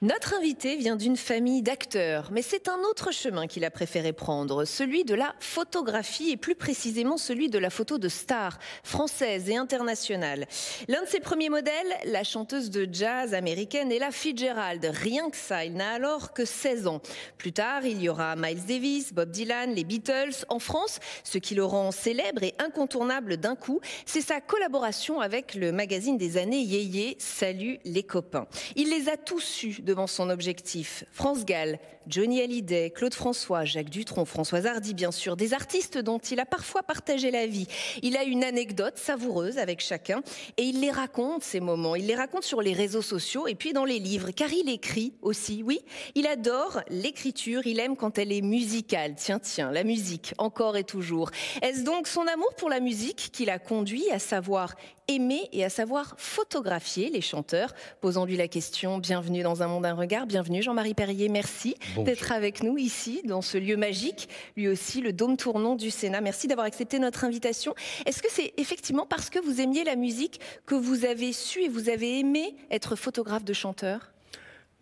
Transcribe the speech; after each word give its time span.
Notre 0.00 0.34
invité 0.34 0.76
vient 0.76 0.94
d'une 0.94 1.16
famille 1.16 1.60
d'acteurs, 1.60 2.28
mais 2.30 2.42
c'est 2.42 2.68
un 2.68 2.78
autre 2.88 3.10
chemin 3.10 3.48
qu'il 3.48 3.64
a 3.64 3.70
préféré 3.72 4.12
prendre, 4.12 4.64
celui 4.64 5.02
de 5.02 5.16
la 5.16 5.34
photographie 5.40 6.30
et 6.30 6.36
plus 6.36 6.54
précisément 6.54 7.16
celui 7.16 7.50
de 7.50 7.58
la 7.58 7.68
photo 7.68 7.98
de 7.98 8.08
stars 8.08 8.60
françaises 8.84 9.50
et 9.50 9.56
internationales. 9.56 10.46
L'un 10.86 11.02
de 11.02 11.08
ses 11.08 11.18
premiers 11.18 11.48
modèles, 11.48 11.72
la 12.04 12.22
chanteuse 12.22 12.70
de 12.70 12.88
jazz 12.88 13.34
américaine 13.34 13.90
Ella 13.90 14.12
Fitzgerald. 14.12 14.88
Rien 15.02 15.30
que 15.30 15.36
ça, 15.36 15.64
il 15.64 15.74
n'a 15.74 15.94
alors 15.94 16.32
que 16.32 16.44
16 16.44 16.86
ans. 16.86 17.00
Plus 17.36 17.52
tard, 17.52 17.84
il 17.84 18.00
y 18.00 18.08
aura 18.08 18.36
Miles 18.36 18.66
Davis, 18.66 19.12
Bob 19.12 19.32
Dylan, 19.32 19.74
les 19.74 19.82
Beatles. 19.82 20.44
En 20.48 20.60
France, 20.60 21.00
ce 21.24 21.38
qui 21.38 21.56
le 21.56 21.64
rend 21.64 21.90
célèbre 21.90 22.44
et 22.44 22.54
incontournable 22.60 23.36
d'un 23.36 23.56
coup, 23.56 23.80
c'est 24.06 24.20
sa 24.20 24.40
collaboration 24.40 25.18
avec 25.18 25.56
le 25.56 25.72
magazine 25.72 26.16
des 26.16 26.36
années 26.36 26.62
Yéyé, 26.62 27.16
Salut 27.18 27.80
les 27.84 28.04
copains. 28.04 28.46
Il 28.76 28.90
les 28.90 29.08
a 29.08 29.16
tous 29.16 29.64
eus 29.64 29.87
devant 29.88 30.06
son 30.06 30.28
objectif. 30.28 31.04
France 31.12 31.46
Gall, 31.46 31.78
Johnny 32.06 32.42
Hallyday, 32.42 32.90
Claude 32.90 33.14
François, 33.14 33.64
Jacques 33.64 33.88
Dutronc, 33.88 34.26
Françoise 34.26 34.66
Hardy, 34.66 34.92
bien 34.92 35.10
sûr, 35.10 35.34
des 35.34 35.54
artistes 35.54 35.96
dont 35.96 36.18
il 36.18 36.40
a 36.40 36.44
parfois 36.44 36.82
partagé 36.82 37.30
la 37.30 37.46
vie. 37.46 37.66
Il 38.02 38.16
a 38.16 38.24
une 38.24 38.44
anecdote 38.44 38.98
savoureuse 38.98 39.56
avec 39.56 39.80
chacun 39.80 40.22
et 40.58 40.62
il 40.62 40.80
les 40.80 40.90
raconte, 40.90 41.42
ces 41.42 41.60
moments. 41.60 41.96
Il 41.96 42.06
les 42.06 42.14
raconte 42.14 42.44
sur 42.44 42.60
les 42.60 42.74
réseaux 42.74 43.02
sociaux 43.02 43.46
et 43.46 43.54
puis 43.54 43.72
dans 43.72 43.86
les 43.86 43.98
livres, 43.98 44.30
car 44.30 44.52
il 44.52 44.68
écrit 44.68 45.14
aussi, 45.22 45.62
oui. 45.62 45.80
Il 46.14 46.26
adore 46.26 46.80
l'écriture, 46.90 47.66
il 47.66 47.80
aime 47.80 47.96
quand 47.96 48.18
elle 48.18 48.32
est 48.32 48.42
musicale. 48.42 49.14
Tiens, 49.16 49.38
tiens, 49.38 49.70
la 49.70 49.84
musique, 49.84 50.34
encore 50.36 50.76
et 50.76 50.84
toujours. 50.84 51.30
Est-ce 51.62 51.82
donc 51.82 52.08
son 52.08 52.26
amour 52.26 52.54
pour 52.56 52.68
la 52.68 52.80
musique 52.80 53.30
qui 53.32 53.46
l'a 53.46 53.58
conduit 53.58 54.10
à 54.10 54.18
savoir 54.18 54.74
aimer 55.08 55.48
et 55.52 55.64
à 55.64 55.70
savoir 55.70 56.14
photographier 56.18 57.08
les 57.08 57.22
chanteurs? 57.22 57.74
Posons 58.02 58.26
lui 58.26 58.36
la 58.36 58.48
question, 58.48 58.98
bienvenue 58.98 59.42
dans 59.42 59.62
un 59.62 59.68
monde, 59.68 59.77
un 59.84 59.94
regard, 59.94 60.26
bienvenue 60.26 60.62
Jean-Marie 60.62 60.94
Perrier, 60.94 61.28
merci 61.28 61.76
d'être 61.96 62.32
avec 62.32 62.62
nous 62.62 62.78
ici, 62.78 63.22
dans 63.24 63.42
ce 63.42 63.58
lieu 63.58 63.76
magique, 63.76 64.28
lui 64.56 64.68
aussi 64.68 65.00
le 65.00 65.12
dôme 65.12 65.36
tournant 65.36 65.76
du 65.76 65.90
Sénat. 65.90 66.20
Merci 66.20 66.48
d'avoir 66.48 66.66
accepté 66.66 66.98
notre 66.98 67.24
invitation. 67.24 67.74
Est-ce 68.06 68.22
que 68.22 68.28
c'est 68.30 68.54
effectivement 68.56 69.06
parce 69.06 69.30
que 69.30 69.38
vous 69.38 69.60
aimiez 69.60 69.84
la 69.84 69.96
musique 69.96 70.40
que 70.66 70.74
vous 70.74 71.04
avez 71.04 71.32
su 71.32 71.62
et 71.62 71.68
vous 71.68 71.88
avez 71.88 72.18
aimé 72.18 72.56
être 72.70 72.96
photographe 72.96 73.44
de 73.44 73.52
chanteur? 73.52 74.12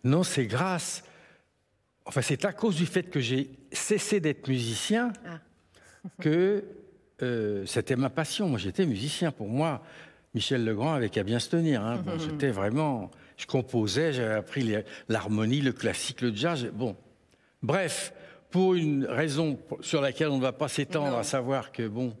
Non, 0.03 0.23
c'est 0.23 0.45
grâce. 0.45 1.03
Enfin, 2.05 2.21
c'est 2.21 2.45
à 2.45 2.53
cause 2.53 2.75
du 2.75 2.85
fait 2.85 3.03
que 3.03 3.19
j'ai 3.19 3.51
cessé 3.71 4.19
d'être 4.19 4.47
musicien 4.47 5.11
ah. 5.25 5.39
que 6.21 6.63
euh, 7.21 7.65
c'était 7.65 7.95
ma 7.95 8.09
passion. 8.09 8.47
Moi, 8.47 8.59
j'étais 8.59 8.85
musicien. 8.85 9.31
Pour 9.31 9.47
moi, 9.47 9.83
Michel 10.33 10.63
Legrand 10.63 10.93
avait 10.93 11.09
qu'à 11.09 11.23
bien 11.23 11.39
se 11.39 11.49
tenir. 11.49 11.83
Hein. 11.83 12.01
Bon, 12.05 12.17
j'étais 12.19 12.49
vraiment. 12.49 13.11
Je 13.37 13.45
composais, 13.45 14.13
j'avais 14.13 14.33
appris 14.33 14.75
l'harmonie, 15.07 15.61
le 15.61 15.71
classique, 15.71 16.21
le 16.21 16.35
jazz. 16.35 16.67
Bon, 16.73 16.95
Bref, 17.63 18.13
pour 18.51 18.75
une 18.75 19.05
raison 19.05 19.59
sur 19.81 20.01
laquelle 20.01 20.29
on 20.29 20.37
ne 20.37 20.41
va 20.41 20.53
pas 20.53 20.67
s'étendre, 20.67 21.17
à 21.17 21.23
savoir 21.23 21.71
que, 21.71 21.87
bon, 21.87 22.15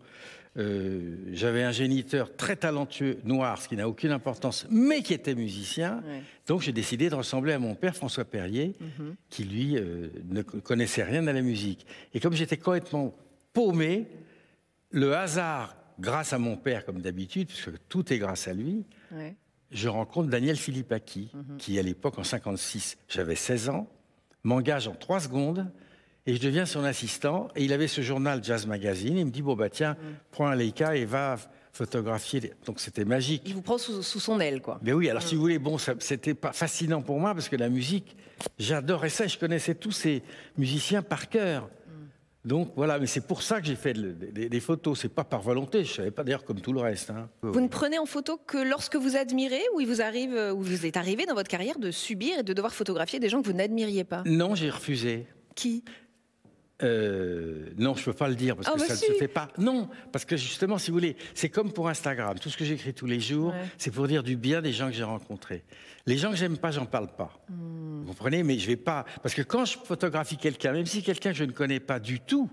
euh, 0.57 1.15
j'avais 1.31 1.63
un 1.63 1.71
géniteur 1.71 2.35
très 2.35 2.55
talentueux, 2.55 3.19
noir, 3.23 3.61
ce 3.61 3.69
qui 3.69 3.75
n'a 3.75 3.87
aucune 3.87 4.11
importance, 4.11 4.65
mais 4.71 5.03
qui 5.03 5.13
était 5.13 5.35
musicien. 5.35 6.01
Donc 6.47 6.61
j'ai 6.61 6.71
décidé 6.71 7.09
de 7.09 7.15
ressembler 7.15 7.53
à 7.53 7.59
mon 7.59 7.75
père, 7.75 7.95
François 7.95 8.25
Perrier, 8.25 8.73
mhm. 8.79 9.15
qui 9.29 9.43
lui 9.43 9.77
euh, 9.77 10.09
ne 10.29 10.41
connaissait 10.41 11.03
rien 11.03 11.27
à 11.27 11.33
la 11.33 11.41
musique. 11.41 11.85
Et 12.13 12.19
comme 12.19 12.33
j'étais 12.33 12.57
complètement 12.57 13.15
paumé, 13.53 14.07
le 14.89 15.15
hasard, 15.15 15.77
grâce 15.99 16.33
à 16.33 16.39
mon 16.39 16.57
père, 16.57 16.85
comme 16.85 17.01
d'habitude, 17.01 17.47
puisque 17.47 17.71
tout 17.87 18.11
est 18.11 18.17
grâce 18.17 18.47
à 18.47 18.53
lui, 18.53 18.83
je 19.71 19.89
rencontre 19.89 20.29
Daniel 20.29 20.57
Philippaki, 20.57 21.29
mhm. 21.33 21.57
qui 21.57 21.77
à 21.79 21.81
l'époque, 21.81 22.17
en 22.19 22.23
56, 22.23 22.97
j'avais 23.07 23.35
16 23.35 23.69
ans, 23.69 23.87
m'engage 24.43 24.87
en 24.87 24.95
trois 24.95 25.19
secondes 25.19 25.69
et 26.25 26.35
je 26.35 26.41
deviens 26.41 26.65
son 26.65 26.83
assistant. 26.83 27.47
Et 27.55 27.63
il 27.63 27.73
avait 27.73 27.87
ce 27.87 28.01
journal 28.01 28.43
Jazz 28.43 28.67
Magazine. 28.67 29.17
il 29.17 29.25
me 29.25 29.31
dit 29.31 29.41
Bon, 29.41 29.55
bah 29.55 29.69
tiens, 29.69 29.93
mm. 29.93 30.15
prends 30.31 30.47
un 30.47 30.55
Leica 30.55 30.95
et 30.95 31.05
va 31.05 31.37
photographier. 31.71 32.53
Donc 32.65 32.79
c'était 32.79 33.05
magique. 33.05 33.43
Il 33.45 33.53
vous 33.53 33.61
prend 33.61 33.77
sous, 33.77 34.01
son 34.01 34.39
aile, 34.39 34.61
quoi. 34.61 34.79
Mais 34.81 34.93
oui, 34.93 35.09
alors 35.09 35.21
si 35.21 35.35
mm. 35.35 35.37
vous 35.37 35.41
voulez, 35.41 35.59
bon, 35.59 35.77
c'était 35.77 36.33
pas 36.33 36.51
fascinant 36.51 37.01
pour 37.01 37.19
moi 37.19 37.33
parce 37.33 37.49
que 37.49 37.55
la 37.55 37.69
musique, 37.69 38.15
j'adorais 38.59 39.09
ça. 39.09 39.27
Je 39.27 39.37
connaissais 39.37 39.75
tous 39.75 39.91
ces 39.91 40.23
musiciens 40.57 41.01
par 41.01 41.29
cœur. 41.29 41.69
Donc 42.47 42.71
voilà, 42.77 42.97
mais 42.97 43.07
c'est 43.07 43.27
pour 43.27 43.43
ça 43.43 43.59
que 43.59 43.67
j'ai 43.67 43.75
fait 43.75 43.93
des, 43.93 44.59
photos. 44.61 45.01
C'est 45.01 45.13
pas 45.13 45.25
par 45.25 45.41
volonté. 45.41 45.83
Je 45.83 45.95
savais 45.95 46.11
pas 46.11 46.23
d'ailleurs 46.23 46.45
comme 46.45 46.61
tout 46.61 46.71
le 46.71 46.79
reste. 46.79 47.09
Hein. 47.09 47.27
Vous 47.41 47.59
ne 47.59 47.67
prenez 47.67 47.99
en 47.99 48.05
photo 48.05 48.37
que 48.37 48.57
lorsque 48.57 48.95
vous 48.95 49.17
admirez 49.17 49.61
ou 49.75 49.81
il 49.81 49.87
vous 49.87 50.01
arrive, 50.01 50.53
ou 50.55 50.61
vous 50.61 50.85
est 50.85 50.95
arrivé 50.95 51.25
dans 51.25 51.33
votre 51.33 51.49
carrière 51.49 51.77
de 51.77 51.91
subir 51.91 52.39
et 52.39 52.43
de 52.43 52.53
devoir 52.53 52.73
photographier 52.73 53.19
des 53.19 53.27
gens 53.27 53.41
que 53.41 53.47
vous 53.47 53.53
n'admiriez 53.53 54.05
pas? 54.05 54.23
Non, 54.25 54.55
j'ai 54.55 54.69
refusé. 54.69 55.27
Qui? 55.55 55.83
Euh, 56.83 57.69
non, 57.77 57.95
je 57.95 58.01
ne 58.01 58.05
peux 58.05 58.13
pas 58.13 58.29
le 58.29 58.35
dire 58.35 58.55
parce 58.55 58.67
ah, 58.67 58.73
que 58.73 58.79
bah 58.79 58.85
ça 58.85 58.93
ne 58.93 59.13
se 59.13 59.17
fait 59.17 59.27
pas. 59.27 59.49
Non, 59.57 59.89
parce 60.11 60.25
que 60.25 60.37
justement, 60.37 60.77
si 60.77 60.91
vous 60.91 60.97
voulez, 60.97 61.15
c'est 61.33 61.49
comme 61.49 61.71
pour 61.71 61.89
Instagram. 61.89 62.37
Tout 62.39 62.49
ce 62.49 62.57
que 62.57 62.65
j'écris 62.65 62.93
tous 62.93 63.07
les 63.07 63.19
jours, 63.19 63.53
c'est 63.77 63.91
pour 63.91 64.07
dire 64.07 64.21
du 64.23 64.35
bien 64.35 64.61
des 64.61 64.73
gens 64.73 64.87
que 64.87 64.93
j'ai 64.93 65.03
rencontrés. 65.03 65.63
Les 66.05 66.17
gens 66.17 66.29
que 66.29 66.37
j'aime 66.37 66.57
pas, 66.57 66.71
j'en 66.71 66.85
parle 66.85 67.07
pas. 67.07 67.31
Hmm. 67.49 68.01
Vous 68.01 68.07
comprenez? 68.09 68.43
Mais 68.43 68.59
je 68.59 68.67
vais 68.67 68.75
pas 68.75 69.05
parce 69.23 69.33
que 69.33 69.41
quand 69.41 69.65
je 69.65 69.77
photographie 69.77 70.37
quelqu'un, 70.37 70.71
même 70.71 70.85
si 70.85 71.01
quelqu'un 71.01 71.31
que 71.31 71.37
je 71.37 71.43
ne 71.43 71.51
connais 71.51 71.79
pas 71.79 71.99
du 71.99 72.19
tout, 72.19 72.49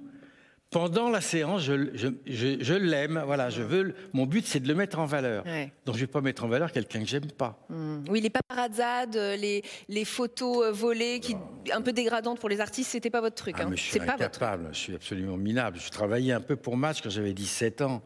pendant 0.75 1.09
la 1.09 1.21
séance, 1.21 1.63
je, 1.63 2.13
je, 2.27 2.75
l'aime. 2.75 3.23
Voilà, 3.25 3.49
je 3.49 3.63
veux. 3.63 3.95
Mon 4.13 4.27
but, 4.27 4.45
c'est 4.45 4.59
de 4.59 4.67
le 4.67 4.75
mettre 4.75 4.99
en 4.99 5.07
valeur. 5.07 5.45
Donc, 5.87 5.95
je 5.95 6.01
vais 6.01 6.09
pas 6.09 6.21
mettre 6.21 6.43
en 6.43 6.49
valeur 6.49 6.73
quelqu'un 6.73 6.99
que 6.99 7.07
j'aime 7.07 7.31
pas. 7.31 7.65
Hmm. 7.69 8.03
Oui, 8.11 8.21
les 8.21 8.29
paparazzades, 8.29 9.15
les, 9.15 9.63
les 9.89 10.05
photos 10.05 10.65
euh, 10.65 10.73
volées, 10.73 11.21
qui, 11.21 11.37
un 11.73 11.81
peu 11.81 11.93
dégradantes 11.93 12.41
pour 12.41 12.49
les 12.49 12.61
artistes, 12.61 12.91
c'était 12.91 13.09
pas 13.09 13.21
votre 13.21 13.37
truc. 13.37 13.55
Ah, 13.61 13.67
hein. 13.67 13.71
je 13.73 13.81
suis 13.81 14.01
incapable. 14.01 14.71
Je 14.73 14.79
suis 14.79 14.95
absolument 14.97 15.37
minable. 15.37 15.79
Je 15.79 15.91
travaillais 15.91 16.33
un 16.33 16.41
peu 16.41 16.57
pour 16.57 16.77
Match 16.77 17.03
quand 17.03 17.11
j'avais 17.11 17.35
17 17.35 17.83
ans. 17.83 18.03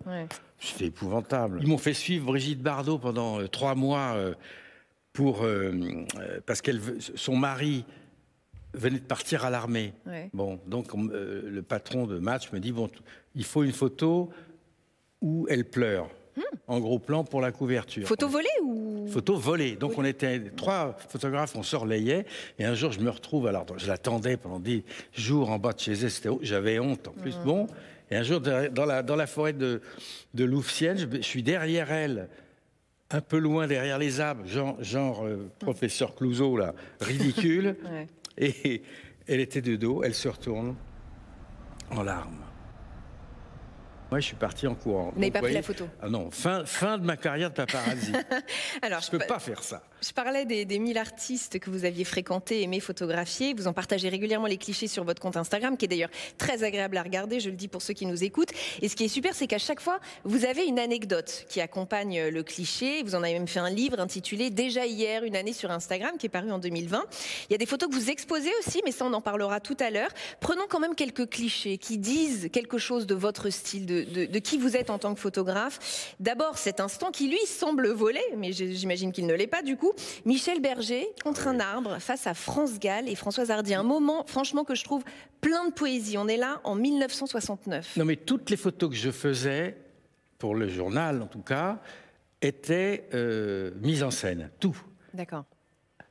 C'était 0.59 0.87
épouvantable. 0.87 1.61
Ils 1.63 1.69
m'ont 1.69 1.79
fait 1.79 1.95
suivre 1.95 2.27
Brigitte 2.27 2.61
Bardot 2.61 2.99
pendant 2.99 3.41
euh, 3.41 3.49
trois 3.49 3.77
mois 3.77 4.13
euh, 4.15 4.35
pour 5.15 5.47
parce 6.45 6.61
qu'elle 6.61 6.81
son 7.17 7.35
mari 7.35 7.87
venait 8.75 8.99
de 8.99 9.05
partir 9.05 9.45
à 9.45 9.51
l'armée. 9.51 9.93
Bon, 10.33 10.61
donc 10.67 10.89
euh, 10.95 11.43
le 11.49 11.63
patron 11.63 12.07
de 12.07 12.19
match 12.19 12.53
me 12.53 12.61
dit 12.61 12.73
bon, 12.73 12.91
il 13.35 13.45
faut 13.45 13.65
une 13.65 13.73
photo 13.73 14.31
où 15.21 15.47
elle 15.49 15.65
pleure. 15.65 16.09
Hmm. 16.37 16.43
En 16.69 16.79
gros 16.79 16.99
plan 16.99 17.25
pour 17.25 17.41
la 17.41 17.51
couverture. 17.51 18.07
Photo 18.07 18.29
volée 18.29 18.47
ou 18.63 19.09
Photo 19.09 19.37
volée. 19.37 19.75
Donc 19.75 19.99
on 19.99 20.05
était 20.05 20.41
trois 20.57 20.97
photographes, 21.09 21.57
on 21.57 21.63
se 21.63 21.75
relayait. 21.75 22.27
Et 22.59 22.65
un 22.65 22.75
jour, 22.75 22.93
je 22.93 23.01
me 23.01 23.11
retrouve, 23.11 23.47
alors 23.47 23.67
je 23.77 23.89
l'attendais 23.89 24.37
pendant 24.37 24.61
des 24.61 24.85
jours 25.13 25.51
en 25.51 25.59
bas 25.59 25.73
de 25.73 25.81
chez 25.81 25.93
elle, 25.93 26.11
j'avais 26.43 26.79
honte 26.79 27.09
en 27.09 27.13
plus. 27.13 27.37
Hmm. 27.37 27.45
Bon, 27.45 27.67
et 28.11 28.17
un 28.17 28.23
jour, 28.23 28.41
dans 28.41 28.87
la, 28.87 29.03
dans 29.03 29.17
la 29.17 29.27
forêt 29.27 29.53
de, 29.53 29.83
de 30.35 30.45
Louvciennes, 30.45 30.99
je, 30.99 31.21
suis 31.21 31.43
derrière 31.43 31.93
elle, 31.93 32.29
un 33.11 33.21
peu 33.21 33.39
loin 33.39 33.67
derrière 33.67 33.99
les 33.99 34.21
arbres, 34.21 34.47
genre, 34.47 34.83
genre 34.83 35.27
euh, 35.27 35.51
professeur 35.59 36.15
Clouseau, 36.15 36.57
là, 36.57 36.75
ridicule. 37.01 37.77
Et 38.39 38.83
elle 39.27 39.41
était 39.41 39.61
de 39.61 39.77
dos, 39.77 40.03
elle 40.03 40.15
se 40.15 40.29
retourne 40.29 40.77
en 41.91 42.03
larmes. 42.03 42.45
Moi, 44.11 44.21
je 44.21 44.27
suis 44.27 44.37
parti 44.37 44.67
en 44.67 44.75
courant. 44.75 45.11
Vous 45.15 45.21
n'avez 45.21 45.31
pas 45.31 45.41
pris 45.41 45.53
la 45.53 45.63
photo 45.63 45.87
Ah 46.01 46.09
non, 46.09 46.31
fin, 46.31 46.65
fin 46.65 46.97
de 46.97 47.05
ma 47.05 47.19
carrière 47.19 47.51
de 47.51 47.57
paparazzi. 47.57 48.13
Alors, 48.83 49.01
je 49.01 49.15
ne 49.15 49.19
peux 49.19 49.27
pas 49.27 49.39
faire 49.39 49.63
ça. 49.63 49.83
Je 50.01 50.13
parlais 50.13 50.45
des, 50.45 50.65
des 50.65 50.79
1000 50.79 50.97
artistes 50.97 51.59
que 51.59 51.71
vous 51.71 51.85
aviez 51.85 52.05
fréquentés, 52.05 52.63
aimés, 52.63 52.79
photographiés. 52.79 53.53
Vous 53.55 53.67
en 53.67 53.73
partagez 53.73 54.09
régulièrement 54.09 54.47
les 54.47 54.57
clichés 54.57 54.87
sur 54.87 55.03
votre 55.03 55.21
compte 55.21 55.37
Instagram, 55.37 55.77
qui 55.77 55.87
est 55.87 55.89
d'ailleurs 55.89 56.11
très 56.39 56.63
agréable 56.63 56.97
à 56.97 57.03
regarder, 57.03 57.41
je 57.41 57.51
le 57.51 57.57
dis 57.57 57.67
pour 57.67 57.83
ceux 57.83 57.95
qui 57.95 58.07
nous 58.07 58.23
écoutent. 58.23 58.53
Et 58.81 58.89
ce 58.89 58.95
qui 58.95 59.05
est 59.05 59.09
super, 59.09 59.35
c'est 59.35 59.49
qu'à 59.49 59.59
chaque 59.59 59.81
fois, 59.81 59.99
vous 60.23 60.45
avez 60.45 60.67
une 60.67 60.79
anecdote 60.79 61.47
qui 61.49 61.61
accompagne 61.61 62.29
le 62.29 62.43
cliché. 62.45 63.03
Vous 63.03 63.17
en 63.17 63.25
avez 63.25 63.33
même 63.33 63.49
fait 63.49 63.59
un 63.59 63.71
livre 63.71 63.99
intitulé 63.99 64.51
Déjà 64.51 64.87
hier, 64.87 65.25
une 65.25 65.35
année 65.35 65.53
sur 65.53 65.73
Instagram, 65.73 66.13
qui 66.17 66.27
est 66.27 66.31
paru 66.31 66.53
en 66.53 66.59
2020. 66.59 67.05
Il 67.51 67.53
y 67.53 67.55
a 67.57 67.59
des 67.59 67.67
photos 67.67 67.89
que 67.89 67.95
vous 67.95 68.09
exposez 68.09 68.51
aussi, 68.61 68.81
mais 68.85 68.93
ça, 68.93 69.05
on 69.05 69.13
en 69.13 69.21
parlera 69.21 69.59
tout 69.59 69.77
à 69.81 69.91
l'heure. 69.91 70.11
Prenons 70.39 70.65
quand 70.69 70.79
même 70.79 70.95
quelques 70.95 71.29
clichés 71.29 71.77
qui 71.77 71.99
disent 71.99 72.51
quelque 72.53 72.79
chose 72.79 73.07
de 73.07 73.17
votre 73.17 73.51
style, 73.51 73.85
de, 73.85 74.05
de, 74.05 74.27
de 74.27 74.39
qui 74.39 74.59
vous 74.59 74.77
êtes 74.77 74.91
en 74.91 74.99
tant 74.99 75.13
que 75.13 75.21
photographe. 75.21 76.15
D'abord, 76.21 76.57
cet 76.57 76.79
instant 76.79 77.11
qui, 77.11 77.29
lui, 77.29 77.45
semble 77.47 77.89
voler, 77.89 78.23
mais 78.37 78.53
j'imagine 78.53 79.11
qu'il 79.11 79.27
ne 79.27 79.35
l'est 79.35 79.49
pas 79.49 79.63
du 79.63 79.77
coup. 79.77 79.88
Michel 80.25 80.61
Berger 80.61 81.07
contre 81.23 81.49
un 81.49 81.61
arbre 81.61 81.99
face 81.99 82.27
à 82.27 82.35
France 82.35 82.79
Gall 82.79 83.09
et 83.09 83.15
Françoise 83.15 83.51
Hardy. 83.51 83.75
Un 83.75 83.83
moment, 83.83 84.25
franchement, 84.27 84.65
que 84.65 84.75
je 84.75 84.85
trouve 84.85 85.05
plein 85.41 85.69
de 85.69 85.73
poésie. 85.73 86.19
On 86.19 86.29
est 86.29 86.37
là 86.37 86.61
en 86.65 86.75
1969. 86.75 87.97
Non, 87.97 88.05
mais 88.05 88.17
toutes 88.17 88.51
les 88.51 88.57
photos 88.57 88.91
que 88.91 88.97
je 88.97 89.11
faisais, 89.11 89.77
pour 90.39 90.55
le 90.55 90.69
journal 90.69 91.23
en 91.23 91.27
tout 91.27 91.43
cas, 91.43 91.81
étaient 92.41 93.09
euh, 93.15 93.73
mises 93.83 94.03
en 94.03 94.11
scène. 94.11 94.51
Tout. 94.61 94.77
D'accord. 95.15 95.45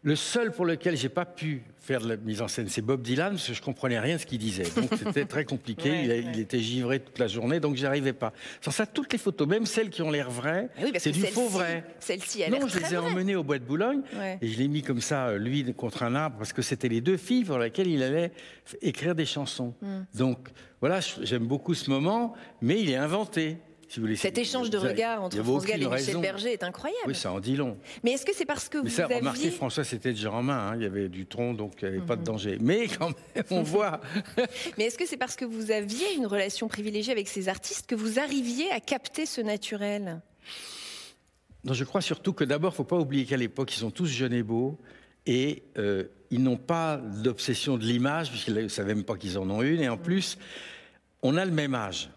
Le 0.03 0.15
seul 0.15 0.51
pour 0.51 0.65
lequel 0.65 0.95
j'ai 0.95 1.09
pas 1.09 1.25
pu 1.25 1.63
faire 1.87 2.01
de 2.01 2.09
la 2.09 2.17
mise 2.17 2.41
en 2.41 2.49
scène, 2.49 2.67
c'est 2.67 2.81
Bob 2.81 3.01
Dylan, 3.01 3.31
parce 3.31 3.47
que 3.47 3.53
je 3.53 3.61
comprenais 3.61 3.97
rien 3.97 4.15
de 4.15 4.21
ce 4.21 4.25
qu'il 4.25 4.39
disait. 4.39 4.65
Donc 4.75 4.89
c'était 4.97 5.25
très 5.25 5.45
compliqué. 5.45 5.89
Ouais, 5.89 6.03
il, 6.03 6.09
ouais. 6.09 6.25
il, 6.33 6.39
était 6.41 6.59
givré 6.59 6.99
toute 6.99 7.17
la 7.17 7.27
journée, 7.27 7.61
donc 7.61 7.75
j'y 7.77 7.85
arrivais 7.85 8.11
pas. 8.11 8.33
Sans 8.61 8.71
ça, 8.71 8.85
toutes 8.85 9.13
les 9.13 9.17
photos, 9.17 9.47
même 9.47 9.65
celles 9.65 9.89
qui 9.89 10.01
ont 10.01 10.11
l'air 10.11 10.29
vraies, 10.29 10.69
oui, 10.81 10.91
c'est 10.97 11.11
du 11.11 11.21
faux 11.21 11.47
vrai. 11.47 11.85
Celle-ci, 11.99 12.41
elle 12.41 12.51
Non, 12.51 12.67
je 12.67 12.77
les 12.77 12.93
ai 12.93 12.97
vraie. 12.97 13.11
emmenés 13.11 13.35
au 13.37 13.43
bois 13.43 13.57
de 13.57 13.63
Boulogne 13.63 14.01
Ouais. 14.17 14.37
et 14.41 14.47
je 14.47 14.57
l'ai 14.57 14.67
mis 14.67 14.81
comme 14.81 14.99
ça, 14.99 15.27
euh, 15.27 15.37
lui 15.37 15.73
contre 15.73 16.03
un 16.03 16.13
arbre, 16.13 16.37
parce 16.37 16.51
que 16.53 16.61
c'était 16.61 16.89
les 16.89 16.99
deux 17.01 17.17
filles 17.17 17.45
pour 17.45 17.57
lesquelles 17.57 17.87
il 17.87 18.03
allait 18.03 18.31
écrire 18.81 19.15
des 19.15 19.25
chansons. 19.25 19.73
Hmm. 19.81 20.03
Donc 20.13 20.49
voilà, 20.81 20.99
j'aime 21.21 21.47
beaucoup 21.47 21.73
ce 21.73 21.89
moment, 21.89 22.33
mais 22.61 22.81
il 22.81 22.89
est 22.89 22.95
inventé. 22.97 23.57
Si 23.89 23.99
vous 23.99 24.05
voulez. 24.05 24.15
Cet 24.17 24.37
échange 24.37 24.69
de 24.69 24.77
regards 24.77 25.23
entre 25.23 25.41
France 25.41 25.65
Gall 25.65 25.81
et 25.83 25.87
Michel. 25.87 26.17
Berger 26.17 26.51
est 26.53 26.63
incroyable. 26.63 26.99
Oui, 27.07 27.15
ça 27.15 27.31
en 27.31 27.39
dit 27.39 27.55
long. 27.55 27.77
Mais 28.03 28.11
est-ce 28.11 28.25
que 28.25 28.35
c'est 28.35 28.45
parce 28.45 28.67
que 28.67 28.77
Mais 28.79 28.89
vous 28.89 28.95
ça, 28.95 29.05
aviez... 29.05 29.17
remarquez, 29.19 29.49
François, 29.49 29.83
c'était 29.85 30.11
déjà 30.11 30.31
en 30.31 30.43
main. 30.43 30.71
hein. 30.71 30.75
Il 30.75 30.83
y 30.83 30.85
avait 30.85 31.07
du 31.07 31.25
tronc, 31.25 31.53
donc 31.53 31.73
il 31.81 31.87
n'y 31.89 31.95
avait 31.97 32.05
pas 32.05 32.15
Mhm. 32.15 32.21
de 32.21 32.25
danger. 32.25 32.57
Mais 32.59 32.87
quand 32.87 33.07
même, 33.35 33.43
on 33.51 33.63
voit. 33.63 34.01
Mais 34.77 34.85
est-ce 34.85 34.97
que 34.97 35.05
c'est 35.05 35.15
parce 35.17 35.35
que 35.37 35.45
vous 35.45 35.71
aviez 35.71 36.13
une 36.15 36.25
relation 36.27 36.67
privilégiée 36.67 37.13
avec 37.13 37.27
ces 37.29 37.47
artistes 37.47 37.87
que 37.87 37.95
vous 37.95 38.19
arriviez 38.19 38.69
à 38.71 38.79
capter 38.81 39.25
ce 39.25 39.39
naturel? 39.41 40.19
Non, 41.63 41.73
je 41.73 41.83
crois 41.83 42.01
surtout 42.01 42.33
que 42.33 42.43
d'abord, 42.43 42.71
il 42.71 42.73
ne 42.73 42.77
faut 42.77 42.83
pas 42.83 42.97
oublier 42.97 43.25
qu'à 43.25 43.37
l'époque, 43.37 43.73
ils 43.75 43.79
sont 43.79 43.91
tous 43.91 44.05
jeunes 44.07 44.33
et 44.33 44.43
beaux. 44.43 44.77
Et 45.25 45.63
euh, 45.77 46.03
ils 46.31 46.41
n'ont 46.41 46.55
pas 46.57 46.97
d'obsession 46.97 47.77
de 47.77 47.83
l'image, 47.83 48.29
puisqu'ils 48.29 48.53
ne 48.53 48.67
savaient 48.69 48.95
même 48.95 49.03
pas 49.03 49.15
qu'ils 49.17 49.37
en 49.37 49.49
ont 49.49 49.61
une. 49.61 49.81
Et 49.81 49.89
en 49.89 49.97
plus, 49.97 50.37
on 51.21 51.35
a 51.35 51.43
le 51.43 51.51
même 51.51 51.75
âge. 51.75 52.09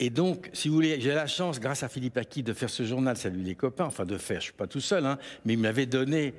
Et 0.00 0.10
donc, 0.10 0.48
si 0.52 0.68
vous 0.68 0.74
voulez, 0.74 1.00
j'ai 1.00 1.12
la 1.12 1.26
chance, 1.26 1.58
grâce 1.58 1.82
à 1.82 1.88
Philippe 1.88 2.16
Aki, 2.16 2.42
de 2.44 2.52
faire 2.52 2.70
ce 2.70 2.84
journal, 2.84 3.16
salut 3.16 3.40
les 3.42 3.54
copains, 3.56 3.86
enfin 3.86 4.04
de 4.04 4.16
faire, 4.16 4.36
je 4.36 4.40
ne 4.40 4.44
suis 4.44 4.52
pas 4.52 4.66
tout 4.68 4.80
seul, 4.80 5.04
hein, 5.04 5.18
mais 5.44 5.54
il 5.54 5.58
m'avait 5.58 5.86
donné 5.86 6.34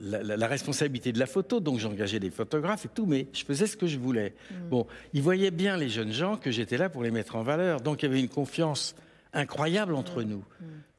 la, 0.00 0.22
la- 0.22 0.36
la 0.36 0.46
responsabilité 0.46 1.12
de 1.12 1.18
la 1.18 1.26
photo, 1.26 1.58
donc 1.60 1.80
j'engageais 1.80 2.20
des 2.20 2.30
photographes 2.30 2.84
et 2.84 2.88
tout, 2.94 3.06
mais 3.06 3.26
je 3.32 3.44
faisais 3.44 3.66
ce 3.66 3.76
que 3.76 3.86
je 3.88 3.98
voulais. 3.98 4.32
Bon, 4.70 4.86
ils 5.12 5.22
voyaient 5.22 5.50
bien, 5.50 5.76
les 5.76 5.88
jeunes 5.88 6.12
gens, 6.12 6.36
que 6.36 6.50
j'étais 6.52 6.76
là 6.76 6.88
pour 6.88 7.02
les 7.02 7.10
mettre 7.10 7.34
en 7.34 7.42
valeur, 7.42 7.80
donc 7.80 8.02
il 8.02 8.06
y 8.06 8.08
avait 8.08 8.20
une 8.20 8.28
confiance 8.28 8.94
incroyable 9.32 9.94
entre 9.96 10.22
nous. 10.22 10.44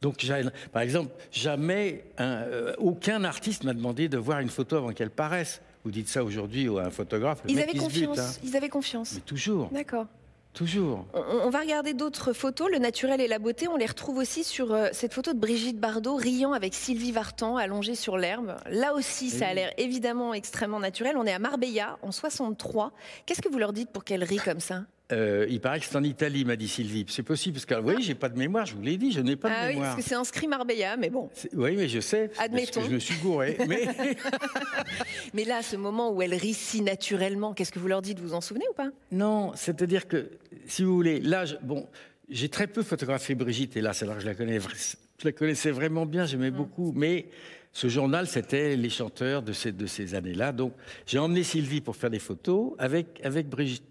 Donc, 0.02 0.16
j'ai- 0.20 0.44
par 0.74 0.82
exemple, 0.82 1.12
jamais 1.32 2.04
un, 2.18 2.26
euh, 2.42 2.74
aucun 2.78 3.24
artiste 3.24 3.64
m'a 3.64 3.74
demandé 3.74 4.10
de 4.10 4.18
voir 4.18 4.40
une 4.42 4.50
photo 4.50 4.76
avant 4.76 4.92
qu'elle 4.92 5.12
paraisse. 5.12 5.62
Vous 5.86 5.92
dites 5.92 6.10
ça 6.10 6.24
aujourd'hui 6.24 6.68
à 6.78 6.88
un 6.88 6.90
photographe, 6.92 7.42
Ils 7.48 7.60
avaient 7.60 7.72
il 7.74 7.82
se 7.82 7.88
bute, 7.88 8.06
confiance. 8.08 8.20
hein. 8.38 8.42
Ils 8.44 8.56
avaient 8.58 8.70
confiance. 8.70 9.14
Mais 9.16 9.22
toujours, 9.22 9.70
D'accord. 9.72 10.08
Toujours. 10.54 11.06
On, 11.14 11.50
va 11.50 11.60
regarder 11.60 11.94
d'autres 11.94 12.34
photos. 12.34 12.70
Le 12.72 12.78
naturel 12.78 13.22
et 13.22 13.28
la 13.28 13.40
beauté, 13.40 13.68
on 13.68 13.78
les 13.78 13.86
retrouve 13.86 14.18
aussi 14.18 14.44
sur 14.44 14.74
euh, 14.74 14.90
cette 14.92 15.14
photo 15.14 15.34
de 15.34 15.40
Brigitte 15.40 15.80
Bardot 15.80 16.16
riant 16.16 16.54
avec 16.54 16.74
Sylvie 16.74 17.12
Vartan 17.12 17.58
allongée 17.58 17.96
sur 17.96 18.18
l'herbe. 18.18 18.56
Là 18.70 18.94
aussi, 18.94 19.30
ça 19.30 19.48
a 19.48 19.54
l'air 19.54 19.72
évidemment 19.78 20.34
extrêmement 20.34 20.80
naturel. 20.80 21.16
On 21.18 21.26
est 21.26 21.34
à 21.34 21.40
Marbella 21.40 21.98
en 22.02 22.12
63. 22.12 22.92
Qu'est-ce 23.26 23.42
que 23.42 23.50
vous 23.50 23.60
leur 23.60 23.74
dites 23.74 23.92
pour 23.92 24.04
qu'elle 24.04 24.24
rie 24.24 24.38
comme 24.38 24.60
ça? 24.60 24.84
Euh, 25.12 25.46
il 25.50 25.60
paraît 25.60 25.80
que 25.80 25.86
c'est 25.86 25.96
en 25.96 26.04
Italie, 26.04 26.46
m'a 26.46 26.56
dit 26.56 26.68
Sylvie. 26.68 27.06
C'est 27.10 27.24
possible, 27.24 27.56
parce 27.56 27.66
que 27.66 27.74
vous 27.76 27.84
voyez, 27.84 28.02
j'ai 28.02 28.16
pas 28.16 28.30
de 28.30 28.38
mémoire, 28.38 28.66
je 28.66 28.76
vous 28.76 28.82
l'ai 28.82 28.98
dit, 28.98 29.12
je 29.12 29.20
n'ai 29.20 29.36
pas 29.36 29.50
de 29.50 29.54
Ah 29.58 29.68
oui, 29.70 29.76
parce 29.78 29.96
que 29.98 30.02
c'est 30.02 30.16
inscrit 30.16 30.48
Marbella, 30.48 30.96
mais 30.98 31.10
bon. 31.10 31.30
Oui, 31.54 31.76
mais 31.76 31.90
je 31.90 32.00
sais. 32.00 32.30
parce 32.30 32.46
Admettons. 32.46 32.82
que 32.82 32.88
je 32.88 32.92
me 32.94 33.00
suis 33.00 33.16
gouré. 33.20 33.58
Mais 33.68 33.88
Mais 35.34 35.44
là, 35.44 35.62
ce 35.62 35.76
moment 35.76 36.12
où 36.12 36.22
elle 36.22 36.34
rit 36.34 36.54
si 36.54 36.82
naturellement, 36.82 37.54
qu'est-ce 37.54 37.72
que 37.72 37.80
vous 37.80 37.88
leur 37.88 38.02
dites 38.02 38.20
Vous 38.20 38.30
vous 38.30 38.34
en 38.34 38.42
souvenez 38.42 38.66
ou 38.70 38.74
pas? 38.74 38.90
Non, 39.12 39.52
c'est-à-dire 39.56 40.08
que, 40.08 40.30
si 40.68 40.84
vous 40.84 40.94
voulez, 40.96 41.20
là, 41.20 41.46
je- 41.46 41.56
bon, 41.62 41.88
j'ai 42.30 42.50
très 42.50 42.68
peu 42.68 42.84
photographié 42.84 43.36
Brigitte, 43.36 43.76
et 43.78 43.82
là, 43.82 43.94
c'est 43.94 44.06
là 44.06 44.16
que 44.16 44.22
je 44.22 44.26
la 44.26 44.36
connais, 44.36 44.60
vra- 44.60 44.96
je 45.20 45.26
la 45.26 45.32
connaissais 45.32 45.72
vraiment 45.72 46.06
bien, 46.06 46.26
j'aimais 46.26 46.52
beaucoup, 46.52 46.92
mais 46.96 47.28
ce 47.74 47.88
journal, 47.88 48.28
c'était 48.28 48.76
les 48.76 48.90
chanteurs 48.90 49.42
de 49.42 49.54
ces, 49.54 49.72
de 49.72 49.86
ces 49.86 50.16
années-là. 50.16 50.52
Donc, 50.52 50.74
j'ai 51.06 51.20
emmené 51.20 51.44
Sylvie 51.44 51.82
pour 51.82 51.96
faire 51.96 52.10
des 52.10 52.20
photos 52.20 52.74
avec, 52.78 53.20
avec, 53.24 53.48
Brigitte, 53.48 53.84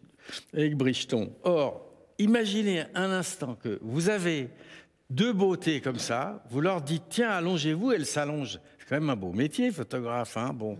avec 0.55 0.77
Bricheton. 0.77 1.33
Or, 1.43 1.87
imaginez 2.19 2.85
un 2.95 3.11
instant 3.11 3.55
que 3.55 3.79
vous 3.83 4.09
avez 4.09 4.49
deux 5.09 5.33
beautés 5.33 5.81
comme 5.81 5.99
ça, 5.99 6.43
vous 6.51 6.61
leur 6.61 6.83
dites, 6.83 7.05
tiens, 7.09 7.31
allongez-vous, 7.31 7.93
elles 7.93 8.07
s'allongent. 8.07 8.61
C'est 8.79 8.87
quand 8.89 8.97
même 8.97 9.11
un 9.11 9.17
beau 9.17 9.33
métier, 9.33 9.71
photographe, 9.73 10.37
hein, 10.37 10.53
bon. 10.55 10.79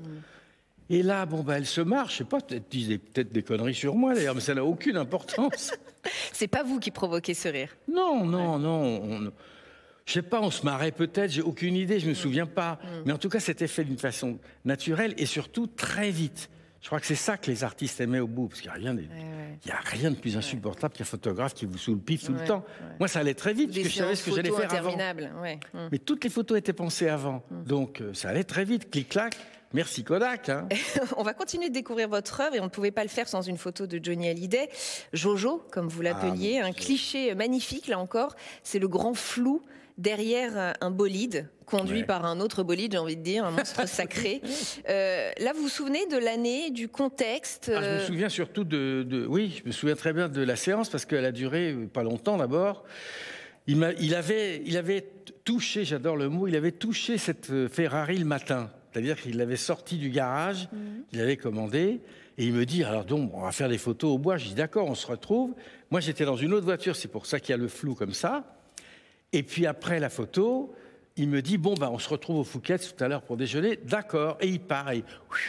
Et 0.89 1.03
là, 1.05 1.25
bon, 1.25 1.43
bah, 1.43 1.57
elle 1.57 1.67
se 1.67 1.81
marche. 1.81 2.15
Je 2.15 2.19
sais 2.19 2.25
pas, 2.25 2.41
peut-être 2.41 2.65
peut-être 2.69 3.33
des 3.33 3.43
conneries 3.43 3.75
sur 3.75 3.95
moi 3.95 4.15
d'ailleurs, 4.15 4.35
mais 4.35 4.41
ça 4.41 4.55
n'a 4.55 4.65
aucune 4.65 4.97
importance. 4.97 5.73
C'est 6.33 6.49
pas 6.49 6.63
vous 6.65 6.81
qui 6.81 6.91
provoquez 6.91 7.35
ce 7.35 7.49
rire. 7.49 7.77
non, 7.89 8.25
non, 8.25 8.59
non. 8.59 9.03
on- 9.05 9.33
je 10.07 10.15
sais 10.15 10.23
pas, 10.23 10.41
on 10.41 10.51
se 10.51 10.65
marrait 10.65 10.91
peut-être, 10.91 11.31
j'ai 11.31 11.43
aucune 11.43 11.77
idée, 11.77 12.01
je 12.01 12.09
me 12.09 12.15
souviens 12.15 12.47
pas. 12.47 12.81
Mais 13.07 13.13
en 13.13 13.19
tout 13.19 13.29
cas, 13.29 13.39
c'était 13.39 13.69
fait 13.69 13.85
d'une 13.85 13.99
façon 13.99 14.39
naturelle 14.65 15.15
et 15.19 15.27
surtout 15.27 15.69
très 15.69 16.11
vite. 16.11 16.51
Je 16.81 16.87
crois 16.87 16.99
que 16.99 17.07
c'est 17.07 17.15
ça 17.15 17.37
que 17.37 17.51
les 17.51 17.63
artistes 17.63 18.01
aimaient 18.01 18.21
au 18.21 18.27
bout, 18.27 18.49
parce 18.49 18.61
qu'il 18.63 18.71
n'y 18.71 18.77
a 18.77 18.81
rien 18.81 18.95
de, 18.95 19.03
il 19.03 19.69
y 19.69 19.71
a 19.71 19.81
rien 19.85 20.11
de 20.11 20.17
plus 20.17 20.37
insupportable 20.37 20.95
qu'un 20.95 21.05
photographe 21.05 21.53
qui 21.53 21.67
vous 21.67 21.77
sous 21.77 21.95
le 21.95 22.01
pif 22.01 22.25
tout 22.25 22.33
le 22.33 22.45
temps. 22.45 22.65
Moi, 22.99 23.07
ça 23.07 23.19
allait 23.21 23.35
très 23.35 23.53
vite, 23.53 23.71
parce 23.71 23.83
que 23.83 23.89
je 23.89 23.95
savais 23.97 24.15
ce 24.17 24.25
que 24.25 24.35
j'allais 24.35 24.51
faire 24.51 24.75
avant. 24.75 24.95
Hum. 25.75 25.89
Mais 25.93 25.99
toutes 25.99 26.25
les 26.25 26.31
photos 26.31 26.59
étaient 26.59 26.73
pensées 26.73 27.09
avant. 27.09 27.43
Mm. 27.51 27.65
Donc, 27.65 28.01
euh, 28.01 28.15
ça 28.15 28.31
allait 28.31 28.45
très 28.45 28.65
vite, 28.65 28.91
clic-clac. 28.91 29.37
Merci 29.73 30.03
Kodak. 30.03 30.49
hein. 30.49 30.69
On 31.17 31.23
va 31.23 31.33
continuer 31.33 31.69
de 31.69 31.75
découvrir 31.75 32.09
votre 32.09 32.41
œuvre 32.41 32.57
et 32.57 32.61
on 32.61 32.65
ne 32.65 32.71
pouvait 32.71 32.91
pas 32.91 33.05
le 33.05 33.09
faire 33.09 33.29
sans 33.29 33.43
une 33.43 33.57
photo 33.57 33.87
de 33.87 34.01
Johnny 34.03 34.29
Hallyday. 34.29 34.69
Jojo, 35.13 35.63
comme 35.71 35.87
vous 35.87 36.03
l'appeliez, 36.03 36.59
Ah, 36.59 36.63
mon 36.65 36.71
un 36.71 36.73
cliché 36.73 37.35
magnifique, 37.37 37.87
là 37.87 38.01
encore, 38.01 38.35
c'est 38.65 38.81
le 38.81 38.89
grand 38.89 39.15
flou 39.15 39.63
derrière 40.01 40.53
euh, 40.59 40.73
un 40.81 40.91
bolide, 40.91 41.49
conduit 41.67 41.99
Ouais. 42.01 42.05
par 42.05 42.25
un 42.25 42.41
autre 42.41 42.63
bolide, 42.65 42.93
j'ai 42.93 42.99
envie 42.99 43.17
de 43.17 43.23
dire, 43.23 43.45
un 43.45 43.51
monstre 43.53 43.87
sacré. 43.89 44.41
Euh, 44.89 45.31
là, 45.39 45.53
vous 45.55 45.63
vous 45.63 45.69
souvenez 45.69 46.07
de 46.07 46.17
l'année, 46.17 46.71
du 46.71 46.89
contexte 46.89 47.71
Ah, 47.75 47.81
je 47.81 47.87
me 47.87 47.93
euh, 47.93 48.07
souviens 48.07 48.29
surtout 48.29 48.65
de, 48.65 49.05
de- 49.09 49.27
Oui, 49.27 49.61
je 49.63 49.69
me 49.69 49.73
souviens 49.73 49.95
très 49.97 50.13
bien 50.13 50.29
de 50.29 50.43
la 50.43 50.57
séance 50.57 50.89
parce 50.89 51.05
qu'elle 51.05 51.25
a 51.25 51.33
duré 51.33 51.75
pas 51.93 52.03
longtemps 52.03 52.37
d'abord. 52.39 52.85
Il, 53.67 53.85
avait, 54.17 54.63
il 54.67 54.77
avait 54.77 55.07
touché, 55.45 55.85
j'adore 55.85 56.17
le 56.17 56.29
mot, 56.29 56.49
il 56.49 56.57
avait 56.57 56.73
touché 56.73 57.19
cette 57.19 57.69
Ferrari 57.69 58.19
le 58.19 58.25
matin. 58.25 58.69
C'est-à-dire 58.93 59.21
qu'il 59.21 59.37
l'avait 59.37 59.55
sorti 59.55 59.97
du 59.97 60.11
garage, 60.11 60.69
il 61.13 61.21
avait 61.21 61.37
commandé, 61.37 62.01
et 62.37 62.45
il 62.47 62.53
me 62.53 62.67
dit 62.67 62.83
alors 62.83 63.05
donc 63.05 63.31
on 63.33 63.43
va 63.43 63.53
faire 63.53 63.69
des 63.69 63.79
photos 63.79 64.11
au 64.11 64.19
bois. 64.19 64.39
Je 64.39 64.49
dis 64.49 64.55
d'accord, 64.55 64.89
on 64.89 64.97
se 64.97 65.07
retrouve. 65.07 65.55
Moi 65.93 66.01
j'étais 66.01 66.25
dans 66.25 66.37
une 66.37 66.53
autre 66.53 66.65
voiture, 66.65 66.97
c'est 66.97 67.07
pour 67.07 67.27
ça 67.27 67.39
qu'il 67.39 67.51
y 67.51 67.55
a 67.55 67.59
le 67.59 67.69
flou 67.69 67.95
comme 67.95 68.15
ça. 68.15 68.57
Et 69.33 69.43
puis 69.43 69.67
après 69.67 70.01
la 70.01 70.09
photo, 70.09 70.75
il 71.17 71.29
me 71.29 71.43
dit 71.43 71.59
bon 71.59 71.75
ben 71.75 71.89
on 71.93 71.99
se 71.99 72.09
retrouve 72.09 72.39
au 72.39 72.45
Fouquet 72.45 72.79
tout 72.79 73.03
à 73.03 73.09
l'heure 73.09 73.23
pour 73.23 73.37
déjeuner. 73.37 73.77
D'accord. 73.85 74.37
Et 74.41 74.49
il 74.49 74.61
part 74.61 74.91
et 74.93 75.05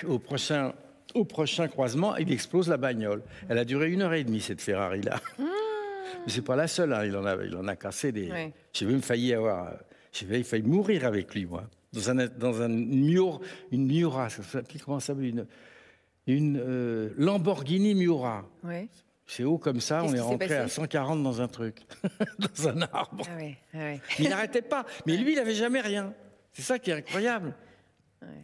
au 0.08 0.20
prochain 0.20 0.74
au 1.14 1.26
prochain 1.26 1.68
croisement, 1.68 2.16
il 2.18 2.32
explose 2.32 2.70
la 2.70 2.78
bagnole. 2.78 3.22
Elle 3.50 3.58
a 3.58 3.66
duré 3.66 3.92
une 3.92 4.02
heure 4.02 4.14
et 4.14 4.24
demie 4.24 4.40
cette 4.42 4.62
Ferrari 4.62 5.02
là. 5.02 5.20
Mais 5.40 6.32
c'est 6.32 6.42
pas 6.44 6.56
la 6.56 6.68
seule. 6.68 6.94
hein. 6.94 7.06
Il 7.06 7.16
en 7.18 7.26
a 7.26 7.36
il 7.44 7.56
en 7.56 7.68
a 7.68 7.76
cassé 7.76 8.12
des. 8.12 8.30
J'ai 8.74 8.86
même 8.86 9.02
failli 9.02 9.34
avoir. 9.34 9.74
J'ai 10.14 10.44
failli, 10.44 10.64
mourir 10.64 11.06
avec 11.06 11.34
lui 11.34 11.46
moi. 11.46 11.64
Dans 11.94 12.10
un 12.10 12.28
dans 12.28 12.62
un 12.62 12.68
Miura, 12.70 13.40
une 13.72 13.86
Miura, 13.86 14.30
ça 14.30 14.44
s'appelle 14.44 14.82
comment 14.86 15.00
ça 15.00 15.08
s'appelle? 15.08 15.26
Une 15.26 15.46
une 16.28 16.58
euh, 16.64 17.10
Lamborghini 17.18 17.96
Miura. 17.96 18.46
ouais. 18.64 18.88
C'est 19.32 19.46
haut 19.46 19.58
comme 19.58 19.80
ça, 19.80 20.02
Qu'est-ce 20.02 20.12
on 20.12 20.16
est 20.16 20.20
rentré 20.20 20.56
à 20.58 20.64
passé 20.64 20.76
140 20.76 21.24
dans 21.24 21.40
un 21.40 21.48
truc, 21.48 21.78
dans 22.38 22.68
un 22.68 22.82
arbre. 22.82 23.24
Ah 23.32 23.38
ouais, 23.38 23.58
ah 23.74 23.78
ouais. 23.78 24.02
Il 24.20 24.28
n'arrêtait 24.28 24.62
pas. 24.62 24.86
Mais 25.06 25.16
lui, 25.16 25.32
il 25.32 25.36
n'avait 25.38 25.56
jamais 25.56 25.80
rien. 25.80 26.14
C'est 26.52 26.64
ça 26.64 26.78
qui 26.78 26.92
est 26.92 26.96
incroyable. 26.96 27.54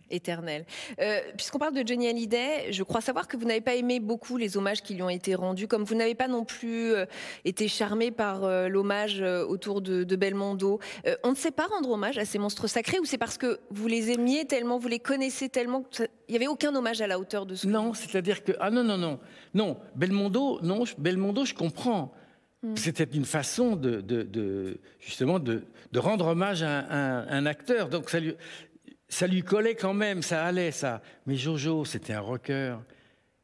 Éternel. 0.09 0.65
Euh, 0.99 1.19
puisqu'on 1.35 1.59
parle 1.59 1.73
de 1.73 1.85
Johnny 1.85 2.07
Hallyday, 2.07 2.71
je 2.71 2.83
crois 2.83 3.01
savoir 3.01 3.27
que 3.27 3.37
vous 3.37 3.45
n'avez 3.45 3.61
pas 3.61 3.75
aimé 3.75 3.99
beaucoup 3.99 4.37
les 4.37 4.57
hommages 4.57 4.81
qui 4.81 4.95
lui 4.95 5.03
ont 5.03 5.09
été 5.09 5.35
rendus, 5.35 5.67
comme 5.67 5.83
vous 5.83 5.95
n'avez 5.95 6.15
pas 6.15 6.27
non 6.27 6.45
plus 6.45 6.93
euh, 6.93 7.05
été 7.45 7.67
charmé 7.67 8.11
par 8.11 8.43
euh, 8.43 8.67
l'hommage 8.67 9.21
autour 9.21 9.81
de, 9.81 10.17
Belmondo. 10.17 10.79
on 11.23 11.29
ne 11.29 11.35
sait 11.35 11.51
pas 11.51 11.67
rendre 11.67 11.91
hommage 11.91 12.17
à 12.17 12.25
ces 12.25 12.39
monstres 12.39 12.65
sacrés 12.67 12.99
ou 12.99 13.05
c'est 13.05 13.19
parce 13.19 13.37
que 13.37 13.59
vous 13.69 13.87
les 13.87 14.09
aimiez 14.11 14.45
tellement, 14.45 14.79
vous 14.79 14.87
les 14.87 14.99
connaissez 14.99 15.47
tellement 15.47 15.83
qu'il 15.83 16.07
n'y 16.29 16.35
avait 16.35 16.47
aucun 16.47 16.75
hommage 16.75 17.01
à 17.01 17.07
la 17.07 17.19
hauteur 17.19 17.45
de 17.45 17.53
ce 17.53 17.67
Non, 17.67 17.93
c'est-à-dire 17.93 18.43
que... 18.43 18.53
Ah 18.59 18.71
non, 18.71 18.83
non, 18.83 18.97
non. 18.97 19.19
Non, 19.53 19.77
Belmondo, 19.95 20.59
non, 20.63 20.85
Belmondo, 20.97 21.45
je 21.45 21.53
comprends. 21.53 22.13
Hmm. 22.63 22.75
C'était 22.75 23.03
une 23.03 23.25
façon 23.25 23.75
de, 23.75 24.79
justement 24.99 25.37
de, 25.37 25.63
rendre 25.95 26.27
hommage 26.27 26.63
à 26.63 26.79
un, 26.91 27.27
un 27.27 27.45
acteur. 27.45 27.89
Donc 27.89 28.09
ça 28.09 28.19
lui, 28.19 28.35
ça 29.09 29.27
lui 29.27 29.41
collait 29.41 29.75
quand 29.75 29.93
même, 29.93 30.21
ça 30.21 30.43
allait, 30.45 30.71
ça. 30.71 31.01
Mais 31.25 31.35
Jojo, 31.35 31.85
c'était 31.85 32.13
un 32.13 32.19
rocker. 32.19 32.77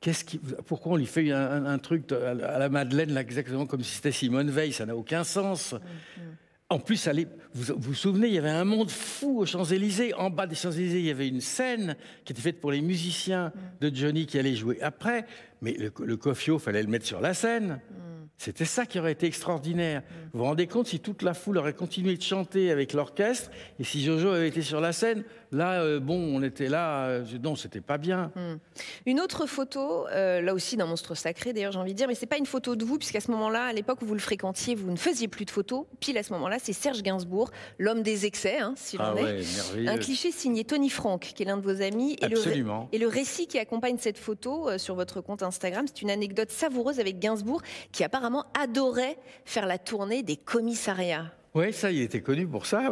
Qu'est-ce 0.01 0.25
qui, 0.25 0.37
pourquoi 0.67 0.93
on 0.93 0.95
lui 0.97 1.05
fait 1.05 1.31
un, 1.31 1.77
truc 1.79 2.11
à 2.11 2.33
la 2.33 2.69
Madeleine, 2.69 3.13
là, 3.13 3.21
exactement 3.21 3.65
comme 3.65 3.83
si 3.83 3.95
c'était 3.95 4.11
Simone 4.11 4.51
Veil 4.51 4.73
Ça 4.73 4.85
n'a 4.85 4.95
aucun 4.95 5.23
sens. 5.23 5.73
Mm, 5.73 5.77
mm. 5.77 6.35
En 6.69 6.79
plus, 6.79 7.07
vous, 7.53 7.73
vous 7.77 7.93
souvenez, 7.93 8.27
il 8.27 8.33
y 8.33 8.37
avait 8.37 8.49
un 8.49 8.65
monde 8.65 8.89
fou 8.89 9.39
aux 9.39 9.45
Champs-Élysées. 9.45 10.13
En 10.15 10.29
bas 10.29 10.47
des 10.47 10.55
Champs-Élysées, 10.55 10.99
il 10.99 11.05
y 11.05 11.11
avait 11.11 11.29
une 11.29 11.39
scène 11.39 11.95
qui 12.25 12.33
était 12.33 12.41
faite 12.41 12.59
pour 12.59 12.71
les 12.71 12.81
musiciens 12.81 13.53
mm. 13.55 13.61
de 13.79 13.95
Johnny 13.95 14.25
qui 14.25 14.37
allaient 14.37 14.55
jouer 14.55 14.81
après. 14.81 15.25
Mais 15.61 15.73
le, 15.73 15.93
le 16.03 16.19
il 16.25 16.59
fallait 16.59 16.83
le 16.83 16.89
mettre 16.89 17.05
sur 17.05 17.21
la 17.21 17.33
scène. 17.33 17.79
C'était 18.37 18.65
ça 18.65 18.85
qui 18.85 18.99
aurait 18.99 19.13
été 19.13 19.25
extraordinaire. 19.25 20.01
Vous 20.33 20.39
vous 20.39 20.45
rendez 20.45 20.67
compte 20.67 20.87
si 20.87 20.99
toute 20.99 21.21
la 21.21 21.33
foule 21.33 21.57
aurait 21.57 21.73
continué 21.73 22.17
de 22.17 22.21
chanter 22.21 22.71
avec 22.71 22.93
l'orchestre 22.93 23.51
et 23.79 23.83
si 23.83 24.03
Jojo 24.03 24.29
avait 24.29 24.49
été 24.49 24.61
sur 24.61 24.81
la 24.81 24.91
scène 24.91 25.23
Là, 25.53 25.83
euh, 25.83 25.99
bon, 25.99 26.15
on 26.15 26.41
était 26.41 26.67
là, 26.67 27.05
euh, 27.05 27.25
non, 27.41 27.55
c'était 27.55 27.79
pas 27.79 27.99
bien. 27.99 28.31
Hmm. 28.35 28.55
Une 29.05 29.19
autre 29.19 29.45
photo, 29.45 30.07
euh, 30.07 30.41
là 30.41 30.53
aussi 30.53 30.77
d'un 30.77 30.87
monstre 30.87 31.13
sacré, 31.13 31.53
d'ailleurs, 31.53 31.71
j'ai 31.71 31.79
envie 31.79 31.93
de 31.93 31.97
dire, 31.97 32.07
mais 32.07 32.15
c'est 32.15 32.25
pas 32.25 32.39
une 32.39 32.47
photo 32.47 32.75
de 32.75 32.83
vous, 32.83 32.97
puisqu'à 32.97 33.19
ce 33.19 33.29
moment-là, 33.31 33.65
à 33.65 33.73
l'époque 33.73 34.01
où 34.01 34.05
vous 34.07 34.15
le 34.15 34.19
fréquentiez, 34.19 34.73
vous 34.73 34.89
ne 34.89 34.95
faisiez 34.95 35.27
plus 35.27 35.45
de 35.45 35.51
photos. 35.51 35.85
Pile 35.99 36.17
à 36.17 36.23
ce 36.23 36.33
moment-là, 36.33 36.57
c'est 36.59 36.73
Serge 36.73 37.03
Gainsbourg, 37.03 37.51
l'homme 37.77 38.01
des 38.01 38.25
excès, 38.25 38.57
hein, 38.59 38.73
si 38.75 38.97
l'on 38.97 39.03
ah 39.03 39.21
est. 39.21 39.87
Un 39.87 39.97
cliché 39.97 40.31
signé 40.31 40.63
Tony 40.63 40.89
Frank, 40.89 41.21
qui 41.21 41.43
est 41.43 41.45
l'un 41.45 41.57
de 41.57 41.61
vos 41.61 41.83
amis. 41.83 42.17
Et 42.21 42.25
Absolument. 42.25 42.89
Le, 42.91 42.95
et 42.97 42.99
le 42.99 43.07
récit 43.07 43.45
qui 43.45 43.59
accompagne 43.59 43.97
cette 43.99 44.17
photo 44.17 44.75
sur 44.79 44.95
votre 44.95 45.21
compte 45.21 45.43
Instagram, 45.43 45.85
c'est 45.87 46.01
une 46.01 46.09
anecdote 46.09 46.49
savoureuse 46.49 46.99
avec 46.99 47.19
Gainsbourg, 47.19 47.61
qui 47.91 48.03
apparemment 48.03 48.32
adorait 48.53 49.17
faire 49.45 49.65
la 49.65 49.77
tournée 49.77 50.23
des 50.23 50.37
commissariats. 50.37 51.31
Oui, 51.55 51.71
ça, 51.71 51.91
il 51.91 52.01
était 52.01 52.21
connu 52.21 52.47
pour 52.47 52.65
ça. 52.65 52.89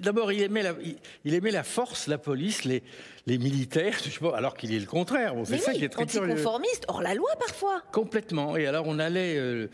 D'abord, 0.00 0.30
il, 0.30 0.42
aimait 0.42 1.50
la, 1.50 1.62
force, 1.64 2.06
la 2.06 2.18
police, 2.18 2.64
les, 2.64 2.84
les 3.26 3.38
militaires, 3.38 3.98
alors 4.34 4.54
qu'il 4.54 4.74
est 4.74 4.78
le 4.78 4.86
contraire. 4.86 5.34
c'est 5.44 5.58
ça 5.58 5.72
qui 5.72 5.84
est 5.84 5.88
très 5.88 6.02
anticonformiste, 6.02 6.84
hors 6.88 7.02
la 7.02 7.14
loi 7.14 7.30
parfois. 7.38 7.82
Complètement. 7.92 8.56
Et 8.56 8.66
alors, 8.66 8.84
on 8.86 8.98
allait. 8.98 9.36
Euh, 9.36 9.68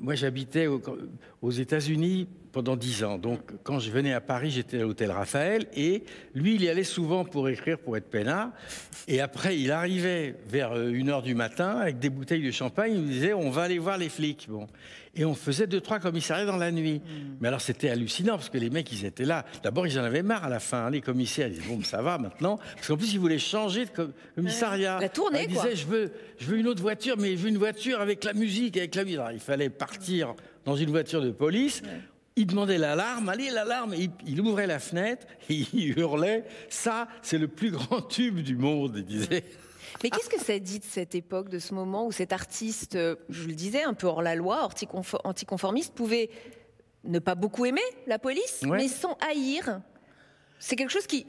moi, 0.00 0.14
j'habitais 0.14 0.66
aux 0.66 1.50
États-Unis 1.50 2.28
pendant 2.54 2.76
dix 2.76 3.02
ans. 3.02 3.18
Donc, 3.18 3.40
quand 3.64 3.80
je 3.80 3.90
venais 3.90 4.14
à 4.14 4.20
Paris, 4.20 4.52
j'étais 4.52 4.78
à 4.78 4.82
l'hôtel 4.82 5.10
Raphaël. 5.10 5.66
Et 5.76 6.04
lui, 6.34 6.54
il 6.54 6.62
y 6.62 6.68
allait 6.68 6.84
souvent 6.84 7.24
pour 7.24 7.48
écrire, 7.48 7.78
pour 7.78 7.96
être 7.96 8.08
peinard. 8.08 8.50
Et 9.08 9.20
après, 9.20 9.58
il 9.58 9.72
arrivait 9.72 10.36
vers 10.48 10.72
euh, 10.72 10.90
une 10.90 11.10
heure 11.10 11.22
du 11.22 11.34
matin 11.34 11.78
avec 11.80 11.98
des 11.98 12.10
bouteilles 12.10 12.44
de 12.44 12.52
champagne. 12.52 12.92
Il 12.94 13.02
nous 13.02 13.08
disait 13.08 13.34
On 13.34 13.50
va 13.50 13.62
aller 13.62 13.80
voir 13.80 13.98
les 13.98 14.08
flics. 14.08 14.46
Bon. 14.48 14.68
Et 15.16 15.24
on 15.24 15.34
faisait 15.34 15.66
deux, 15.66 15.80
trois 15.80 15.98
commissariats 15.98 16.46
dans 16.46 16.56
la 16.56 16.70
nuit. 16.70 17.02
Hmm. 17.04 17.36
Mais 17.40 17.48
alors, 17.48 17.60
c'était 17.60 17.90
hallucinant 17.90 18.36
parce 18.36 18.50
que 18.50 18.58
les 18.58 18.70
mecs, 18.70 18.90
ils 18.92 19.04
étaient 19.04 19.24
là. 19.24 19.44
D'abord, 19.64 19.88
ils 19.88 19.98
en 19.98 20.04
avaient 20.04 20.22
marre 20.22 20.44
à 20.44 20.48
la 20.48 20.60
fin. 20.60 20.88
Les 20.90 21.00
commissaires, 21.00 21.48
ils 21.48 21.54
disaient 21.54 21.74
Bon, 21.74 21.82
ça 21.82 22.02
va 22.02 22.18
maintenant. 22.18 22.58
Parce 22.76 22.86
qu'en 22.94 22.98
plus, 22.98 23.14
ils 23.14 23.20
voulaient 23.20 23.38
changer 23.38 23.86
de 23.86 23.90
commissariat. 24.36 24.98
La 25.00 25.08
tournée, 25.08 25.44
Ils 25.44 25.48
disaient 25.48 25.76
Je 25.76 25.86
veux, 25.86 26.12
je 26.38 26.46
veux 26.46 26.58
une 26.58 26.68
autre 26.68 26.82
voiture, 26.82 27.16
mais 27.18 27.36
je 27.36 27.42
veux 27.42 27.48
une 27.48 27.58
voiture 27.58 28.00
avec 28.00 28.24
la 28.24 28.32
musique, 28.32 28.76
avec 28.76 28.94
la 28.94 29.04
musique. 29.04 29.18
Alors, 29.18 29.32
il 29.32 29.40
fallait 29.40 29.70
partir 29.70 30.34
dans 30.64 30.76
une 30.76 30.90
voiture 30.90 31.20
de 31.20 31.30
police. 31.30 31.82
Il 32.36 32.46
demandait 32.46 32.78
l'alarme, 32.78 33.28
allez 33.28 33.50
l'alarme, 33.50 33.94
il, 34.26 34.40
ouvrait 34.40 34.66
la 34.66 34.80
fenêtre, 34.80 35.26
et 35.50 35.64
il 35.72 35.96
hurlait, 35.96 36.44
ça 36.68 37.06
c'est 37.22 37.38
le 37.38 37.46
plus 37.46 37.70
grand 37.70 38.02
tube 38.02 38.40
du 38.40 38.56
monde, 38.56 38.94
il 38.96 39.04
disait. 39.04 39.44
Mais 40.02 40.10
qu'est-ce 40.10 40.28
que 40.28 40.40
ça 40.40 40.58
dit 40.58 40.80
de 40.80 40.84
cette 40.84 41.14
époque, 41.14 41.48
de 41.48 41.60
ce 41.60 41.74
moment 41.74 42.06
où 42.06 42.10
cet 42.10 42.32
artiste, 42.32 42.96
euh, 42.96 43.14
je 43.28 43.46
le 43.46 43.54
disais, 43.54 43.84
un 43.84 43.94
peu 43.94 44.08
hors 44.08 44.20
la 44.20 44.34
loi, 44.34 44.68
anticonformiste, 45.22 45.94
pouvait 45.94 46.28
ne 47.04 47.20
pas 47.20 47.36
beaucoup 47.36 47.66
aimer 47.66 47.80
la 48.08 48.18
police, 48.18 48.62
mais 48.64 48.88
sans 48.88 49.16
haïr? 49.30 49.80
C'est 50.58 50.74
quelque 50.74 50.90
chose 50.90 51.06
qui, 51.06 51.26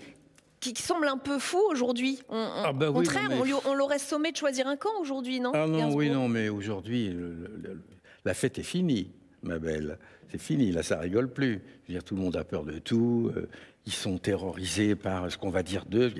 qui, 0.73 0.81
semble 0.81 1.07
un 1.07 1.17
peu 1.17 1.39
fou 1.39 1.61
aujourd'hui. 1.69 2.21
Ah 2.29 2.71
bah 2.73 2.89
au 2.89 2.93
contraire, 2.93 3.29
on, 3.65 3.73
l'aurait 3.73 3.99
sommé 3.99 4.31
de 4.31 4.37
choisir 4.37 4.67
un 4.67 4.77
camp 4.77 4.99
aujourd'hui, 4.99 5.39
non? 5.39 5.51
Ah 5.53 5.67
non, 5.67 5.93
oui, 5.93 6.09
non, 6.09 6.27
mais 6.27 6.49
aujourd'hui, 6.49 7.15
la 8.23 8.33
fête 8.33 8.59
est 8.59 8.63
finie, 8.63 9.11
ma 9.43 9.59
belle 9.59 9.97
c'est 10.31 10.41
fini, 10.41 10.71
là 10.71 10.83
ça 10.83 10.99
rigole 10.99 11.31
plus. 11.31 11.61
Je 11.83 11.93
veux 11.93 11.99
dire, 11.99 12.03
tout 12.03 12.15
le 12.15 12.21
monde 12.21 12.35
a 12.35 12.43
peur 12.43 12.63
de 12.63 12.79
tout, 12.79 13.31
euh, 13.35 13.47
ils 13.85 13.93
sont 13.93 14.17
terrorisés 14.17 14.95
par 14.95 15.31
ce 15.31 15.37
qu'on 15.37 15.49
va 15.49 15.63
dire 15.63 15.85
d'eux. 15.85 16.11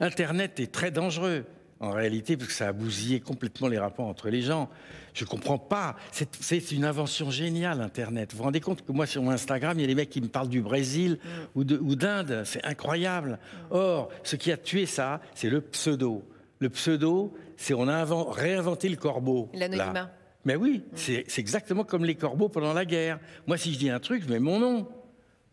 Internet 0.00 0.60
est 0.60 0.72
très 0.72 0.90
dangereux 0.90 1.44
en 1.80 1.90
réalité, 1.90 2.36
parce 2.36 2.48
que 2.48 2.54
ça 2.54 2.68
a 2.68 2.72
bousillé 2.72 3.20
complètement 3.20 3.68
les 3.68 3.78
rapports 3.78 4.06
entre 4.06 4.30
les 4.30 4.42
gens. 4.42 4.68
Je 5.14 5.24
ne 5.24 5.28
comprends 5.28 5.58
pas. 5.58 5.96
C'est 6.10 6.72
une 6.72 6.84
invention 6.84 7.30
géniale, 7.30 7.80
Internet. 7.80 8.32
Vous 8.32 8.38
vous 8.38 8.44
rendez 8.44 8.60
compte 8.60 8.84
que 8.84 8.92
moi, 8.92 9.06
sur 9.06 9.22
mon 9.22 9.30
Instagram, 9.30 9.78
il 9.78 9.82
y 9.82 9.84
a 9.84 9.86
des 9.86 9.94
mecs 9.94 10.10
qui 10.10 10.20
me 10.20 10.28
parlent 10.28 10.48
du 10.48 10.60
Brésil 10.60 11.18
mm. 11.24 11.30
ou 11.54 11.94
d'Inde. 11.94 12.42
C'est 12.44 12.64
incroyable. 12.64 13.38
Or, 13.70 14.08
ce 14.24 14.36
qui 14.36 14.50
a 14.50 14.56
tué 14.56 14.86
ça, 14.86 15.20
c'est 15.34 15.50
le 15.50 15.60
pseudo. 15.60 16.24
Le 16.58 16.68
pseudo, 16.70 17.34
c'est 17.56 17.74
on 17.74 17.86
a 17.86 18.04
réinventé 18.04 18.88
le 18.88 18.96
corbeau. 18.96 19.48
L'anonymat. 19.54 20.10
Mais 20.44 20.56
oui, 20.56 20.82
c'est 20.94 21.26
exactement 21.38 21.84
comme 21.84 22.04
les 22.04 22.14
corbeaux 22.14 22.48
pendant 22.48 22.72
la 22.72 22.84
guerre. 22.84 23.18
Moi, 23.46 23.56
si 23.56 23.72
je 23.74 23.78
dis 23.78 23.90
un 23.90 24.00
truc, 24.00 24.22
je 24.24 24.28
mets 24.28 24.38
mon 24.38 24.58
nom. 24.58 24.88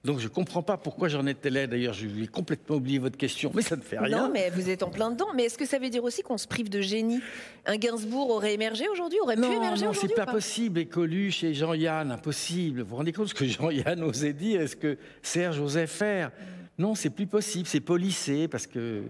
Donc 0.06 0.20
je 0.20 0.26
ne 0.26 0.30
comprends 0.30 0.62
pas 0.62 0.78
pourquoi 0.78 1.08
j'en 1.08 1.26
étais 1.26 1.50
là. 1.50 1.66
D'ailleurs, 1.66 1.94
je 1.94 2.06
vais 2.06 2.28
complètement 2.28 2.76
oublié 2.76 3.00
votre 3.00 3.18
question, 3.18 3.52
mais 3.56 3.64
ça 3.64 3.76
ne 3.76 3.82
fait 3.82 3.98
rien. 3.98 4.18
Non, 4.18 4.30
mais 4.32 4.52
vous 4.52 4.70
êtes 4.70 4.84
en 4.84 4.92
plein 4.92 5.10
dedans. 5.10 5.26
Mais 5.36 5.46
est-ce 5.46 5.58
que 5.58 5.66
ça 5.66 5.80
veut 5.80 5.90
dire 5.90 6.04
aussi 6.04 6.22
qu'on 6.22 6.38
se 6.38 6.48
prive 6.48 6.70
de 6.70 6.80
génie? 6.80 7.20
Un 7.66 7.78
Gainsbourg 7.78 8.30
aurait 8.30 8.54
émergé 8.54 8.88
aujourd'hui 8.88 9.20
Aurait 9.20 9.36
pu 9.36 9.44
émerger 9.44 9.88
aujourd'hui 9.88 10.10
Non, 10.10 10.16
c'est 10.16 10.26
pas, 10.26 10.32
possible. 10.32 10.80
Et 10.80 10.86
Coluche 10.86 11.44
et 11.44 11.56
Jean-Yann, 11.56 12.12
impossible. 12.12 12.82
Vous 12.82 12.90
vous 12.90 12.96
rendez 12.98 13.14
compte 13.14 13.30
ce 13.30 13.34
que 13.34 13.46
Jean-Yann 13.46 14.04
osait 14.04 14.34
dire? 14.34 14.62
Est 14.62 14.68
ce 14.68 14.76
que 14.76 14.98
Serge 15.24 15.60
osait 15.60 15.88
faire? 15.88 16.32
Non, 16.78 16.94
c'est 16.94 17.10
plus 17.10 17.28
possible. 17.28 17.68
C'est 17.68 17.80
policé 17.80 18.48
parce 18.48 18.68
que 18.68 19.06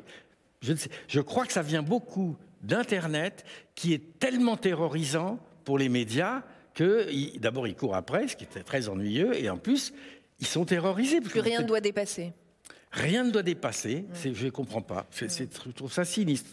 je, 0.61 0.73
sais, 0.75 0.89
je 1.09 1.19
crois 1.19 1.45
que 1.45 1.51
ça 1.51 1.61
vient 1.61 1.83
beaucoup 1.83 2.37
d'Internet 2.63 3.43
qui 3.75 3.93
est 3.93 4.17
tellement 4.17 4.55
terrorisant 4.55 5.39
pour 5.65 5.77
les 5.77 5.89
médias 5.89 6.41
que 6.73 7.07
d'abord 7.39 7.67
ils 7.67 7.75
courent 7.75 7.95
après, 7.95 8.27
ce 8.27 8.35
qui 8.35 8.43
était 8.43 8.61
très 8.61 8.89
ennuyeux, 8.89 9.33
et 9.35 9.49
en 9.49 9.57
plus 9.57 9.93
ils 10.39 10.47
sont 10.47 10.65
terrorisés. 10.65 11.21
Plus 11.21 11.39
rien 11.39 11.61
ne 11.61 11.67
doit 11.67 11.81
dépasser. 11.81 12.33
Rien 12.91 13.23
ne 13.23 13.31
doit 13.31 13.43
dépasser. 13.43 14.05
Je 14.23 14.45
ne 14.45 14.49
comprends 14.49 14.81
pas. 14.81 15.07
je 15.11 15.71
trouve 15.71 15.91
ça 15.91 16.05
sinistre. 16.05 16.51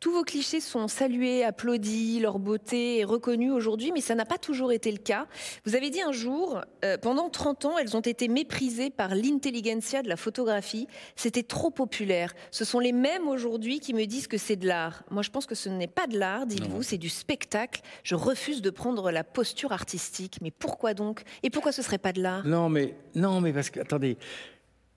Tous 0.00 0.12
vos 0.12 0.22
clichés 0.22 0.60
sont 0.60 0.88
salués, 0.88 1.44
applaudis, 1.44 2.20
leur 2.20 2.38
beauté 2.38 3.00
est 3.00 3.04
reconnue 3.04 3.50
aujourd'hui, 3.50 3.92
mais 3.92 4.00
ça 4.00 4.14
n'a 4.14 4.24
pas 4.24 4.38
toujours 4.38 4.72
été 4.72 4.90
le 4.90 4.98
cas. 4.98 5.26
Vous 5.64 5.76
avez 5.76 5.90
dit 5.90 6.02
un 6.02 6.12
jour, 6.12 6.60
euh, 6.84 6.98
pendant 6.98 7.30
30 7.30 7.64
ans, 7.66 7.78
elles 7.78 7.96
ont 7.96 8.00
été 8.00 8.28
méprisées 8.28 8.90
par 8.90 9.14
l'intelligentsia 9.14 10.02
de 10.02 10.08
la 10.08 10.16
photographie. 10.16 10.86
C'était 11.16 11.42
trop 11.42 11.70
populaire. 11.70 12.34
Ce 12.50 12.64
sont 12.64 12.78
les 12.78 12.92
mêmes 12.92 13.28
aujourd'hui 13.28 13.80
qui 13.80 13.94
me 13.94 14.04
disent 14.04 14.26
que 14.26 14.38
c'est 14.38 14.56
de 14.56 14.66
l'art. 14.66 15.04
Moi, 15.10 15.22
je 15.22 15.30
pense 15.30 15.46
que 15.46 15.54
ce 15.54 15.68
n'est 15.68 15.86
pas 15.86 16.06
de 16.06 16.18
l'art, 16.18 16.46
dites-vous, 16.46 16.82
c'est 16.82 16.98
du 16.98 17.08
spectacle. 17.08 17.80
Je 18.02 18.14
refuse 18.14 18.62
de 18.62 18.70
prendre 18.70 19.10
la 19.10 19.24
posture 19.24 19.72
artistique. 19.72 20.38
Mais 20.42 20.50
pourquoi 20.50 20.94
donc? 20.94 21.22
Et 21.42 21.50
pourquoi 21.50 21.72
ce 21.72 21.82
serait 21.82 21.98
pas 21.98 22.12
de 22.12 22.22
l'art? 22.22 22.46
Non, 22.46 22.68
mais 22.68 22.94
non, 23.14 23.40
mais 23.40 23.52
parce 23.52 23.70
que 23.70 23.80
attendez, 23.80 24.16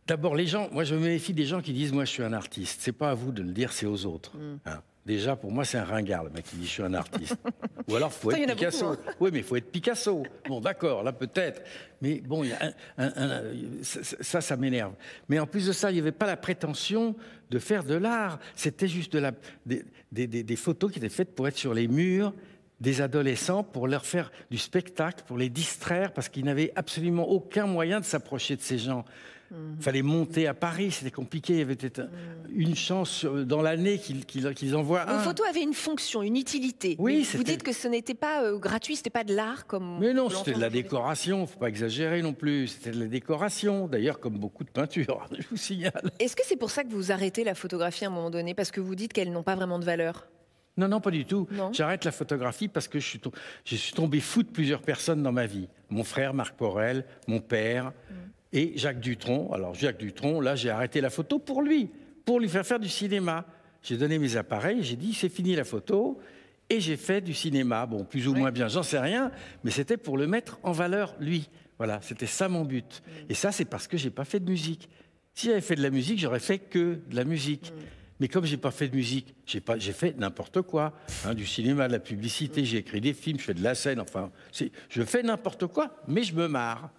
D'abord, 0.08 0.36
les 0.36 0.46
gens, 0.46 0.70
moi 0.72 0.84
je 0.84 0.96
me 0.96 1.02
méfie 1.02 1.34
des 1.34 1.46
gens 1.46 1.62
qui 1.62 1.74
disent 1.74 1.92
moi 1.92 2.06
je 2.06 2.12
suis 2.12 2.24
un 2.24 2.34
artiste. 2.34 2.82
C'est 2.82 2.92
pas 2.92 3.12
à 3.12 3.14
vous 3.14 3.32
de 3.32 3.42
le 3.42 3.52
dire, 3.52 3.72
c'est 3.72 3.86
aux 3.86 4.06
autres. 4.06 4.38
Mm. 4.38 4.60
Hein. 4.66 4.82
Déjà, 5.06 5.36
pour 5.36 5.52
moi, 5.52 5.66
c'est 5.66 5.78
un 5.78 5.84
ringard, 5.84 6.24
le 6.24 6.32
mec 6.32 6.46
qui 6.46 6.56
dit 6.56 6.66
je 6.66 6.72
suis 6.72 6.84
un 6.84 6.96
artiste. 6.96 7.38
Ou 7.88 7.96
alors, 7.96 8.12
faut 8.12 8.32
être 8.32 8.56
Picasso. 8.56 8.88
Hein. 8.88 8.98
Oui, 9.20 9.30
mais 9.32 9.40
il 9.40 9.44
faut 9.44 9.56
être 9.56 9.72
Picasso. 9.72 10.24
Bon, 10.48 10.60
d'accord, 10.60 11.04
là 11.04 11.14
peut-être. 11.14 11.62
Mais 12.02 12.22
bon, 12.22 12.44
y 12.44 12.52
a 12.52 12.74
un, 12.98 13.44
ça, 13.84 14.42
ça, 14.42 14.58
m'énerve. 14.58 14.94
Mais 15.30 15.38
en 15.38 15.46
plus 15.46 15.68
de 15.68 15.72
ça, 15.74 15.92
il 15.92 15.94
n'y 15.94 16.00
avait 16.00 16.12
pas 16.12 16.26
la 16.26 16.38
prétention 16.38 17.16
de 17.52 17.60
faire 17.60 17.84
de 17.84 17.94
l'art. 17.94 18.40
C'était 18.56 18.88
juste 18.88 19.14
de 19.14 19.20
la, 19.20 19.32
des, 19.68 19.86
des, 20.12 20.28
des, 20.28 20.56
photos 20.56 20.92
qui 20.92 20.98
étaient 20.98 21.10
faites 21.10 21.36
pour 21.36 21.48
être 21.48 21.58
sur 21.58 21.76
les 21.76 21.88
murs 21.88 22.34
des 22.82 23.02
adolescents, 23.02 23.64
pour 23.64 23.88
leur 23.88 24.06
faire 24.06 24.32
du 24.50 24.58
spectacle, 24.58 25.24
pour 25.28 25.38
les 25.38 25.50
distraire, 25.50 26.12
parce 26.14 26.30
qu'ils 26.30 26.46
n'avaient 26.46 26.74
absolument 26.76 27.30
aucun 27.30 27.68
moyen 27.68 28.00
de 28.00 28.06
s'approcher 28.06 28.56
de 28.56 28.62
ces 28.62 28.80
gens. 28.80 29.06
Il 29.52 29.84
fallait 29.84 30.02
monter 30.02 30.48
à 30.48 30.54
Paris, 30.54 30.92
c'était 30.92 31.12
compliqué. 31.12 31.54
Il 31.54 31.60
y 31.60 31.62
avait 31.62 31.76
peut-être 31.76 32.02
une 32.54 32.76
chance 32.76 33.26
dans 33.26 33.62
l'année 33.62 34.00
qu'ils 34.00 34.76
envoient 34.76 35.06
Vos 35.06 35.20
photos 35.20 35.48
avaient 35.48 35.62
une 35.62 35.74
fonction, 35.74 36.24
une 36.24 36.36
utilité. 36.36 36.96
Oui, 37.00 37.28
Vous 37.34 37.44
dites 37.44 37.64
que 37.64 37.72
ce 37.72 37.88
n'était 37.88 38.14
pas 38.14 38.44
euh, 38.44 38.58
gratuit, 38.58 38.96
c'était 38.96 39.10
pas 39.10 39.24
de 39.24 39.36
l'art 39.36 39.68
comme. 39.68 40.00
Mais 40.00 40.14
non, 40.14 40.30
c'était 40.30 40.54
de 40.54 40.62
la 40.62 40.70
décoration. 40.70 41.46
Faut 41.46 41.60
pas 41.60 41.70
exagérer 41.70 42.22
non 42.22 42.34
plus. 42.34 42.68
C'était 42.68 42.92
de 42.92 43.00
la 43.00 43.08
décoration. 43.08 43.88
D'ailleurs, 43.88 44.20
comme 44.20 44.38
beaucoup 44.38 44.64
de 44.64 44.70
peintures, 44.70 45.28
je 45.38 45.48
vous 45.50 45.58
signale. 45.58 46.12
Est-ce 46.20 46.36
que 46.36 46.44
c'est 46.46 46.56
pour 46.56 46.72
ça 46.72 46.84
que 46.84 46.90
vous 46.90 47.12
arrêtez 47.12 47.44
la 47.44 47.56
photographie 47.56 48.06
à 48.06 48.08
un 48.08 48.12
moment 48.12 48.32
donné 48.32 48.54
parce 48.54 48.72
que 48.72 48.82
vous 48.82 48.96
dites 48.96 49.14
qu'elles 49.14 49.32
n'ont 49.32 49.44
pas 49.44 49.56
vraiment 49.56 49.80
de 49.80 49.86
valeur? 49.86 50.28
Non, 50.78 50.90
non, 50.90 51.00
pas 51.00 51.12
du 51.12 51.24
tout. 51.24 51.48
J'arrête 51.72 52.04
la 52.04 52.12
photographie 52.12 52.68
parce 52.68 52.90
que 52.90 53.00
je 53.00 53.08
suis, 53.08 53.22
je 53.64 53.76
suis, 53.78 53.94
tombé 53.94 54.20
fou 54.20 54.44
de 54.44 54.50
plusieurs 54.50 54.82
personnes 54.82 55.24
dans 55.24 55.32
ma 55.32 55.46
vie. 55.46 55.70
Mon 55.90 56.04
frère 56.04 56.34
Marc 56.34 56.56
Porel, 56.56 57.06
mon 57.28 57.40
père, 57.40 57.94
mm 58.10 58.35
et 58.56 58.72
Jacques 58.78 59.02
Dutronc. 59.02 59.52
Alors 59.54 59.76
Jacques 59.76 59.98
Dutronc, 59.98 60.40
là, 60.40 60.56
j'ai 60.56 60.70
arrêté 60.70 61.02
la 61.02 61.12
photo 61.12 61.38
pour 61.38 61.62
lui, 61.62 61.90
pour 62.24 62.40
lui 62.40 62.50
faire 62.50 62.66
faire 62.66 62.80
du 62.80 62.90
cinéma. 62.90 63.46
J'ai 63.84 63.98
donné 63.98 64.18
mes 64.18 64.38
appareils, 64.38 64.82
j'ai 64.82 64.96
dit 64.96 65.14
c'est 65.14 65.30
fini 65.30 65.56
la 65.56 65.66
photo, 65.66 66.18
et 66.70 66.80
j'ai 66.80 66.98
fait 66.98 67.22
du 67.22 67.34
cinéma. 67.34 67.86
Bon, 67.86 68.04
plus 68.06 68.28
ou 68.28 68.34
moins 68.34 68.52
bien, 68.52 68.68
j'en 68.68 68.82
sais 68.82 68.98
rien, 68.98 69.32
mais 69.64 69.72
c'était 69.72 69.98
pour 69.98 70.18
le 70.18 70.26
mettre 70.26 70.58
en 70.64 70.72
valeur 70.72 71.16
lui. 71.20 71.50
Voilà, 71.78 72.00
c'était 72.02 72.26
ça 72.26 72.48
mon 72.48 72.64
but. 72.64 73.04
Mm. 73.06 73.12
Et 73.30 73.34
ça, 73.34 73.52
c'est 73.52 73.66
parce 73.66 73.88
que 73.88 73.98
j'ai 73.98 74.10
pas 74.10 74.24
fait 74.24 74.40
de 74.40 74.50
musique. 74.50 74.90
Si 75.34 75.48
j'avais 75.48 75.62
fait 75.62 75.76
de 75.76 75.84
la 75.84 75.90
musique, 75.90 76.18
j'aurais 76.18 76.40
fait 76.40 76.58
que 76.58 77.00
de 77.10 77.16
la 77.16 77.26
musique. 77.26 77.72
Mm. 77.72 77.80
Mais 78.22 78.28
comme 78.30 78.46
j'ai 78.46 78.56
pas 78.56 78.72
fait 78.72 78.88
de 78.88 78.96
musique, 78.96 79.36
j'ai 79.46 79.60
pas, 79.60 79.78
j'ai 79.78 79.92
fait 79.92 80.18
n'importe 80.18 80.62
quoi, 80.62 80.94
hein, 81.26 81.34
du 81.34 81.46
cinéma, 81.46 81.90
de 81.90 81.92
la 81.92 82.00
publicité, 82.00 82.64
j'ai 82.64 82.78
écrit 82.78 83.02
des 83.02 83.14
films, 83.14 83.38
je 83.38 83.44
fais 83.44 83.54
de 83.54 83.62
la 83.62 83.76
scène, 83.76 84.00
enfin, 84.00 84.32
je 84.54 85.04
fais 85.04 85.22
n'importe 85.22 85.68
quoi, 85.68 85.98
mais 86.08 86.24
je 86.24 86.34
me 86.34 86.48
marre. 86.48 86.92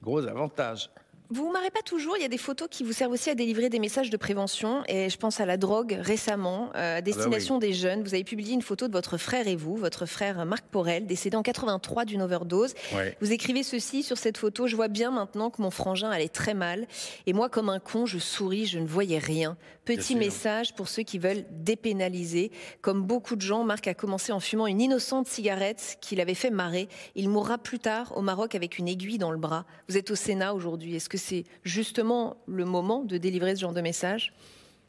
Gros 0.00 0.26
avantage. 0.26 0.90
Vous 1.32 1.44
vous 1.44 1.52
marrez 1.52 1.70
pas 1.70 1.82
toujours, 1.82 2.16
il 2.16 2.22
y 2.22 2.24
a 2.24 2.28
des 2.28 2.38
photos 2.38 2.66
qui 2.68 2.82
vous 2.82 2.92
servent 2.92 3.12
aussi 3.12 3.30
à 3.30 3.36
délivrer 3.36 3.68
des 3.68 3.78
messages 3.78 4.10
de 4.10 4.16
prévention. 4.16 4.82
Et 4.88 5.08
je 5.08 5.16
pense 5.16 5.38
à 5.38 5.46
la 5.46 5.56
drogue 5.56 5.96
récemment, 6.00 6.70
euh, 6.74 6.96
à 6.96 6.96
ah 6.96 6.96
bah 6.96 7.02
destination 7.02 7.58
des 7.58 7.72
jeunes. 7.72 8.02
Vous 8.02 8.14
avez 8.14 8.24
publié 8.24 8.52
une 8.52 8.62
photo 8.62 8.88
de 8.88 8.92
votre 8.92 9.16
frère 9.16 9.46
et 9.46 9.54
vous, 9.54 9.76
votre 9.76 10.06
frère 10.06 10.44
Marc 10.44 10.64
Porel, 10.66 11.06
décédé 11.06 11.36
en 11.36 11.42
83 11.42 12.04
d'une 12.04 12.22
overdose. 12.22 12.74
Vous 13.20 13.32
écrivez 13.32 13.62
ceci 13.62 14.02
sur 14.02 14.18
cette 14.18 14.38
photo 14.38 14.66
Je 14.66 14.74
vois 14.74 14.88
bien 14.88 15.12
maintenant 15.12 15.50
que 15.50 15.62
mon 15.62 15.70
frangin 15.70 16.10
allait 16.10 16.28
très 16.28 16.54
mal. 16.54 16.88
Et 17.26 17.32
moi, 17.32 17.48
comme 17.48 17.68
un 17.68 17.78
con, 17.78 18.06
je 18.06 18.18
souris, 18.18 18.66
je 18.66 18.80
ne 18.80 18.86
voyais 18.86 19.18
rien. 19.18 19.56
Petit 19.84 20.14
message 20.14 20.74
pour 20.74 20.88
ceux 20.88 21.02
qui 21.02 21.18
veulent 21.18 21.44
dépénaliser. 21.50 22.50
Comme 22.80 23.02
beaucoup 23.02 23.34
de 23.34 23.40
gens, 23.40 23.64
Marc 23.64 23.86
a 23.88 23.94
commencé 23.94 24.32
en 24.32 24.40
fumant 24.40 24.66
une 24.66 24.80
innocente 24.80 25.26
cigarette 25.26 25.98
qui 26.00 26.16
l'avait 26.16 26.34
fait 26.34 26.50
marrer. 26.50 26.88
Il 27.14 27.28
mourra 27.28 27.56
plus 27.58 27.78
tard 27.78 28.16
au 28.16 28.20
Maroc 28.20 28.54
avec 28.54 28.78
une 28.78 28.88
aiguille 28.88 29.18
dans 29.18 29.32
le 29.32 29.38
bras. 29.38 29.64
Vous 29.88 29.96
êtes 29.96 30.10
au 30.10 30.14
Sénat 30.14 30.54
aujourd'hui. 30.54 30.96
Est-ce 30.96 31.08
que 31.08 31.19
c'est 31.20 31.44
justement 31.62 32.36
le 32.46 32.64
moment 32.64 33.04
de 33.04 33.16
délivrer 33.16 33.54
ce 33.54 33.60
genre 33.60 33.72
de 33.72 33.80
message 33.80 34.32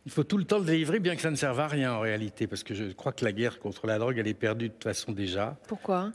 il 0.06 0.12
faut 0.12 0.24
tout 0.24 0.38
le 0.38 0.46
temps 0.46 0.58
le 0.58 0.66
délivrer, 0.66 1.00
bien 1.00 1.16
que 1.16 1.22
ça 1.22 1.30
ne 1.30 1.36
serve 1.36 1.60
à 1.60 1.68
rien 1.68 1.94
en 1.94 2.00
réalité, 2.00 2.48
parce 2.48 2.64
que 2.64 2.74
je 2.74 2.86
crois 2.86 3.12
que 3.12 3.24
la 3.24 3.32
guerre 3.32 3.60
contre 3.60 3.86
la 3.86 4.00
drogue, 4.00 4.18
elle 4.18 4.28
est 4.28 4.34
perdue 4.34 4.70
de 4.70 4.74
toute 4.74 4.84
façon 4.84 5.12
déjà. 5.12 5.58
Pourquoi? 5.68 6.12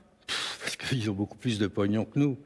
Parce 0.60 0.76
qu'ils 0.76 1.08
ont 1.08 1.14
beaucoup 1.14 1.38
plus 1.38 1.58
de 1.58 1.66
pognon 1.66 2.04
que 2.04 2.18
nous. 2.18 2.38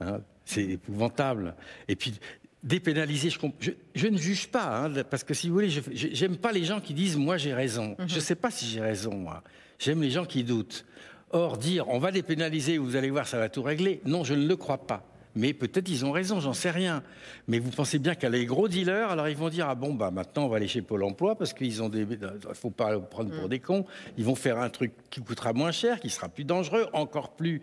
Hein. 0.00 0.20
c'est 0.44 0.62
épouvantable. 0.62 1.56
Et 1.88 1.96
puis, 1.96 2.14
dépénaliser, 2.62 3.30
je, 3.30 3.70
je, 3.96 4.06
ne 4.06 4.16
juge 4.16 4.46
pas, 4.46 4.84
hein, 4.84 5.02
parce 5.10 5.24
que 5.24 5.34
si 5.34 5.48
vous 5.48 5.54
voulez, 5.54 5.70
j'aime 5.92 6.36
pas 6.36 6.52
les 6.52 6.62
gens 6.62 6.80
qui 6.80 6.94
disent 6.94 7.16
moi 7.16 7.36
j'ai 7.36 7.52
raison. 7.52 7.96
Mhm. 7.98 8.08
Je 8.08 8.14
ne 8.14 8.20
sais 8.20 8.36
pas 8.36 8.52
si 8.52 8.66
j'ai 8.66 8.80
raison, 8.80 9.14
moi. 9.14 9.42
J'aime 9.80 10.00
les 10.00 10.10
gens 10.10 10.24
qui 10.24 10.44
doutent. 10.44 10.84
Or, 11.30 11.58
dire 11.58 11.88
on 11.88 11.98
va 11.98 12.12
dépénaliser, 12.12 12.78
vous 12.78 12.94
allez 12.94 13.10
voir, 13.10 13.26
ça 13.26 13.38
va 13.38 13.48
tout 13.48 13.62
régler, 13.62 14.00
non, 14.04 14.22
je 14.22 14.34
ne 14.34 14.46
le 14.46 14.56
crois 14.56 14.86
pas. 14.86 15.04
Mais 15.34 15.52
peut-être 15.52 15.88
ils 15.88 16.04
ont 16.04 16.10
raison, 16.10 16.40
j'en 16.40 16.52
sais 16.52 16.70
rien. 16.70 17.02
Mais 17.46 17.58
vous 17.58 17.70
pensez 17.70 17.98
bien 17.98 18.14
qu'à 18.14 18.28
les 18.28 18.46
gros 18.46 18.68
dealers, 18.68 19.10
alors 19.10 19.28
ils 19.28 19.36
vont 19.36 19.48
dire 19.48 19.68
ah 19.68 19.74
bon 19.74 19.94
bah 19.94 20.10
maintenant 20.10 20.46
on 20.46 20.48
va 20.48 20.56
aller 20.56 20.68
chez 20.68 20.82
Pôle 20.82 21.04
Emploi 21.04 21.36
parce 21.36 21.52
qu'ils 21.52 21.82
ont 21.82 21.88
des, 21.88 22.02
il 22.02 22.54
faut 22.54 22.70
pas 22.70 22.98
prendre 22.98 23.30
pour 23.30 23.46
mm. 23.46 23.48
des 23.48 23.60
cons. 23.60 23.84
Ils 24.16 24.24
vont 24.24 24.34
faire 24.34 24.58
un 24.58 24.70
truc 24.70 24.92
qui 25.10 25.20
coûtera 25.20 25.52
moins 25.52 25.72
cher, 25.72 26.00
qui 26.00 26.10
sera 26.10 26.28
plus 26.28 26.44
dangereux, 26.44 26.86
encore 26.92 27.36
plus 27.36 27.62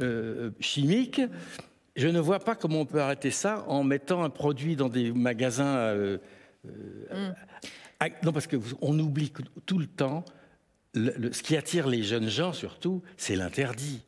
euh, 0.00 0.50
chimique. 0.60 1.20
Je 1.96 2.08
ne 2.08 2.20
vois 2.20 2.40
pas 2.40 2.54
comment 2.54 2.80
on 2.80 2.86
peut 2.86 3.00
arrêter 3.00 3.30
ça 3.30 3.64
en 3.68 3.82
mettant 3.82 4.22
un 4.22 4.30
produit 4.30 4.76
dans 4.76 4.88
des 4.88 5.12
magasins. 5.12 5.76
Euh, 5.76 6.18
euh, 6.66 7.30
mm. 8.00 8.08
non 8.22 8.32
parce 8.32 8.46
que 8.46 8.56
on 8.82 8.98
oublie 8.98 9.32
tout 9.64 9.78
le 9.78 9.86
temps. 9.86 10.24
ce 10.94 11.42
qui 11.42 11.56
attire 11.56 11.88
les 11.88 12.02
jeunes 12.02 12.28
gens 12.28 12.52
surtout, 12.52 13.02
c'est 13.16 13.36
l'interdit. 13.36 14.02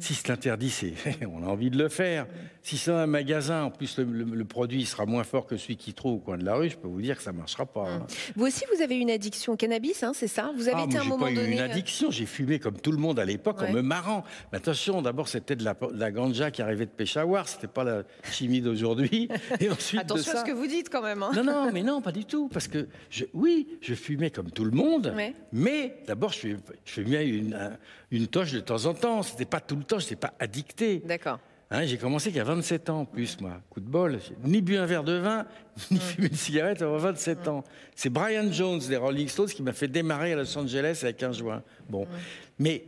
Si 0.00 0.14
c'est 0.14 0.30
interdit, 0.30 0.70
c'est, 0.70 0.94
on 1.32 1.42
a 1.44 1.46
envie 1.46 1.70
de 1.70 1.78
le 1.78 1.88
faire. 1.88 2.26
Si 2.62 2.78
c'est 2.78 2.90
un 2.90 3.06
magasin, 3.06 3.64
en 3.64 3.70
plus 3.70 3.98
le, 3.98 4.44
produit 4.44 4.86
sera 4.86 5.06
moins 5.06 5.22
fort 5.22 5.46
que 5.46 5.56
celui 5.56 5.76
qui 5.76 5.92
trouve 5.92 6.14
au 6.14 6.18
coin 6.18 6.38
de 6.38 6.44
la 6.44 6.54
rue, 6.56 6.70
je 6.70 6.76
peux 6.76 6.88
vous 6.88 7.00
dire 7.00 7.16
que 7.16 7.22
ça 7.22 7.32
ne 7.32 7.36
marchera 7.36 7.66
pas. 7.66 7.88
Hein. 7.88 8.06
Vous 8.34 8.46
aussi, 8.46 8.64
vous 8.74 8.82
avez 8.82 8.96
une 8.96 9.10
addiction 9.10 9.52
au 9.52 9.56
cannabis, 9.56 10.02
hein, 10.02 10.12
c'est 10.14 10.28
ça? 10.28 10.50
Vous 10.56 10.68
avez 10.68 10.80
ah, 10.80 10.84
été 10.84 10.98
à 10.98 11.02
un 11.02 11.04
moment 11.04 11.26
pas 11.26 11.32
donné. 11.32 11.48
Eu 11.48 11.52
une 11.52 11.58
euh, 11.60 11.70
addiction, 11.70 12.10
j'ai 12.10 12.26
fumé 12.26 12.58
comme 12.58 12.80
tout 12.80 12.90
le 12.90 12.98
monde 12.98 13.20
à 13.20 13.24
l'époque 13.24 13.62
en 13.62 13.70
me 13.70 13.82
marrant. 13.82 14.24
Mais 14.50 14.58
attention, 14.58 15.02
d'abord 15.02 15.28
c'était 15.28 15.56
de 15.56 15.64
la, 15.64 16.10
ganja 16.10 16.50
qui 16.50 16.62
arrivait 16.62 16.86
de 16.86 16.90
Peshawar, 16.90 17.48
c'était 17.48 17.66
pas 17.66 17.84
la 17.84 18.02
chimie 18.30 18.60
d'aujourd'hui. 18.60 19.28
Et 19.60 19.70
ensuite 19.70 20.00
attention 20.00 20.32
à 20.32 20.36
ce 20.40 20.44
que 20.44 20.52
vous 20.52 20.66
dites 20.66 20.88
quand 20.88 21.02
même. 21.02 21.22
Hein. 21.22 21.30
Non, 21.36 21.44
non, 21.44 21.70
mais 21.72 21.82
non, 21.82 22.00
pas 22.00 22.12
du 22.12 22.24
tout, 22.24 22.48
parce 22.48 22.66
que 22.66 22.88
oui, 23.32 23.68
je 23.80 23.94
fumais 23.94 24.30
comme 24.30 24.50
tout 24.50 24.64
le 24.64 24.72
monde, 24.72 25.14
mais 25.52 25.98
d'abord 26.06 26.32
je, 26.32 26.48
je 26.84 26.92
fumais 26.92 27.28
une, 27.28 27.76
une 28.10 28.26
toche 28.26 28.52
de 28.52 28.60
temps 28.60 28.86
en 28.86 28.94
temps. 28.94 29.22
C'était 29.22 29.44
pas 29.44 29.60
tout 29.60 29.76
le 29.76 29.83
temps, 29.84 29.98
je 29.98 30.04
n'étais 30.04 30.16
pas 30.16 30.34
addicté. 30.38 31.02
D'accord. 31.04 31.38
Hein, 31.70 31.86
j'ai 31.86 31.96
commencé 31.96 32.28
qu'il 32.28 32.38
y 32.38 32.40
a 32.40 32.44
27 32.44 32.90
ans 32.90 33.00
en 33.00 33.04
plus, 33.04 33.40
moi. 33.40 33.60
Coup 33.70 33.80
de 33.80 33.88
bol. 33.88 34.18
Ni 34.44 34.60
bu 34.60 34.76
un 34.76 34.86
verre 34.86 35.02
de 35.02 35.14
vin, 35.14 35.46
ni 35.90 35.98
fumé 35.98 36.28
une 36.28 36.36
cigarette 36.36 36.82
avant 36.82 36.98
27 36.98 37.48
ans. 37.48 37.64
C'est 37.96 38.10
Brian 38.10 38.50
Jones 38.52 38.80
des 38.88 38.96
Rolling 38.96 39.28
Stones 39.28 39.48
qui 39.48 39.62
m'a 39.62 39.72
fait 39.72 39.88
démarrer 39.88 40.34
à 40.34 40.36
Los 40.36 40.56
Angeles 40.56 41.00
avec 41.02 41.22
un 41.22 41.32
juin. 41.32 41.62
Bon. 41.88 42.06
Mais 42.58 42.84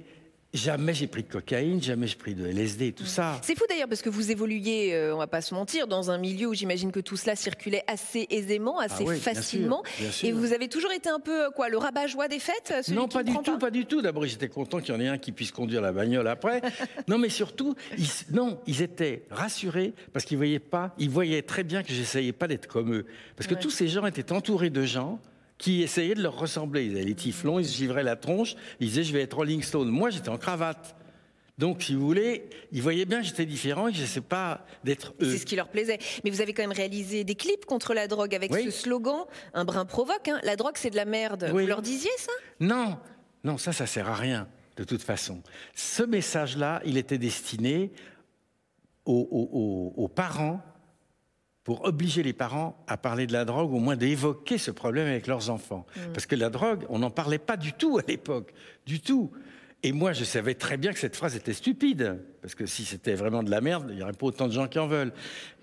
Jamais 0.57 0.95
j'ai 0.95 1.07
pris 1.07 1.23
de 1.23 1.29
cocaïne, 1.29 1.83
jamais 1.83 2.07
j'ai 2.07 2.16
pris 2.16 2.35
de 2.35 2.47
LSD, 2.47 2.92
tout 2.92 3.05
ça. 3.05 3.38
C'est 3.42 3.57
fou 3.57 3.64
d'ailleurs 3.69 3.88
parce 3.88 4.01
que 4.01 4.09
vous 4.09 4.31
évoluiez, 4.31 4.92
on 4.92 4.97
euh, 4.97 5.14
on 5.16 5.19
va 5.19 5.27
pas 5.27 5.42
se 5.42 5.55
mentir, 5.55 5.87
dans 5.87 6.11
un 6.11 6.19
milieu 6.19 6.47
où 6.47 6.55
j'imagine 6.55 6.92
que 6.92 7.01
tout 7.01 7.16
cela 7.16 7.37
circulait 7.37 7.85
assez 7.87 8.27
aisément, 8.31 8.79
assez 8.79 9.05
ah 9.07 9.14
facilement. 9.16 9.83
Et 10.23 10.33
vous 10.33 10.53
avez 10.53 10.69
toujours 10.69 10.92
été 10.92 11.11
un 11.11 11.21
peu 11.21 11.51
quoi, 11.55 11.69
le 11.69 11.77
rabat-joie 11.77 12.29
des 12.29 12.38
fêtes 12.38 12.73
Non, 12.90 13.09
pas 13.09 13.23
du 13.23 13.33
tout, 13.42 13.59
pas, 13.59 13.71
du 13.71 13.87
tout. 13.87 14.01
D'abord, 14.01 14.25
j'étais 14.25 14.49
content 14.49 14.81
qu'il 14.81 14.95
y 14.95 14.97
en 14.97 15.01
ait 15.01 15.09
un 15.09 15.19
qui 15.19 15.33
puisse 15.33 15.53
conduire 15.53 15.83
la 15.83 15.92
bagnole 15.92 16.29
après. 16.29 16.62
non, 17.09 17.19
mais 17.19 17.29
surtout, 17.29 17.75
ils, 17.99 18.09
non, 18.31 18.59
ils 18.66 18.81
étaient 18.83 19.25
rassurés 19.31 19.92
parce 20.12 20.25
qu'ils 20.25 20.38
voyaient 20.38 20.59
pas, 20.59 20.95
ils 20.99 21.11
voyaient 21.11 21.42
très 21.42 21.64
bien 21.64 21.83
que 21.83 21.92
j'essayais 21.92 22.33
pas 22.33 22.49
d'être 22.49 22.66
comme 22.66 22.95
eux, 22.95 23.07
parce 23.37 23.47
que 23.47 23.55
tous 23.55 23.71
ces 23.71 23.88
gens 23.88 24.07
étaient 24.07 24.33
entourés 24.33 24.71
de 24.71 24.85
gens 24.85 25.21
qui 25.59 25.83
essayaient 25.83 26.14
de 26.14 26.23
leur 26.23 26.38
ressembler. 26.38 26.85
Ils 26.87 26.92
avaient 26.92 27.05
les 27.05 27.14
tiflons, 27.14 27.59
ils 27.59 27.66
se 27.66 27.77
givraient 27.77 28.03
la 28.03 28.16
tronche, 28.16 28.57
ils 28.81 28.88
disaient 28.88 29.05
je 29.05 29.12
vais 29.12 29.23
être 29.23 29.37
Rolling 29.37 29.62
Stone. 29.62 29.88
Moi, 29.88 30.11
j'étais 30.11 30.29
en 30.29 30.38
cravate. 30.38 30.95
Donc, 31.59 31.83
si 31.83 31.95
vous 31.95 32.05
voulez, 32.07 32.51
ils 32.71 32.83
voyaient 32.83 33.07
bien 33.07 33.21
que 33.21 33.27
j'étais 33.27 33.47
différent 33.47 33.88
et 33.88 33.92
que 33.92 33.97
je 33.97 34.03
ne 34.03 34.07
sais 34.07 34.21
pas 34.21 34.66
d'être 34.85 35.14
eux. 35.23 35.31
C'est 35.31 35.38
ce 35.38 35.47
qui 35.47 35.57
leur 35.57 35.69
plaisait. 35.69 35.99
Mais 36.23 36.31
vous 36.31 36.42
avez 36.42 36.53
quand 36.53 36.62
même 36.62 36.77
réalisé 36.77 37.25
des 37.25 37.35
clips 37.35 37.64
contre 37.64 37.95
la 37.95 38.09
drogue 38.09 38.35
avec 38.35 38.55
ce 38.55 38.71
slogan, 38.71 39.25
un 39.55 39.64
brin 39.64 39.87
provoque, 39.87 40.29
hein. 40.29 40.38
la 40.42 40.57
drogue 40.57 40.75
c'est 40.77 40.90
de 40.90 40.97
la 40.97 41.07
merde. 41.07 41.49
Vous 41.51 41.59
leur 41.59 41.81
disiez 41.81 42.11
ça? 42.19 42.33
Non, 42.61 42.99
non, 43.42 43.57
ça, 43.57 43.73
ça 43.73 43.87
sert 43.87 44.09
à 44.09 44.14
rien, 44.14 44.49
de 44.77 44.85
toute 44.85 45.03
façon. 45.03 45.42
Ce 45.75 46.03
message-là, 46.03 46.83
il 46.85 46.99
était 46.99 47.16
destiné 47.16 47.90
aux 49.07 50.11
parents 50.14 50.61
pour 51.67 51.85
obliger 51.85 52.23
les 52.23 52.33
parents 52.33 52.81
à 52.87 52.97
parler 52.97 53.27
de 53.27 53.33
la 53.33 53.45
drogue, 53.45 53.73
au 53.73 53.81
moins 53.81 53.97
d'évoquer 53.97 54.57
ce 54.57 54.71
problème 54.71 55.09
avec 55.09 55.27
leurs 55.27 55.51
enfants. 55.51 55.85
Mm. 55.97 56.13
Parce 56.15 56.25
que 56.25 56.37
la 56.37 56.49
drogue, 56.49 56.85
on 56.91 57.01
n'en 57.01 57.11
parlait 57.11 57.41
pas 57.41 57.57
du 57.57 57.73
tout 57.73 57.99
à 57.99 58.03
l'époque, 58.07 58.53
du 58.87 59.01
tout. 59.01 59.33
Et 59.83 59.91
moi, 59.91 60.13
je 60.13 60.23
savais 60.23 60.55
très 60.55 60.77
bien 60.77 60.93
que 60.93 60.99
cette 61.01 61.17
phrase 61.17 61.35
était 61.35 61.53
stupide, 61.53 62.21
parce 62.41 62.55
que 62.55 62.67
si 62.67 62.85
c'était 62.85 63.17
vraiment 63.17 63.43
de 63.43 63.51
la 63.51 63.61
merde, 63.61 63.89
il 63.91 63.97
n'y 63.97 64.03
aurait 64.05 64.13
pas 64.13 64.27
autant 64.27 64.47
de 64.47 64.53
gens 64.53 64.69
qui 64.69 64.79
en 64.79 64.87
veulent. 64.87 65.13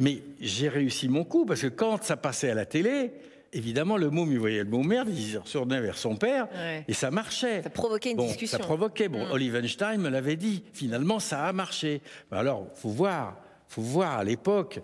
Mais 0.02 0.20
j'ai 0.42 0.68
réussi 0.68 1.08
mon 1.08 1.24
coup, 1.24 1.46
parce 1.46 1.62
que 1.62 1.68
quand 1.68 2.04
ça 2.04 2.18
passait 2.18 2.50
à 2.50 2.54
la 2.54 2.66
télé, 2.66 3.14
évidemment, 3.54 3.96
le 3.96 4.10
mot, 4.10 4.28
il 4.30 4.40
voyait 4.40 4.66
le 4.66 4.70
mot 4.70 4.84
merde, 4.84 5.08
il 5.10 5.24
se 5.24 5.38
retournait 5.38 5.80
vers 5.80 5.98
son 5.98 6.18
père, 6.18 6.50
et 6.86 6.92
ça 6.92 7.12
marchait. 7.12 7.64
Ça 7.64 7.70
provoquait 7.70 8.12
une 8.12 8.18
discussion. 8.18 8.58
Ça 8.58 8.62
provoquait. 8.62 9.08
Bon, 9.08 9.26
mm. 9.26 9.32
Olivenstein 9.32 10.02
me 10.02 10.10
l'avait 10.10 10.36
dit. 10.36 10.66
Finalement, 10.74 11.20
ça 11.20 11.46
a 11.46 11.54
marché. 11.54 12.02
Alors, 12.30 12.68
faut 12.74 12.90
voir, 12.90 13.38
faut 13.70 13.82
voir 13.82 14.20
à 14.20 14.26
l'époque 14.26 14.82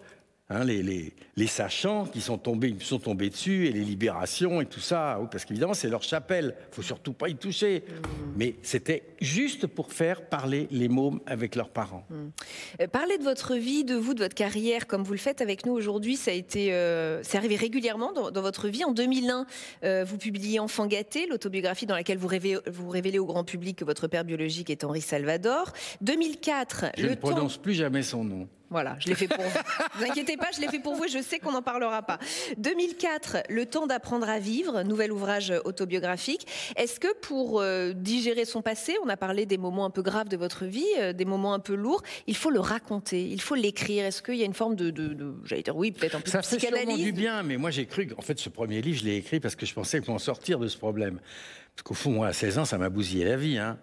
Hein, 0.52 0.64
les, 0.64 0.82
les, 0.82 1.14
les, 1.36 1.46
sachants 1.46 2.08
qui 2.08 2.22
sont 2.22 2.40
tombés, 2.40 2.76
sont 2.80 2.98
tombés 2.98 3.30
dessus, 3.30 3.68
et 3.68 3.72
les 3.72 3.84
libérations 3.84 4.62
et 4.62 4.66
tout 4.66 4.80
ça, 4.80 5.20
parce 5.30 5.46
qu'évidemment 5.46 5.76
c'est 5.76 5.90
leur 5.90 6.02
chapelle, 6.02 6.56
il 6.72 6.76
faut 6.76 6.82
surtout 6.82 7.14
pas 7.14 7.30
y 7.30 7.36
toucher. 7.36 7.84
Mmh. 7.88 7.94
Mais 8.36 8.56
c'était 8.64 9.04
juste 9.22 9.68
pour 9.68 9.94
faire 9.94 10.28
parler 10.28 10.68
les 10.72 10.88
mômes 10.88 11.20
avec 11.28 11.56
leurs 11.56 11.70
parents. 11.70 12.04
Mmh. 12.10 12.88
Parler 12.88 13.20
de 13.20 13.24
votre 13.24 13.54
vie, 13.54 13.84
de 13.84 13.94
vous, 13.94 14.16
de 14.16 14.24
votre 14.24 14.34
carrière, 14.34 14.88
comme 14.88 15.04
vous 15.04 15.12
le 15.12 15.20
faites 15.20 15.42
avec 15.42 15.68
nous 15.68 15.74
aujourd'hui, 15.74 16.16
ça 16.16 16.32
a 16.32 16.34
été, 16.34 16.74
euh, 16.74 17.22
c'est 17.22 17.38
arrivé 17.38 17.56
régulièrement 17.56 18.12
dans, 18.12 18.42
votre 18.42 18.70
vie. 18.70 18.84
En 18.84 18.92
2001, 18.92 19.46
euh, 19.84 20.04
vous 20.04 20.18
publiez 20.18 20.60
Enfant 20.60 20.88
gâté, 20.88 21.28
l'autobiographie 21.28 21.86
dans 21.86 21.96
laquelle 21.96 22.18
vous 22.18 22.28
révélez, 22.28 22.58
vous 22.66 22.90
révélez 22.90 23.20
au 23.20 23.26
grand 23.28 23.44
public 23.44 23.78
que 23.78 23.86
votre 23.86 24.08
père 24.08 24.26
biologique 24.26 24.72
est 24.72 24.84
Henri 24.84 25.02
Salvador. 25.02 25.74
2004, 26.02 26.86
je 26.98 27.06
ne 27.06 27.14
prononce 27.14 27.58
plus 27.58 27.76
jamais 27.76 28.02
son 28.02 28.24
nom. 28.24 28.48
Voilà, 28.70 28.96
je 29.00 29.08
l'ai 29.08 29.16
fait 29.16 29.28
pour 29.28 29.44
vous. 29.44 29.60
vous 29.96 30.04
inquiétez 30.04 30.38
pas, 30.38 30.48
je 30.56 30.62
l'ai 30.62 30.68
fait 30.68 30.80
pour 30.80 30.96
vous 30.96 31.06
et 31.06 31.08
je 31.08 31.22
sais 31.22 31.40
qu'on 31.40 31.52
n'en 31.52 31.62
parlera 31.62 32.04
pas. 32.04 32.20
2004, 32.58 33.44
Le 33.50 33.66
temps 33.66 33.88
d'apprendre 33.88 34.30
à 34.30 34.40
vivre, 34.40 34.84
nouvel 34.84 35.12
ouvrage 35.12 35.54
autobiographique. 35.66 36.46
Est-ce 36.76 37.00
que 37.00 37.14
pour 37.22 37.62
euh, 37.62 37.94
digérer 37.94 38.46
son 38.46 38.62
passé, 38.62 38.96
on 39.04 39.10
a 39.10 39.18
parlé 39.18 39.46
des 39.46 39.58
moments 39.58 39.86
un 39.86 39.90
peu 39.90 40.02
graves 40.02 40.30
de 40.30 40.38
votre 40.38 40.66
vie, 40.66 40.86
euh, 41.00 41.14
des 41.14 41.26
moments 41.26 41.54
un 41.54 41.60
peu 41.60 41.74
lourds, 41.74 42.04
il 42.28 42.36
faut 42.36 42.52
le 42.52 42.60
raconter, 42.60 43.24
il 43.24 43.42
faut 43.42 43.56
l'écrire. 43.56 44.06
Est-ce 44.06 44.22
qu'il 44.22 44.36
y 44.36 44.44
a 44.44 44.46
une 44.46 44.54
forme 44.54 44.76
de, 44.76 44.92
de, 44.92 45.36
j'allais 45.46 45.64
dire 45.64 45.76
oui, 45.76 45.92
peut-être 45.92 46.16
un 46.16 46.22
peu 46.22 46.30
Ça 46.30 46.42
de 46.42 46.44
psychanalyse 46.44 46.86
fait 46.86 46.86
sûrement 46.86 47.04
du 47.04 47.12
bien, 47.12 47.44
mais 47.44 47.58
moi 47.58 47.72
j'ai 47.72 47.86
cru 47.86 48.08
qu'en 48.08 48.22
fait 48.22 48.40
ce 48.40 48.50
premier 48.50 48.82
livre, 48.82 49.00
je 49.00 49.06
l'ai 49.06 49.16
écrit 49.16 49.40
parce 49.40 49.56
que 49.56 49.66
je 49.66 49.74
pensais 49.74 50.02
m'en 50.08 50.20
sortir 50.20 50.60
de 50.60 50.68
ce 50.68 50.78
problème. 50.78 51.20
Parce 51.76 51.84
qu'au 51.84 51.94
fond, 51.94 52.12
moi 52.12 52.28
à 52.28 52.34
16 52.34 52.60
ans, 52.60 52.66
ça 52.66 52.78
m'a 52.78 52.90
bousillé 52.90 53.26
la 53.26 53.38
vie. 53.38 53.58
Hein 53.58 53.80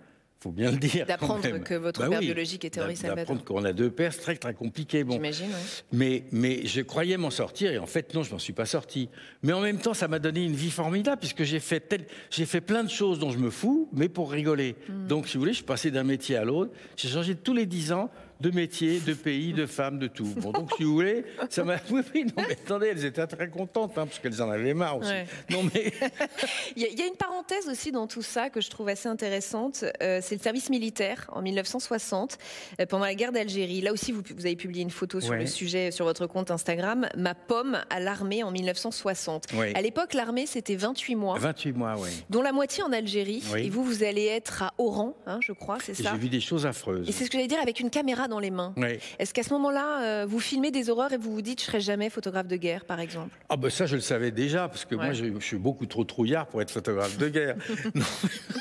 faut 0.47 0.53
bien 0.53 0.71
le 0.71 0.77
dire. 0.79 1.07
D'apprendre 1.07 1.59
que 1.59 1.75
votre 1.75 2.01
bah 2.01 2.09
père 2.09 2.21
biologique 2.21 2.65
était 2.65 2.81
Henri 2.81 2.97
Salvador. 2.97 3.25
D'apprendre 3.25 3.45
qu'on 3.45 3.65
a 3.65 3.73
deux 3.73 3.91
pères, 3.91 4.13
c'est 4.13 4.21
très 4.21 4.37
très 4.37 4.55
compliqué. 4.55 5.05
Bon. 5.05 5.15
J'imagine. 5.15 5.47
Oui. 5.49 5.87
Mais 5.93 6.25
mais 6.33 6.67
je 6.67 6.81
croyais 6.81 7.17
m'en 7.17 7.31
sortir 7.31 7.73
et 7.73 7.79
en 7.79 7.87
fait 7.87 8.15
non, 8.15 8.23
je 8.23 8.33
m'en 8.33 8.39
suis 8.39 8.53
pas 8.53 8.67
sorti. 8.67 9.09
Mais 9.43 9.53
en 9.53 9.61
même 9.61 9.79
temps, 9.79 9.95
ça 9.95 10.09
m'a 10.09 10.19
donné 10.19 10.45
une 10.45 10.55
vie 10.55 10.71
formidable 10.71 11.19
puisque 11.19 11.43
j'ai 11.43 11.61
fait 11.61 11.81
tel... 11.81 12.07
j'ai 12.31 12.47
fait 12.47 12.61
plein 12.61 12.85
de 12.85 12.91
choses 12.91 13.19
dont 13.19 13.31
je 13.31 13.39
me 13.39 13.51
fous, 13.51 13.89
mais 13.93 14.09
pour 14.09 14.31
rigoler. 14.31 14.77
Hmm. 14.89 15.07
Donc 15.07 15.29
si 15.29 15.35
vous 15.35 15.41
voulez, 15.41 15.53
je 15.53 15.59
suis 15.59 15.65
passé 15.65 15.91
d'un 15.91 16.05
métier 16.05 16.37
à 16.37 16.45
l'autre. 16.45 16.73
J'ai 16.97 17.09
changé 17.09 17.35
tous 17.35 17.55
les 17.55 17.67
dix 17.67 17.93
ans 17.93 18.11
de 18.41 18.51
métiers, 18.51 19.01
de 19.01 19.15
pays, 19.15 19.53
de 19.53 19.67
femmes, 19.67 19.99
de 19.99 20.07
tout. 20.07 20.33
Bon, 20.37 20.51
donc, 20.53 20.71
si 20.77 20.85
vous 20.85 20.95
voulez, 20.95 21.25
ça 21.51 21.65
m'a. 21.65 21.77
Oui, 21.91 22.03
oui, 22.15 22.25
non, 22.25 22.43
mais 22.49 22.53
attendez, 22.53 22.89
elles 22.89 23.05
étaient 23.05 23.27
très 23.27 23.49
contentes, 23.49 23.97
hein, 23.97 24.07
parce 24.07 24.19
qu'elles 24.19 24.43
en 24.43 24.51
avaient 24.51 24.75
marre 24.75 24.99
aussi. 24.99 25.11
Non, 25.51 25.63
mais. 25.73 25.93
il, 26.77 26.83
y 26.83 27.03
a, 27.03 27.07
une 27.07 27.15
parenthèse 27.15 27.69
aussi 27.69 27.93
dans 27.93 28.07
tout 28.07 28.23
ça 28.23 28.51
que 28.51 28.61
je 28.61 28.69
trouve 28.71 28.89
assez 28.89 29.09
intéressante. 29.09 29.85
Euh, 30.03 30.21
c'est 30.23 30.35
le 30.35 30.41
service 30.41 30.69
militaire 30.69 31.31
en 31.33 31.43
1960, 31.43 32.39
euh, 32.81 32.87
pendant 32.87 33.05
la 33.05 33.15
guerre 33.15 33.33
d'Algérie. 33.33 33.81
Là 33.81 33.93
aussi, 33.93 34.11
vous, 34.13 34.23
vous, 34.35 34.47
avez 34.47 34.57
publié 34.57 34.83
une 34.83 34.91
photo 34.91 35.21
sur 35.21 35.35
le 35.35 35.47
sujet 35.47 35.91
sur 35.91 36.05
votre 36.05 36.27
compte 36.27 36.51
Instagram. 36.51 37.09
Ma 37.17 37.35
pomme 37.35 37.79
à 37.89 38.01
l'armée 38.01 38.43
en 38.43 38.51
1960. 38.51 39.47
À 39.75 39.81
l'époque, 39.81 40.15
l'armée, 40.15 40.47
c'était 40.47 40.77
28 40.77 41.15
mois. 41.15 41.39
28 41.39 41.73
mois, 41.73 41.95
oui. 41.99 42.11
Dont 42.31 42.43
la 42.43 42.53
moitié 42.53 42.83
en 42.83 42.93
Algérie. 42.93 43.43
Et 43.57 43.71
vous, 43.71 43.85
vous 43.85 44.03
allez 44.03 44.27
être 44.27 44.63
à 44.63 44.75
Oran, 44.79 45.17
hein, 45.27 45.39
je 45.41 45.53
crois, 45.53 45.79
c'est 45.83 45.95
ça 45.95 46.13
J'ai 46.13 46.19
vu 46.19 46.29
des 46.29 46.41
choses 46.41 46.67
affreuses. 46.67 47.09
Et 47.09 47.13
c'est 47.13 47.25
ce 47.25 47.31
que 47.31 47.37
j'allais 47.37 47.49
dire 47.49 47.61
avec 47.61 47.81
une 47.81 47.91
caméra 47.91 48.26
dans 48.29 48.39
les 48.39 48.51
mains. 48.51 48.75
Est-ce 49.19 49.33
qu'à 49.33 49.43
ce, 49.43 49.53
moment-là, 49.55 50.03
euh, 50.03 50.27
vous 50.27 50.41
filmez 50.41 50.71
des 50.71 50.91
horreurs 50.91 51.13
et 51.13 51.17
vous 51.17 51.33
vous 51.33 51.43
dites 51.43 51.61
je 51.61 51.67
serai 51.67 51.81
jamais 51.81 52.11
photographe 52.11 52.49
de 52.49 52.57
guerre, 52.57 52.85
par 52.85 53.01
exemple? 53.01 53.37
Ah 53.49 53.57
ben 53.57 53.71
ça, 53.71 53.87
je 53.87 53.97
le 53.97 54.03
savais 54.03 54.31
déjà 54.31 54.69
parce 54.69 54.85
que 54.85 54.95
moi, 54.95 55.13
je, 55.13 55.39
suis 55.41 55.59
beaucoup 55.59 55.87
trop 55.87 56.05
trouillard 56.05 56.47
pour 56.47 56.63
être 56.63 56.71
photographe 56.71 57.19
de 57.19 57.29
guerre. 57.29 57.57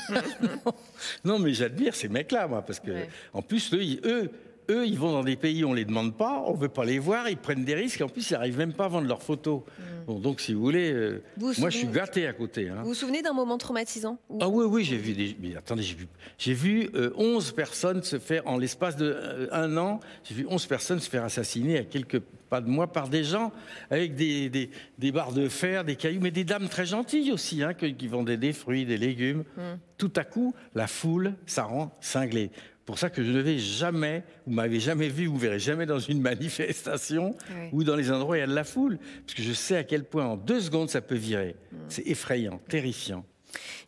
non. 1.24 1.38
mais 1.38 1.52
j'admire 1.52 1.94
ces 1.94 2.08
mecs-là, 2.08 2.46
moi, 2.46 2.62
parce 2.62 2.80
que 2.80 2.92
en 3.32 3.42
plus, 3.42 3.72
eux 3.74 4.00
eux, 4.04 4.30
ils 4.68 4.98
vont 4.98 5.12
dans 5.12 5.24
des 5.24 5.36
pays 5.36 5.64
où 5.64 5.68
on 5.68 5.74
les 5.74 5.84
demande 5.84 6.16
pas, 6.16 6.42
on 6.46 6.54
veut 6.54 6.68
pas 6.68 6.84
les 6.84 6.98
voir, 6.98 7.28
ils 7.28 7.36
prennent 7.36 7.64
des 7.64 7.74
risques, 7.74 8.00
et 8.00 8.04
en 8.04 8.08
plus, 8.08 8.30
ils 8.30 8.32
n'arrivent 8.34 8.58
même 8.58 8.72
pas 8.72 8.86
à 8.86 8.88
vendre 8.88 9.08
leurs 9.08 9.22
photos. 9.22 9.60
Mm. 9.60 9.82
Bon, 10.06 10.18
donc, 10.20 10.40
si 10.40 10.54
vous 10.54 10.60
voulez, 10.60 10.92
euh, 10.92 11.22
moi, 11.36 11.70
je 11.70 11.78
suis 11.78 11.86
gâté 11.88 12.26
à 12.26 12.32
côté. 12.32 12.68
Hein. 12.68 12.78
Vous 12.82 12.88
vous 12.88 12.94
souvenez 12.94 13.22
d'un 13.22 13.32
moment 13.32 13.58
traumatisant 13.58 14.18
Ah 14.40 14.48
oui, 14.48 14.64
oui, 14.68 14.84
j'ai 14.84 14.96
vu 14.96 15.12
des... 15.14 15.36
Mais 15.40 15.56
attendez, 15.56 15.82
j'ai 15.82 15.96
vu, 15.96 16.06
j'ai 16.38 16.54
vu 16.54 16.90
11 17.16 17.48
euh, 17.50 17.54
personnes 17.54 18.02
se 18.02 18.18
faire, 18.18 18.46
en 18.46 18.56
l'espace 18.56 18.96
d'un 18.96 19.04
euh, 19.04 19.76
an, 19.76 20.00
j'ai 20.24 20.34
vu 20.34 20.46
11 20.48 20.66
personnes 20.66 21.00
se 21.00 21.10
faire 21.10 21.24
assassiner 21.24 21.78
à 21.78 21.84
quelques 21.84 22.20
pas 22.48 22.60
de 22.60 22.68
mois 22.68 22.86
par 22.86 23.08
des 23.08 23.24
gens 23.24 23.52
avec 23.90 24.14
des, 24.14 24.48
des, 24.48 25.12
barres 25.12 25.32
de 25.32 25.48
fer, 25.48 25.84
des 25.84 25.96
cailloux, 25.96 26.20
mais 26.20 26.30
des 26.30 26.44
dames 26.44 26.68
très 26.68 26.86
gentilles 26.86 27.32
aussi, 27.32 27.64
hein, 27.64 27.74
qui, 27.74 28.06
vendaient 28.06 28.36
des 28.36 28.52
fruits, 28.52 28.84
des 28.84 28.98
légumes. 28.98 29.42
Mm. 29.56 29.62
Tout 29.98 30.12
à 30.14 30.22
coup, 30.22 30.54
la 30.76 30.86
foule, 30.86 31.34
ça 31.46 31.64
rend 31.64 31.96
cinglé 32.00 32.50
pour 32.86 33.00
ça 33.00 33.10
que 33.10 33.22
je 33.22 33.32
ne 33.32 33.40
vais 33.40 33.58
jamais, 33.58 34.22
vous 34.46 34.52
m'avez 34.54 34.78
jamais 34.78 35.08
vu, 35.08 35.26
vous 35.26 35.36
verrez 35.36 35.58
jamais 35.58 35.86
dans 35.86 35.98
une 35.98 36.20
manifestation 36.22 37.36
ou 37.72 37.82
dans 37.82 37.96
les 37.96 38.12
endroits 38.12 38.34
où 38.34 38.36
il 38.36 38.40
y 38.40 38.44
a 38.44 38.46
de 38.46 38.54
la 38.54 38.64
foule, 38.64 38.98
parce 39.26 39.34
que 39.34 39.42
je 39.42 39.52
sais 39.52 39.76
à 39.76 39.84
quel 39.84 40.04
point 40.04 40.24
en 40.24 40.36
deux 40.36 40.60
secondes 40.60 40.88
ça 40.88 41.00
peut 41.00 41.16
virer. 41.16 41.56
Mm. 41.72 41.76
C'est 41.88 42.06
effrayant, 42.06 42.60
terrifiant. 42.68 43.24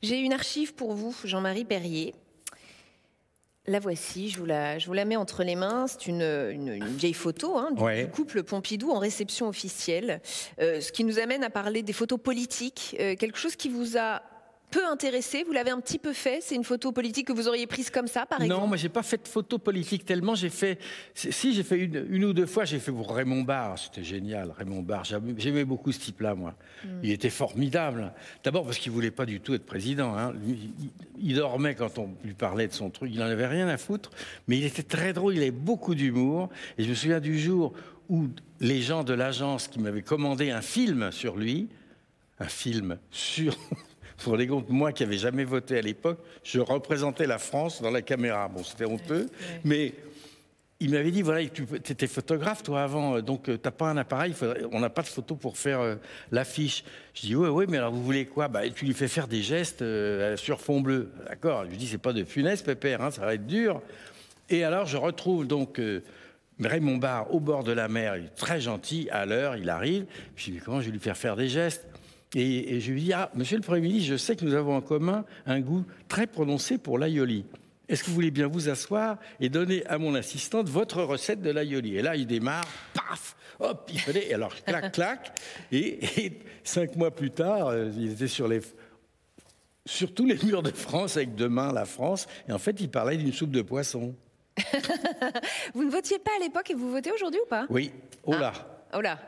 J'ai 0.02 0.18
une 0.18 0.32
archive 0.32 0.74
pour 0.74 0.94
vous, 0.94 1.14
Jean-Marie 1.24 1.64
Perrier. 1.64 2.14
La 3.68 3.80
voici, 3.80 4.30
je 4.30 4.38
vous 4.38 4.46
la, 4.46 4.78
je 4.78 4.87
vous 4.87 4.94
la 4.94 5.04
mets 5.04 5.16
entre 5.16 5.44
les 5.44 5.54
mains. 5.54 5.87
C'est 5.87 6.06
une, 6.06 6.82
vieille 6.96 7.12
photo 7.12 7.58
hein, 7.58 7.70
du, 7.72 8.08
couple 8.08 8.42
Pompidou 8.42 8.90
en 8.90 8.98
réception 8.98 9.46
officielle, 9.46 10.22
euh, 10.58 10.80
ce 10.80 10.90
qui 10.90 11.04
nous 11.04 11.18
amène 11.18 11.44
à 11.44 11.50
parler 11.50 11.82
des 11.82 11.92
photos 11.92 12.18
politiques, 12.18 12.96
euh, 12.98 13.14
quelque 13.14 13.37
chose 13.37 13.56
qui 13.56 13.68
vous 13.68 13.98
a 13.98 14.22
peu 14.70 14.87
intéressé 14.87 15.44
Vous 15.44 15.52
l'avez 15.52 15.70
un 15.70 15.81
petit 15.81 15.98
peu 15.98 16.12
fait 16.12 16.40
C'est 16.40 16.54
une 16.54 16.64
photo 16.64 16.92
politique 16.92 17.28
que 17.28 17.33
vous 17.33 17.48
auriez 17.48 17.66
prise 17.66 17.90
comme 17.90 18.07
ça, 18.07 18.26
par 18.26 18.42
exemple 18.42 18.61
Non, 18.61 18.66
moi 18.66 18.76
j'ai 18.76 18.88
pas 18.88 19.02
fait 19.02 19.22
de 19.22 19.28
photo 19.28 19.59
politique 19.59 20.04
tellement. 20.04 20.35
J'ai 20.35 20.50
fait, 20.50 20.78
si 21.14 21.54
j'ai 21.54 21.62
fait 21.62 21.78
une, 21.78 22.24
ou 22.24 22.33
deux 22.33 22.46
fois, 22.46 22.64
j'ai 22.64 22.78
fait 22.78 22.92
pour 22.92 23.14
Raymond 23.14 23.42
Barre. 23.42 23.78
C'était 23.78 24.04
génial, 24.04 24.52
Raymond 24.57 24.83
Barre. 24.83 25.04
J'aimais 25.04 25.64
beaucoup 25.64 25.92
ce 25.92 26.00
type-là, 26.00 26.35
moi. 26.35 26.54
Hmm. 26.85 27.00
Il 27.02 27.11
était 27.11 27.31
formidable. 27.31 28.12
D'abord 28.44 28.64
parce 28.64 28.78
qu'il 28.78 28.92
voulait 28.92 29.11
pas 29.11 29.26
du 29.26 29.40
tout 29.40 29.54
être 29.54 29.66
président. 29.66 30.16
Hein. 30.16 30.35
il, 31.20 31.35
dormait 31.37 31.74
quand 31.74 31.98
on 31.98 32.11
lui 32.24 32.35
parlait 32.35 32.68
de 32.68 32.72
son 32.72 32.90
truc. 32.90 33.11
Il 33.12 33.22
en 33.22 33.26
avait 33.26 33.46
rien 33.46 33.68
à 33.68 33.78
foutre. 33.78 34.11
Mais 34.46 34.59
il 34.59 34.64
était 34.64 34.83
très 34.83 35.12
drôle. 35.12 35.35
Il 35.35 35.42
avait 35.42 35.50
beaucoup 35.50 35.94
d'humour. 35.94 36.48
Et 36.76 36.85
je 36.85 36.90
me 36.90 36.94
souviens 36.94 37.20
du 37.20 37.38
jour 37.38 37.72
où 38.09 38.28
les 38.61 38.81
gens 38.81 39.04
de 39.04 39.12
l'agence 39.12 39.68
qui 39.68 39.78
m'avaient 39.78 40.02
commandé 40.02 40.50
un 40.50 40.62
film 40.62 41.12
sur 41.12 41.37
lui, 41.37 41.68
un 42.38 42.48
film 42.48 42.98
sur 43.11 43.57
vous 44.18 44.24
vous 44.24 44.31
rendez 44.33 44.46
compte, 44.46 44.68
moi 44.68 44.92
qui 44.92 45.04
n'avais 45.04 45.18
jamais 45.18 45.44
voté 45.44 45.78
à 45.78 45.81
l'époque, 45.81 46.18
je 46.42 46.61
représentais 46.61 47.26
la 47.26 47.38
France 47.38 47.81
dans 47.81 47.90
la 47.90 48.02
caméra. 48.02 48.48
Bon, 48.48 48.64
c'était 48.64 48.85
honteux, 48.85 49.28
mais 49.64 49.94
il 50.81 50.90
m'avait 50.90 51.11
dit 51.11 51.22
voilà, 51.22 51.46
tu 51.48 51.64
étais 51.74 52.07
photographe 52.07 52.62
toi 52.62 52.83
avant, 52.83 53.16
euh, 53.16 53.22
donc 53.22 53.48
euh, 53.48 53.57
tu 53.57 53.62
n'as 53.64 53.70
pas 53.72 53.87
un 53.87 53.96
appareil, 53.96 54.35
on 54.70 54.81
n'a 54.81 54.90
pas 54.90 55.02
de 55.02 55.09
photo 55.09 55.35
pour 55.35 55.57
faire 55.57 55.81
euh, 55.81 55.96
l'affiche. 56.31 56.85
Je 57.14 57.22
dis 57.22 57.37
oui, 57.37 57.48
oui, 57.48 57.64
mais 57.68 57.78
alors 57.78 57.92
vous 57.92 58.02
voulez 58.02 58.26
quoi? 58.26 58.48
Bah, 58.48 58.68
Tu 58.70 58.85
lui 58.85 58.94
fais 58.94 59.09
faire 59.09 59.26
des 59.26 59.42
gestes 59.42 59.85
sur 60.37 60.61
fond 60.61 60.81
bleu. 60.81 61.11
D'accord, 61.28 61.64
je 61.64 61.70
lui 61.70 61.76
dis 61.76 61.87
c'est 61.87 61.98
pas 61.98 62.12
de 62.12 62.24
funeste, 62.24 62.64
pépère, 62.66 63.02
hein, 63.02 63.11
ça 63.11 63.22
va 63.22 63.35
être 63.35 63.46
dur. 63.46 63.83
Et 64.48 64.64
alors 64.64 64.87
je 64.87 64.96
retrouve 64.96 65.46
donc. 65.46 65.81
Raymond 66.61 66.96
Barre 66.96 67.33
au 67.33 67.38
bord 67.38 67.62
de 67.62 67.70
la 67.70 67.87
mer, 67.87 68.16
il 68.16 68.24
est 68.24 68.35
très 68.35 68.61
gentil, 68.61 69.09
à 69.12 69.26
l'heure, 69.26 69.57
il 69.57 69.70
arrive. 69.70 70.07
Je 70.35 70.46
lui 70.46 70.52
dis, 70.54 70.59
comment 70.59 70.81
je 70.81 70.87
vais 70.87 70.90
lui 70.90 70.98
faire 70.98 71.16
faire 71.16 71.37
des 71.37 71.46
gestes? 71.46 71.87
Et, 72.34 72.80
je 72.80 72.92
lui 72.92 73.04
dis, 73.04 73.12
ah, 73.12 73.30
monsieur 73.34 73.56
le 73.56 73.62
Premier 73.62 73.80
ministre, 73.80 74.08
je 74.08 74.16
sais 74.16 74.36
que 74.36 74.44
nous 74.44 74.54
avons 74.54 74.76
en 74.76 74.80
commun 74.80 75.24
un 75.46 75.60
goût 75.60 75.84
très 76.08 76.26
prononcé 76.26 76.76
pour 76.76 76.98
l'aïoli. 76.98 77.44
Est-ce 77.88 78.02
que 78.02 78.08
vous 78.08 78.14
voulez 78.14 78.30
bien 78.30 78.48
vous 78.48 78.68
asseoir 78.68 79.16
et 79.40 79.48
donner 79.48 79.84
à 79.86 79.96
mon 79.96 80.14
assistante 80.14 80.68
votre 80.68 81.02
recette 81.02 81.40
de 81.40 81.50
l'aïoli 81.50 81.96
Et 81.96 82.02
là, 82.02 82.16
il 82.16 82.26
démarre, 82.26 82.66
paf, 82.92 83.34
hop, 83.60 83.90
il 83.92 83.98
fallait, 83.98 84.34
alors 84.34 84.54
clac, 84.62 84.92
clac. 84.92 85.40
Et, 85.72 86.32
cinq 86.64 86.96
mois 86.96 87.10
plus 87.10 87.30
tard, 87.30 87.68
euh, 87.68 87.90
il 87.96 88.12
était 88.12 88.28
sur 88.28 88.46
les, 88.46 88.60
sur 89.86 90.12
tous 90.12 90.26
les 90.26 90.36
murs 90.44 90.62
de 90.62 90.70
France 90.70 91.16
avec 91.16 91.34
demain 91.34 91.72
la 91.72 91.86
France. 91.86 92.26
Et 92.46 92.52
en 92.52 92.58
fait, 92.58 92.78
il 92.80 92.90
parlait 92.90 93.16
d'une 93.16 93.32
soupe 93.32 93.52
de 93.52 93.62
poisson. 93.62 94.14
vous 95.74 95.84
ne 95.84 95.90
votiez 95.90 96.18
pas 96.18 96.32
à 96.36 96.44
l'époque 96.44 96.70
et 96.70 96.74
vous 96.74 96.90
votez 96.90 97.10
aujourd'hui 97.10 97.40
ou 97.42 97.48
pas? 97.48 97.66
Oui. 97.70 97.90
Oh 98.24 98.32
là. 98.32 98.52
Ah. 98.54 98.98
Oh 98.98 99.00
là. 99.00 99.18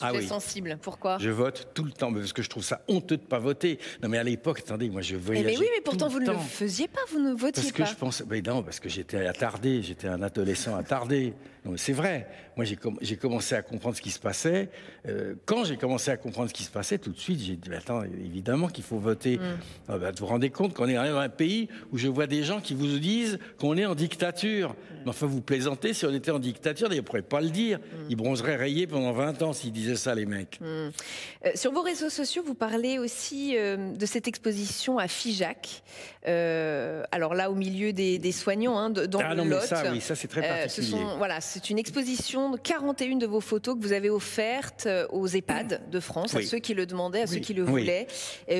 Ah 0.00 0.12
oui. 0.14 0.26
sensible. 0.26 0.78
Pourquoi? 0.80 1.18
Je 1.18 1.30
vote 1.30 1.68
tout 1.74 1.84
le 1.84 1.92
temps, 1.92 2.12
parce 2.12 2.32
que 2.32 2.42
je 2.42 2.48
trouve 2.48 2.64
ça 2.64 2.82
honteux 2.88 3.16
de 3.16 3.22
ne 3.22 3.26
pas 3.26 3.38
voter. 3.38 3.78
Non, 4.02 4.08
mais 4.08 4.18
à 4.18 4.22
l'époque, 4.22 4.60
attendez, 4.60 4.88
moi 4.88 5.02
je 5.02 5.16
voyais. 5.16 5.42
Mais 5.42 5.56
oui, 5.56 5.66
mais 5.74 5.82
pourtant 5.82 6.08
vous 6.08 6.20
ne 6.20 6.30
le 6.30 6.38
faisiez 6.38 6.88
pas, 6.88 7.00
vous 7.10 7.20
ne 7.20 7.32
votiez 7.32 7.70
pas. 7.72 7.78
Parce 7.78 7.90
que 7.90 7.94
je 7.94 7.98
pense. 7.98 8.22
Mais 8.28 8.42
non, 8.42 8.62
parce 8.62 8.80
que 8.80 8.88
j'étais 8.88 9.26
attardé, 9.26 9.82
j'étais 9.82 10.08
un 10.08 10.22
adolescent 10.22 10.76
attardé. 10.76 11.34
C'est 11.76 11.92
vrai. 11.92 12.26
Moi, 12.56 12.66
j'ai 13.00 13.16
commencé 13.16 13.54
à 13.54 13.62
comprendre 13.62 13.96
ce 13.96 14.02
qui 14.02 14.10
se 14.10 14.18
passait. 14.18 14.68
Euh, 15.08 15.34
quand 15.46 15.64
j'ai 15.64 15.76
commencé 15.76 16.10
à 16.10 16.16
comprendre 16.16 16.48
ce 16.48 16.54
qui 16.54 16.64
se 16.64 16.70
passait, 16.70 16.98
tout 16.98 17.10
de 17.10 17.18
suite, 17.18 17.40
j'ai 17.40 17.56
dit 17.56 17.72
attends, 17.74 18.02
évidemment 18.02 18.68
qu'il 18.68 18.84
faut 18.84 18.98
voter. 18.98 19.38
Mm. 19.38 19.42
Ah, 19.88 19.98
bah, 19.98 20.10
vous 20.10 20.18
vous 20.18 20.26
rendez 20.26 20.50
compte 20.50 20.74
qu'on 20.74 20.88
est 20.88 20.94
dans 20.94 21.16
un 21.16 21.28
pays 21.28 21.68
où 21.92 21.98
je 21.98 22.08
vois 22.08 22.26
des 22.26 22.42
gens 22.42 22.60
qui 22.60 22.74
vous 22.74 22.98
disent 22.98 23.38
qu'on 23.58 23.76
est 23.76 23.86
en 23.86 23.94
dictature. 23.94 24.74
Mais 25.04 25.10
enfin, 25.10 25.26
vous 25.26 25.40
plaisantez, 25.40 25.94
si 25.94 26.04
on 26.04 26.12
était 26.12 26.30
en 26.30 26.38
dictature, 26.38 26.88
ils 26.92 26.96
ne 26.96 27.00
pourraient 27.02 27.22
pas 27.22 27.40
le 27.40 27.50
dire. 27.50 27.78
Mm. 27.78 27.82
Ils 28.10 28.16
bronzeraient 28.16 28.56
rayés 28.56 28.86
pendant 28.86 29.12
20 29.12 29.42
ans 29.42 29.52
s'ils 29.52 29.72
disaient 29.72 29.96
ça, 29.96 30.14
les 30.14 30.26
mecs. 30.26 30.60
Mm. 30.60 30.64
Euh, 30.64 30.90
sur 31.54 31.72
vos 31.72 31.82
réseaux 31.82 32.10
sociaux, 32.10 32.42
vous 32.44 32.54
parlez 32.54 32.98
aussi 32.98 33.56
euh, 33.56 33.94
de 33.94 34.06
cette 34.06 34.28
exposition 34.28 34.98
à 34.98 35.08
Figeac. 35.08 35.82
alors 36.26 37.34
là, 37.34 37.50
au 37.50 37.54
milieu 37.54 37.92
des, 37.92 38.32
soignants, 38.32 38.78
hein, 38.78 38.90
dans 38.90 39.20
ah, 39.20 39.34
le 39.34 39.44
non, 39.44 39.60
ça, 39.60 39.84
oui, 39.90 40.00
ça 40.00 40.14
c'est 40.14 40.28
très 40.28 40.42
particulier. 40.42 40.98
voilà, 41.18 41.40
c'est 41.52 41.68
une 41.68 41.80
exposition 41.80 42.50
de 42.50 42.56
41 42.56 43.16
de 43.16 43.26
vos 43.26 43.40
photos 43.40 43.76
que 43.76 43.82
vous 43.82 43.92
avez 43.92 44.08
offertes 44.08 44.84
euh, 44.86 45.06
aux 45.10 45.26
EHPAD 45.26 45.90
de 45.90 46.00
France, 46.00 46.34
à 46.36 46.42
ceux 46.42 46.58
qui 46.58 46.74
le 46.74 46.86
demandaient, 46.86 47.22
à 47.22 47.26
ceux 47.26 47.40
qui 47.40 47.54
le 47.54 47.64
voulaient. 47.64 48.06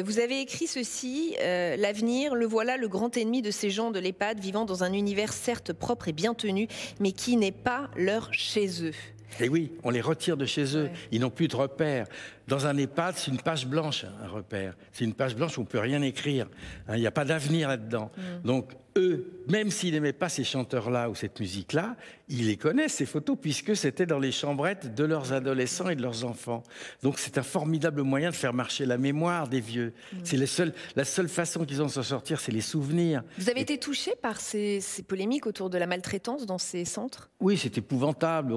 Vous 0.04 0.18
avez 0.18 0.40
écrit 0.40 0.66
ceci 0.66 1.36
euh, 1.40 1.76
L'avenir, 1.76 2.34
le 2.34 2.46
voilà 2.46 2.76
le 2.76 2.88
grand 2.88 3.16
ennemi 3.16 3.42
de 3.42 3.52
ces 3.52 3.70
gens 3.70 3.92
de 3.92 4.00
l'EHPAD 4.00 4.40
vivant 4.40 4.64
dans 4.64 4.82
un 4.82 4.92
univers 4.92 5.32
certes 5.32 5.72
propre 5.72 6.08
et 6.08 6.12
bien 6.12 6.34
tenu, 6.34 6.66
mais 6.98 7.12
qui 7.12 7.36
n'est 7.36 7.52
pas 7.52 7.90
leur 7.96 8.34
chez 8.34 8.84
eux. 8.84 8.94
Et 9.38 9.48
oui, 9.48 9.72
on 9.84 9.90
les 9.90 10.00
retire 10.00 10.36
de 10.36 10.44
chez 10.44 10.76
eux. 10.76 10.90
Ils 11.12 11.20
n'ont 11.20 11.30
plus 11.30 11.46
de 11.46 11.54
repères. 11.54 12.06
Dans 12.48 12.66
un 12.66 12.76
EHPAD, 12.76 13.14
c'est 13.16 13.30
une 13.30 13.40
page 13.40 13.66
blanche, 13.66 14.04
un 14.04 14.26
repère. 14.26 14.74
C'est 14.92 15.04
une 15.04 15.14
page 15.14 15.36
blanche 15.36 15.56
où 15.56 15.60
on 15.60 15.64
ne 15.64 15.68
peut 15.68 15.78
rien 15.78 16.02
écrire. 16.02 16.48
Hein, 16.88 16.96
il 16.96 17.00
n'y 17.00 17.06
a 17.06 17.12
pas 17.12 17.24
d'avenir 17.24 17.68
là-dedans. 17.68 18.10
Mm. 18.16 18.46
Donc, 18.46 18.72
eux, 18.96 19.30
même 19.48 19.70
s'ils 19.70 19.92
n'aimaient 19.92 20.12
pas 20.12 20.28
ces 20.28 20.44
chanteurs-là 20.44 21.10
ou 21.10 21.14
cette 21.14 21.40
musique-là, 21.40 21.96
ils 22.28 22.46
les 22.46 22.56
connaissent, 22.56 22.94
ces 22.94 23.06
photos, 23.06 23.36
puisque 23.40 23.76
c'était 23.76 24.06
dans 24.06 24.18
les 24.18 24.32
chambrettes 24.32 24.94
de 24.94 25.04
leurs 25.04 25.32
adolescents 25.32 25.88
et 25.88 25.96
de 25.96 26.02
leurs 26.02 26.24
enfants. 26.24 26.62
Donc 27.02 27.18
c'est 27.18 27.38
un 27.38 27.42
formidable 27.42 28.02
moyen 28.02 28.30
de 28.30 28.34
faire 28.34 28.54
marcher 28.54 28.86
la 28.86 28.98
mémoire 28.98 29.48
des 29.48 29.60
vieux. 29.60 29.92
Mmh. 30.12 30.16
C'est 30.24 30.72
la 30.96 31.04
seule 31.04 31.28
façon 31.28 31.64
qu'ils 31.64 31.82
ont 31.82 31.86
de 31.86 31.90
s'en 31.90 32.02
sortir, 32.02 32.40
c'est 32.40 32.52
les 32.52 32.60
souvenirs. 32.60 33.22
Vous 33.38 33.50
avez 33.50 33.60
été 33.60 33.78
touché 33.78 34.12
par 34.20 34.40
ces, 34.40 34.80
polémiques 35.06 35.46
autour 35.46 35.70
de 35.70 35.78
la 35.78 35.86
maltraitance 35.86 36.46
dans 36.46 36.58
ces 36.58 36.84
centres? 36.84 37.30
Oui, 37.40 37.56
c'est 37.56 37.78
épouvantable. 37.78 38.54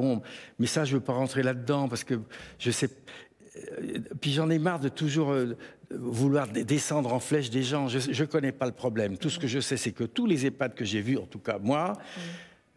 mais 0.60 0.68
ça, 0.68 0.86
je 0.86 0.94
ne 0.94 1.00
veux 1.00 1.04
pas 1.04 1.14
rentrer 1.14 1.44
là-dedans, 1.44 1.88
parce 1.88 2.04
que 2.04 2.20
je 2.60 2.72
sais... 2.72 2.90
Puis 4.22 4.32
j'en 4.32 4.50
ai 4.50 4.58
marre 4.60 4.80
de 4.80 4.90
toujours 4.90 5.32
euh, 5.32 5.56
vouloir 5.92 6.48
descendre 6.48 7.14
en 7.14 7.20
flèche 7.20 7.50
des 7.50 7.64
gens. 7.64 7.88
Je 7.88 8.10
ne 8.10 8.28
connais 8.28 8.52
pas 8.52 8.66
le 8.66 8.72
problème. 8.72 9.18
Tout 9.18 9.30
ce 9.30 9.40
que 9.40 9.48
je 9.48 9.60
sais, 9.60 9.78
c'est 9.78 9.92
que 9.92 10.04
tous 10.04 10.26
les 10.26 10.46
EHPAD 10.46 10.74
que 10.74 10.86
j'ai 10.86 11.02
vus, 11.02 11.18
en 11.18 11.26
tout 11.26 11.40
cas 11.40 11.60
moi, 11.60 11.94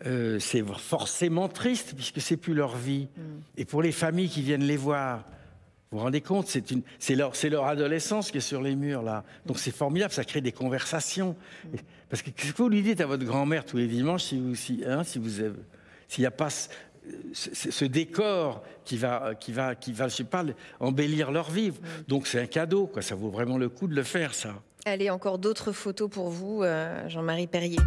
euh, 0.05 0.39
c'est 0.39 0.63
forcément 0.79 1.49
triste 1.49 1.95
puisque 1.95 2.21
c'est 2.21 2.37
plus 2.37 2.55
leur 2.55 2.77
vie. 2.77 3.09
Mm. 3.17 3.21
Et 3.57 3.65
pour 3.65 3.83
les 3.83 3.93
familles 3.93 4.29
qui 4.29 4.43
viennent 4.43 4.65
les 4.65 4.77
voir, 4.77 5.25
vous 5.91 5.99
vous 5.99 6.05
rendez 6.05 6.21
compte, 6.21 6.49
c'est 6.99 7.15
leur, 7.15 7.33
leur, 7.51 7.65
adolescence 7.65 8.31
qui 8.31 8.39
est 8.39 8.43
sur 8.43 8.61
les 8.61 8.75
murs 8.75 9.03
là. 9.03 9.25
Donc 9.47 9.59
c'est 9.59 9.75
formidable, 9.75 10.13
ça 10.13 10.25
crée 10.25 10.43
des 10.43 10.53
conversations. 10.53 11.37
Mm. 11.65 11.77
Parce 12.11 12.23
que 12.23 12.31
qu'est-ce 12.31 12.53
que 12.53 12.63
vous 12.63 12.69
lui 12.69 12.83
dites 12.83 13.01
à 13.01 13.07
votre 13.07 13.25
grand-mère 13.25 13.65
tous 13.65 13.79
les 13.79 13.89
dimanches 13.89 14.25
si 14.25 14.39
vous, 14.39 14.55
si, 14.55 14.83
hein, 14.87 15.05
si 15.05 15.19
vous 15.19 15.31
s'il 16.09 16.23
n'y 16.23 16.27
a 16.27 16.31
pas 16.31 16.51
ce 17.33 17.85
décor 17.85 18.63
qui 18.85 18.97
va, 18.97 19.35
qui 19.35 19.53
va, 19.53 19.75
qui 19.75 19.93
va, 19.93 20.09
je 20.09 20.17
sais 20.17 20.25
pas, 20.25 20.45
embellir 20.81 21.31
leur 21.31 21.51
vie. 21.51 21.73
Donc 22.09 22.27
c'est 22.27 22.41
un 22.41 22.47
cadeau, 22.47 22.87
quoi. 22.87 23.03
Ça 23.03 23.15
vaut 23.15 23.31
vraiment 23.31 23.59
le 23.59 23.69
coup 23.69 23.89
de 23.89 23.95
le 23.95 24.03
faire, 24.03 24.35
ça. 24.35 24.55
Allez, 24.85 25.11
encore 25.11 25.39
d'autres 25.39 25.73
photos 25.73 26.09
pour 26.09 26.31
vous, 26.31 26.63
euh, 26.63 27.09
Jean-Marie 27.09 27.49
Perrier 27.49 27.79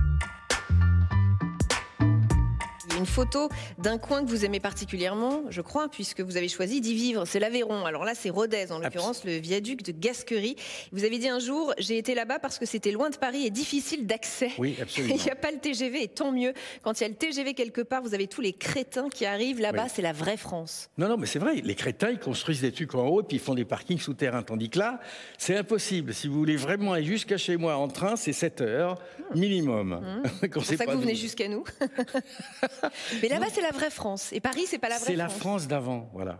une 3.00 3.06
photo 3.06 3.50
d'un 3.78 3.98
coin 3.98 4.24
que 4.24 4.30
vous 4.30 4.46
aimez 4.46 4.60
particulièrement, 4.60 5.44
je 5.50 5.62
crois, 5.62 5.88
puisque 5.90 6.20
vous 6.22 6.38
avez 6.38 6.50
choisi 6.50 6.82
d'y 6.82 6.94
vivre. 6.94 7.26
C'est 7.26 7.40
l'Aveyron. 7.40 7.86
Alors 7.86 8.04
là, 8.04 8.14
c'est 8.14 8.30
Rodez, 8.30 8.72
en 8.72 8.80
l'occurrence, 8.80 9.24
le 9.24 9.38
viaduc 9.38 9.84
de 9.84 9.92
Gasquerie. 9.92 10.58
Vous 10.92 11.06
avez 11.06 11.18
dit 11.18 11.30
un 11.30 11.40
jour, 11.40 11.74
j'ai 11.78 11.98
été 11.98 12.14
là-bas 12.14 12.40
parce 12.40 12.60
que 12.60 12.66
c'était 12.66 12.92
loin 12.92 13.10
de 13.10 13.16
Paris 13.16 13.46
et 13.46 13.50
difficile 13.50 14.06
d'accès. 14.06 14.52
Oui, 14.58 14.78
absolument. 14.82 15.16
Il 15.20 15.24
n'y 15.24 15.32
a 15.32 15.36
pas 15.36 15.52
le 15.52 15.60
TGV, 15.60 16.04
et 16.04 16.08
tant 16.08 16.32
mieux. 16.32 16.54
Quand 16.82 17.00
il 17.00 17.04
y 17.04 17.06
a 17.06 17.10
le 17.10 17.16
TGV 17.16 17.54
quelque 17.54 17.82
part, 17.82 18.02
vous 18.02 18.14
avez 18.14 18.28
tous 18.28 18.42
les 18.42 18.54
crétins 18.54 19.10
qui 19.10 19.26
arrivent 19.26 19.62
là-bas. 19.62 19.88
C'est 19.90 20.02
la 20.02 20.14
vraie 20.14 20.38
France. 20.38 20.90
Non, 20.98 21.08
non, 21.08 21.18
mais 21.18 21.26
c'est 21.26 21.40
vrai. 21.40 21.56
Les 21.56 21.76
crétins, 21.76 22.10
ils 22.10 22.20
construisent 22.20 22.62
des 22.62 22.72
trucs 22.72 22.96
en 22.96 23.08
haut 23.08 23.22
et 23.22 23.24
puis 23.24 23.38
ils 23.38 23.42
font 23.42 23.56
des 23.56 23.66
parkings 23.66 24.00
souterrains. 24.00 24.44
Tandis 24.44 24.70
que 24.70 24.80
là, 24.80 25.00
c'est 25.38 25.56
impossible. 25.56 26.14
Si 26.14 26.28
vous 26.28 26.38
voulez 26.38 26.58
vraiment 26.58 26.94
aller 26.94 27.06
jusqu'à 27.06 27.38
chez 27.38 27.58
moi 27.58 27.76
en 27.78 27.88
train, 27.88 28.16
c'est 28.16 28.34
7 28.34 28.62
heures 28.62 28.98
minimum. 29.36 30.00
Mmh. 30.02 30.30
c'est 30.42 30.50
pour 30.50 30.66
ça 30.66 30.86
que 30.86 30.92
vous 30.92 31.02
venez 31.02 31.16
jusqu'à 31.16 31.48
nous. 31.48 31.64
mais 33.22 33.30
là-bas, 33.30 33.48
c'est 33.52 33.62
la 33.62 33.72
vraie 33.72 33.90
France. 33.90 34.32
Et 34.34 34.40
Paris, 34.40 34.66
c'est 34.68 34.80
pas 34.80 34.90
la 34.90 34.96
vraie 34.96 35.06
France. 35.06 35.12
C'est 35.12 35.18
la 35.18 35.30
France 35.30 35.68
d'avant, 35.68 36.10
voilà. 36.14 36.40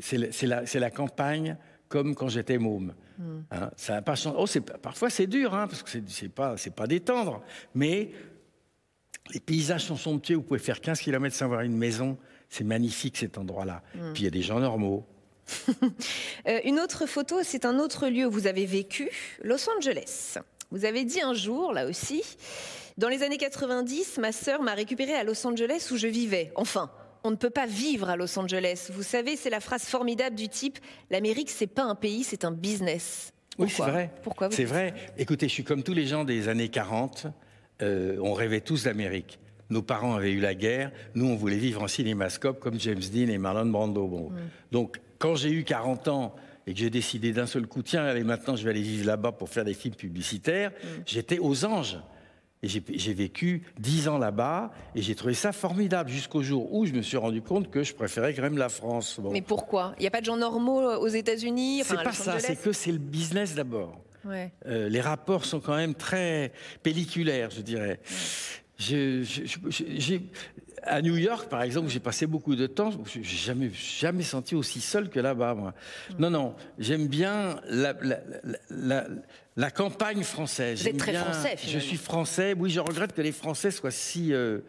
C'est 0.00 0.46
la, 0.46 0.62
la, 0.74 0.90
campagne 0.90 1.56
comme 1.88 2.14
quand 2.14 2.28
j'étais 2.28 2.58
môme. 2.58 2.94
Hmm. 3.18 3.40
Hein, 3.50 3.70
ça 3.76 3.96
a 3.96 4.02
pas 4.02 4.14
changé. 4.14 4.36
Oh, 4.38 4.76
parfois 4.80 5.10
c'est 5.10 5.26
dur, 5.26 5.54
hein, 5.54 5.68
parce 5.68 5.82
que 5.82 5.90
c'est 6.08 6.28
pas, 6.28 6.56
pas 6.74 6.86
détendre. 6.86 7.42
Mais 7.74 8.10
les 9.32 9.40
paysages 9.40 9.84
sont 9.84 9.96
somptueux. 9.96 10.36
Vous 10.36 10.42
pouvez 10.42 10.58
faire 10.58 10.80
15 10.80 11.00
km 11.00 11.34
sans 11.34 11.48
voir 11.48 11.60
une 11.60 11.76
maison. 11.76 12.18
C'est 12.48 12.64
magnifique 12.64 13.16
cet 13.16 13.38
endroit-là. 13.38 13.82
Hmm. 13.94 14.12
Puis 14.12 14.22
il 14.22 14.24
y 14.24 14.28
a 14.28 14.30
des 14.30 14.42
gens 14.42 14.60
normaux. 14.60 15.06
Euh, 16.48 16.58
une 16.64 16.80
autre 16.80 17.06
photo, 17.06 17.36
c'est 17.44 17.64
un 17.64 17.78
autre 17.78 18.08
lieu 18.08 18.26
où 18.26 18.30
vous 18.30 18.48
avez 18.48 18.66
vécu, 18.66 19.08
Los 19.44 19.68
Angeles. 19.76 20.38
Vous 20.72 20.84
avez 20.84 21.04
dit 21.04 21.20
un 21.20 21.34
jour, 21.34 21.72
là 21.72 21.86
aussi, 21.86 22.24
dans 22.98 23.08
les 23.08 23.22
années 23.22 23.38
90, 23.38 24.18
ma 24.18 24.32
sœur 24.32 24.62
m'a 24.62 24.74
récupéré 24.74 25.14
à 25.14 25.24
Los 25.24 25.46
Angeles 25.46 25.88
où 25.92 25.96
je 25.96 26.06
vivais. 26.06 26.52
Enfin, 26.56 26.90
on 27.24 27.30
ne 27.30 27.36
peut 27.36 27.50
pas 27.50 27.66
vivre 27.66 28.10
à 28.10 28.16
Los 28.16 28.38
Angeles. 28.38 28.90
Vous 28.92 29.02
savez, 29.02 29.36
c'est 29.36 29.50
la 29.50 29.60
phrase 29.60 29.84
formidable 29.84 30.36
du 30.36 30.48
type 30.48 30.78
l'Amérique, 31.10 31.50
c'est 31.50 31.66
pas 31.66 31.84
un 31.84 31.94
pays, 31.94 32.24
c'est 32.24 32.44
un 32.44 32.50
business. 32.50 33.32
oui, 33.58 33.68
c'est 33.70 33.82
vrai. 33.82 34.10
Pourquoi 34.22 34.50
C'est 34.50 34.64
vrai. 34.64 34.94
Écoutez, 35.16 35.48
je 35.48 35.54
suis 35.54 35.64
comme 35.64 35.82
tous 35.82 35.94
les 35.94 36.06
gens 36.06 36.24
des 36.24 36.48
années 36.48 36.68
40. 36.68 37.26
Euh, 37.80 38.18
on 38.20 38.32
rêvait 38.32 38.60
tous 38.60 38.84
d'Amérique. 38.84 39.38
Nos 39.70 39.82
parents 39.82 40.14
avaient 40.14 40.32
eu 40.32 40.40
la 40.40 40.54
guerre. 40.54 40.92
Nous, 41.14 41.26
on 41.26 41.36
voulait 41.36 41.56
vivre 41.56 41.82
en 41.82 41.88
cinémascope 41.88 42.60
comme 42.60 42.78
James 42.78 43.00
Dean 43.12 43.28
et 43.28 43.38
Marlon 43.38 43.66
Brando. 43.66 44.06
Mm. 44.06 44.32
Donc, 44.70 45.00
quand 45.18 45.34
j'ai 45.34 45.50
eu 45.50 45.64
40 45.64 46.08
ans 46.08 46.34
et 46.66 46.74
que 46.74 46.78
j'ai 46.78 46.90
décidé 46.90 47.32
d'un 47.32 47.46
seul 47.46 47.66
coup, 47.66 47.82
tiens, 47.82 48.04
allez, 48.04 48.24
maintenant, 48.24 48.54
je 48.54 48.64
vais 48.64 48.70
aller 48.70 48.82
vivre 48.82 49.06
là-bas 49.06 49.32
pour 49.32 49.48
faire 49.48 49.64
des 49.64 49.74
films 49.74 49.94
publicitaires, 49.94 50.70
mm. 50.70 50.86
j'étais 51.06 51.38
aux 51.38 51.64
anges. 51.64 51.98
Et 52.64 52.68
j'ai 52.68 53.14
vécu 53.14 53.64
dix 53.80 54.06
ans 54.06 54.18
là-bas 54.18 54.70
et 54.94 55.02
j'ai 55.02 55.16
trouvé 55.16 55.34
ça 55.34 55.50
formidable 55.50 56.08
jusqu'au 56.08 56.42
jour 56.42 56.72
où 56.72 56.86
je 56.86 56.92
me 56.92 57.02
suis 57.02 57.16
rendu 57.16 57.42
compte 57.42 57.70
que 57.70 57.82
je 57.82 57.92
préférais 57.92 58.34
quand 58.34 58.42
même 58.42 58.56
la 58.56 58.68
France. 58.68 59.20
Mais 59.32 59.42
pourquoi? 59.42 59.94
Il 59.98 60.02
n'y 60.02 60.06
a 60.06 60.12
pas 60.12 60.20
de 60.20 60.26
gens 60.26 60.36
normaux 60.36 60.80
aux 60.80 61.08
États-Unis 61.08 61.82
C'est 61.84 61.96
pas 62.04 62.12
ça, 62.12 62.38
c'est 62.38 62.60
que 62.60 62.72
c'est 62.72 62.92
le 62.92 62.98
business 62.98 63.56
d'abord. 63.56 64.00
Euh, 64.66 64.88
les 64.88 65.00
rapports 65.00 65.44
sont 65.44 65.58
quand 65.58 65.74
même 65.74 65.94
très 65.96 66.52
pelliculaires, 66.84 67.50
je 67.50 67.62
dirais. 67.62 67.98
À 70.84 71.02
New 71.02 71.16
York, 71.16 71.48
par 71.48 71.62
exemple, 71.62 71.88
j'ai 71.88 72.00
passé 72.00 72.26
beaucoup 72.26 72.56
de 72.56 72.66
temps, 72.66 72.90
je 72.90 73.18
n'ai 73.18 73.24
jamais, 73.24 73.70
jamais 73.72 74.22
senti 74.22 74.54
aussi 74.54 74.80
seul 74.80 75.08
que 75.08 75.20
là-bas, 75.20 75.54
moi. 75.54 75.74
Mm. 76.10 76.14
Non, 76.20 76.30
non, 76.30 76.54
j'aime 76.78 77.06
bien 77.06 77.60
la, 77.68 77.94
la 79.56 79.70
campagne 79.70 80.22
française. 80.22 80.82
Vous 80.82 80.88
êtes 80.88 80.96
très 80.96 81.14
français, 81.14 81.56
Je 81.66 81.78
suis 81.78 81.96
français. 81.96 82.54
Oui, 82.56 82.70
je 82.70 82.80
regrette 82.80 83.12
que 83.12 83.22
les 83.22 83.32
Français 83.32 83.70
soient 83.70 83.90
si 83.90 84.32
euh, 84.32 84.60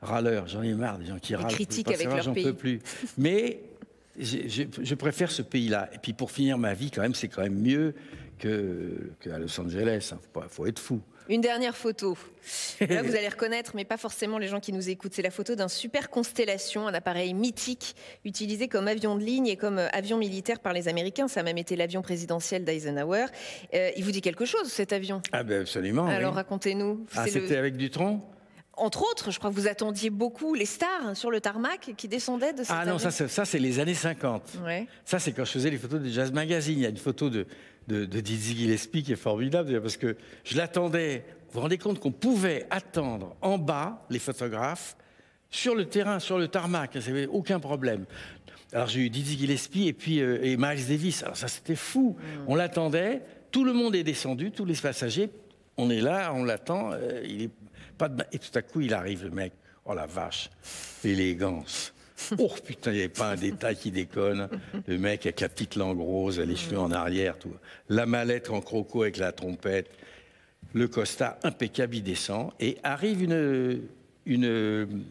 râleurs. 0.00 0.46
J'en 0.46 0.62
ai 0.62 0.74
marre 0.74 0.98
des 0.98 1.06
gens 1.06 1.18
qui 1.18 1.34
râlent. 1.34 1.48
Critiquent 1.48 1.88
avec 1.88 2.06
leur 2.06 2.32
pays. 2.32 2.44
Peux 2.44 2.54
plus. 2.54 2.80
Mais 3.16 3.60
je, 4.18 4.94
préfère 4.94 5.30
ce 5.30 5.42
pays-là. 5.42 5.90
Et 5.92 5.98
puis 5.98 6.12
pour 6.12 6.30
finir 6.30 6.58
ma 6.58 6.74
vie, 6.74 6.90
quand 6.90 7.02
même, 7.02 7.14
c'est 7.14 7.28
quand 7.28 7.42
même 7.42 7.60
mieux 7.60 7.94
qu'à 8.38 9.38
Los 9.38 9.60
Angeles. 9.60 10.12
Il 10.12 10.40
hein. 10.40 10.46
faut 10.48 10.66
être 10.66 10.78
fou. 10.78 11.00
Une 11.28 11.40
dernière 11.40 11.76
photo. 11.76 12.16
Là, 12.80 13.02
vous 13.02 13.14
allez 13.14 13.28
reconnaître, 13.28 13.72
mais 13.74 13.84
pas 13.84 13.96
forcément 13.96 14.38
les 14.38 14.48
gens 14.48 14.60
qui 14.60 14.72
nous 14.72 14.88
écoutent. 14.88 15.12
C'est 15.14 15.22
la 15.22 15.30
photo 15.30 15.54
d'un 15.54 15.68
super 15.68 16.08
constellation, 16.08 16.88
un 16.88 16.94
appareil 16.94 17.34
mythique 17.34 17.94
utilisé 18.24 18.68
comme 18.68 18.88
avion 18.88 19.16
de 19.16 19.22
ligne 19.22 19.46
et 19.46 19.56
comme 19.56 19.78
euh, 19.78 19.88
avion 19.92 20.16
militaire 20.16 20.60
par 20.60 20.72
les 20.72 20.88
Américains. 20.88 21.28
Ça 21.28 21.40
a 21.40 21.42
même 21.42 21.58
été 21.58 21.76
l'avion 21.76 22.02
présidentiel 22.02 22.64
d'Eisenhower. 22.64 23.26
Euh, 23.74 23.90
il 23.96 24.04
vous 24.04 24.12
dit 24.12 24.22
quelque 24.22 24.44
chose, 24.44 24.68
cet 24.68 24.92
avion? 24.92 25.20
Ah 25.32 25.42
ben 25.42 25.60
absolument. 25.60 26.06
Alors 26.06 26.34
racontez-nous. 26.34 27.06
Ah, 27.14 27.26
c'était 27.26 27.56
avec 27.56 27.76
Dutron? 27.76 28.22
Entre 28.78 29.02
autres, 29.02 29.30
je 29.30 29.38
crois 29.38 29.50
que 29.50 29.54
vous 29.54 29.68
attendiez 29.68 30.10
beaucoup 30.10 30.54
les 30.54 30.66
stars 30.66 31.14
sur 31.14 31.30
le 31.30 31.40
tarmac 31.40 31.92
qui 31.96 32.08
descendaient 32.08 32.52
de 32.52 32.64
cet 32.64 32.70
Ah 32.70 32.86
non, 32.86 32.98
ça, 32.98 33.10
ça 33.10 33.44
c'est 33.44 33.58
les 33.58 33.80
années 33.80 33.94
50. 33.94 34.58
Ouais. 34.64 34.86
Ça, 35.04 35.18
c'est 35.18 35.32
quand 35.32 35.44
je 35.44 35.52
faisais 35.52 35.70
les 35.70 35.78
photos 35.78 36.00
de 36.00 36.08
Jazz 36.08 36.32
Magazine. 36.32 36.78
Il 36.78 36.82
y 36.82 36.86
a 36.86 36.90
une 36.90 36.96
photo 36.96 37.30
de, 37.30 37.46
de, 37.88 38.04
de 38.04 38.20
Dizzy 38.20 38.56
Gillespie 38.56 39.02
qui 39.02 39.12
est 39.12 39.16
formidable 39.16 39.80
parce 39.80 39.96
que 39.96 40.16
je 40.44 40.56
l'attendais. 40.56 41.24
Vous 41.48 41.54
vous 41.54 41.60
rendez 41.60 41.78
compte 41.78 41.98
qu'on 41.98 42.12
pouvait 42.12 42.66
attendre 42.70 43.36
en 43.40 43.58
bas 43.58 44.04
les 44.10 44.18
photographes 44.18 44.96
sur 45.50 45.74
le 45.74 45.86
terrain, 45.86 46.18
sur 46.18 46.38
le 46.38 46.48
tarmac, 46.48 46.90
il 46.94 47.00
n'y 47.00 47.08
avait 47.08 47.26
aucun 47.26 47.58
problème. 47.58 48.04
Alors 48.72 48.88
j'ai 48.88 49.00
eu 49.00 49.10
Dizzy 49.10 49.38
Gillespie 49.38 49.88
et 49.88 49.94
puis 49.94 50.20
euh, 50.20 50.38
et 50.42 50.56
Miles 50.58 50.86
Davis. 50.86 51.22
Alors 51.22 51.36
ça 51.36 51.48
c'était 51.48 51.76
fou. 51.76 52.16
Mm. 52.18 52.44
On 52.48 52.54
l'attendait, 52.54 53.22
tout 53.50 53.64
le 53.64 53.72
monde 53.72 53.94
est 53.94 54.02
descendu, 54.02 54.50
tous 54.50 54.66
les 54.66 54.74
passagers. 54.74 55.30
On 55.78 55.90
est 55.90 56.00
là, 56.00 56.32
on 56.34 56.44
l'attend. 56.44 56.92
Euh, 56.92 57.22
il 57.24 57.44
est 57.44 57.50
pas 57.98 58.08
de... 58.08 58.24
et 58.32 58.38
tout 58.38 58.56
à 58.56 58.62
coup 58.62 58.80
il 58.80 58.94
arrive 58.94 59.24
le 59.24 59.30
mec. 59.30 59.52
Oh 59.84 59.94
la 59.94 60.06
vache, 60.06 60.50
l'élégance. 61.04 61.92
Oh 62.38 62.52
putain, 62.64 62.90
il 62.90 62.94
n'y 62.94 63.00
avait 63.00 63.08
pas 63.08 63.30
un 63.30 63.36
détail 63.36 63.76
qui 63.76 63.92
déconne. 63.92 64.48
Le 64.86 64.98
mec 64.98 65.24
avec 65.24 65.40
la 65.40 65.48
petite 65.48 65.76
langue 65.76 66.00
rose, 66.00 66.40
les 66.40 66.56
cheveux 66.56 66.78
en 66.78 66.90
arrière, 66.90 67.38
tout. 67.38 67.54
La 67.88 68.06
mallette 68.06 68.50
en 68.50 68.60
croco 68.60 69.02
avec 69.02 69.18
la 69.18 69.30
trompette. 69.32 69.88
Le 70.74 70.88
costard 70.88 71.36
impeccable, 71.44 71.96
il 71.96 72.02
descend. 72.02 72.50
Et 72.60 72.76
arrive 72.82 73.22
une. 73.22 73.82
une 74.26 75.04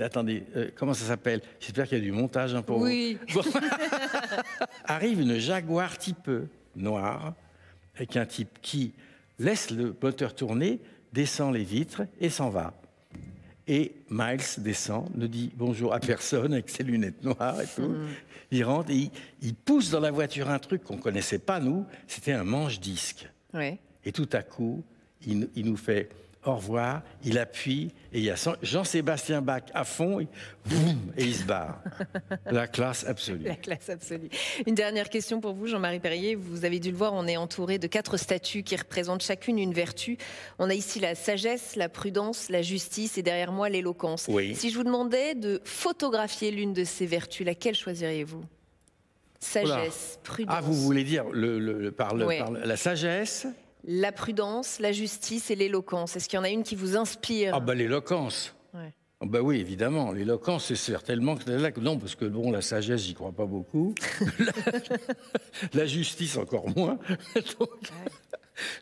attendez, 0.00 0.42
euh, 0.56 0.70
comment 0.74 0.94
ça 0.94 1.06
s'appelle? 1.06 1.42
J'espère 1.60 1.86
qu'il 1.86 1.98
y 1.98 2.00
a 2.00 2.04
du 2.04 2.12
montage 2.12 2.54
un 2.54 2.58
hein, 2.58 2.62
peu. 2.62 2.74
Oui. 2.74 3.18
arrive 4.84 5.20
une 5.20 5.38
Jaguar 5.38 5.96
type 5.96 6.30
noire, 6.74 7.34
avec 7.94 8.16
un 8.16 8.26
type 8.26 8.58
qui 8.60 8.92
laisse 9.38 9.70
le 9.70 9.94
moteur 10.02 10.34
tourner, 10.34 10.80
descend 11.12 11.54
les 11.54 11.64
vitres 11.64 12.02
et 12.20 12.30
s'en 12.30 12.50
va. 12.50 12.74
Et 13.68 13.92
Miles 14.10 14.40
descend, 14.58 15.08
ne 15.16 15.26
dit 15.26 15.50
bonjour 15.56 15.92
à 15.92 15.98
personne 15.98 16.52
avec 16.52 16.70
ses 16.70 16.84
lunettes 16.84 17.24
noires 17.24 17.60
et 17.60 17.66
tout. 17.66 17.94
Il 18.52 18.64
rentre 18.64 18.90
et 18.90 19.10
il, 19.42 19.54
pousse 19.54 19.90
dans 19.90 19.98
la 19.98 20.12
voiture 20.12 20.48
un 20.50 20.60
truc 20.60 20.84
qu'on 20.84 20.98
connaissait 20.98 21.40
pas, 21.40 21.58
nous. 21.58 21.84
C'était 22.06 22.32
un 22.32 22.44
manche-disque. 22.44 23.28
Et 24.04 24.12
tout 24.12 24.28
à 24.32 24.42
coup, 24.42 24.84
il, 25.26 25.48
nous 25.56 25.76
fait 25.76 26.08
au 26.46 26.56
revoir, 26.56 27.02
il 27.24 27.38
appuie, 27.38 27.92
et 28.12 28.18
il 28.18 28.24
y 28.24 28.30
a 28.30 28.36
Jean-Sébastien 28.62 29.42
Bach 29.42 29.62
à 29.74 29.84
fond, 29.84 30.20
et, 30.20 30.28
boum, 30.66 31.12
et 31.16 31.24
il 31.24 31.34
se 31.34 31.44
barre. 31.44 31.80
La 32.46 32.66
classe 32.66 33.04
absolue. 33.06 33.44
La 33.44 33.56
classe 33.56 33.88
absolue. 33.88 34.28
Une 34.66 34.74
dernière 34.74 35.10
question 35.10 35.40
pour 35.40 35.54
vous, 35.54 35.66
Jean-Marie 35.66 36.00
Perrier. 36.00 36.34
Vous 36.34 36.64
avez 36.64 36.78
dû 36.78 36.90
le 36.90 36.96
voir, 36.96 37.14
on 37.14 37.26
est 37.26 37.36
entouré 37.36 37.78
de 37.78 37.86
quatre 37.86 38.16
statues 38.16 38.62
qui 38.62 38.76
représentent 38.76 39.22
chacune 39.22 39.58
une 39.58 39.72
vertu. 39.72 40.18
On 40.58 40.70
a 40.70 40.74
ici 40.74 41.00
la 41.00 41.14
sagesse, 41.14 41.76
la 41.76 41.88
prudence, 41.88 42.48
la 42.48 42.62
justice, 42.62 43.18
et 43.18 43.22
derrière 43.22 43.52
moi 43.52 43.68
l'éloquence. 43.68 44.28
Si 44.54 44.70
je 44.70 44.76
vous 44.76 44.84
demandais 44.84 45.34
de 45.34 45.60
photographier 45.64 46.50
l'une 46.50 46.72
de 46.72 46.84
ces 46.84 47.06
vertus, 47.06 47.44
laquelle 47.44 47.74
choisiriez-vous? 47.74 48.44
Sagesse, 49.38 50.18
prudence. 50.24 50.56
Ah, 50.58 50.60
vous 50.60 50.74
voulez 50.74 51.04
dire 51.04 51.24
le, 51.30 51.90
par, 51.90 52.14
la 52.14 52.76
sagesse 52.76 53.46
la 53.86 54.12
prudence, 54.12 54.80
la 54.80 54.92
justice 54.92 55.50
et 55.50 55.54
l'éloquence. 55.54 56.16
Est-ce 56.16 56.28
qu'il 56.28 56.36
y 56.36 56.40
en 56.40 56.44
a 56.44 56.50
une 56.50 56.64
qui 56.64 56.74
vous 56.74 56.96
inspire 56.96 57.54
Ah 57.54 57.60
bah 57.60 57.74
l'éloquence. 57.74 58.52
Ah 59.18 59.24
bah 59.24 59.40
oui, 59.40 59.60
évidemment. 59.60 60.12
L'éloquence, 60.12 60.66
c'est 60.66 60.76
certainement 60.76 61.36
que 61.36 61.80
non, 61.80 61.98
parce 61.98 62.14
que 62.14 62.26
bon, 62.26 62.50
la 62.50 62.60
sagesse, 62.60 63.04
j'y 63.04 63.14
crois 63.14 63.32
pas 63.32 63.46
beaucoup. 63.46 63.94
la, 65.72 65.86
justice, 65.86 66.36
encore 66.36 66.68
moins. 66.76 66.98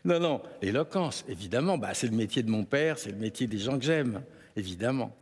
Non, 0.05 0.21
non, 0.21 0.41
l'éloquence, 0.61 1.25
évidemment. 1.27 1.77
Bah, 1.77 1.93
c'est 1.93 2.07
le 2.07 2.15
métier 2.15 2.43
de 2.43 2.49
mon 2.49 2.63
père, 2.63 2.97
c'est 2.97 3.09
le 3.11 3.17
métier 3.17 3.45
des 3.45 3.57
gens 3.57 3.77
que 3.77 3.83
j'aime, 3.83 4.21
évidemment. 4.55 5.13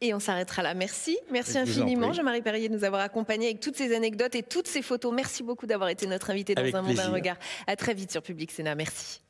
Et 0.00 0.12
on 0.12 0.18
s'arrêtera 0.18 0.62
là. 0.62 0.74
Merci. 0.74 1.16
Merci 1.30 1.58
infiniment, 1.58 2.12
Jean-Marie 2.12 2.42
Perrier, 2.42 2.68
de 2.68 2.74
nous 2.74 2.84
avoir 2.84 3.00
accompagnés 3.00 3.46
avec 3.46 3.60
toutes 3.60 3.76
ces 3.76 3.94
anecdotes 3.94 4.34
et 4.34 4.42
toutes 4.42 4.66
ces 4.66 4.82
photos. 4.82 5.12
Merci 5.14 5.42
beaucoup 5.42 5.66
d'avoir 5.66 5.88
été 5.88 6.06
notre 6.06 6.30
invité 6.30 6.54
dans 6.54 6.62
Un 6.74 6.82
monde, 6.82 6.98
un 6.98 7.10
regard. 7.10 7.36
À 7.66 7.76
très 7.76 7.94
vite 7.94 8.10
sur 8.10 8.22
Public 8.22 8.50
Sénat. 8.50 8.74
Merci. 8.74 9.20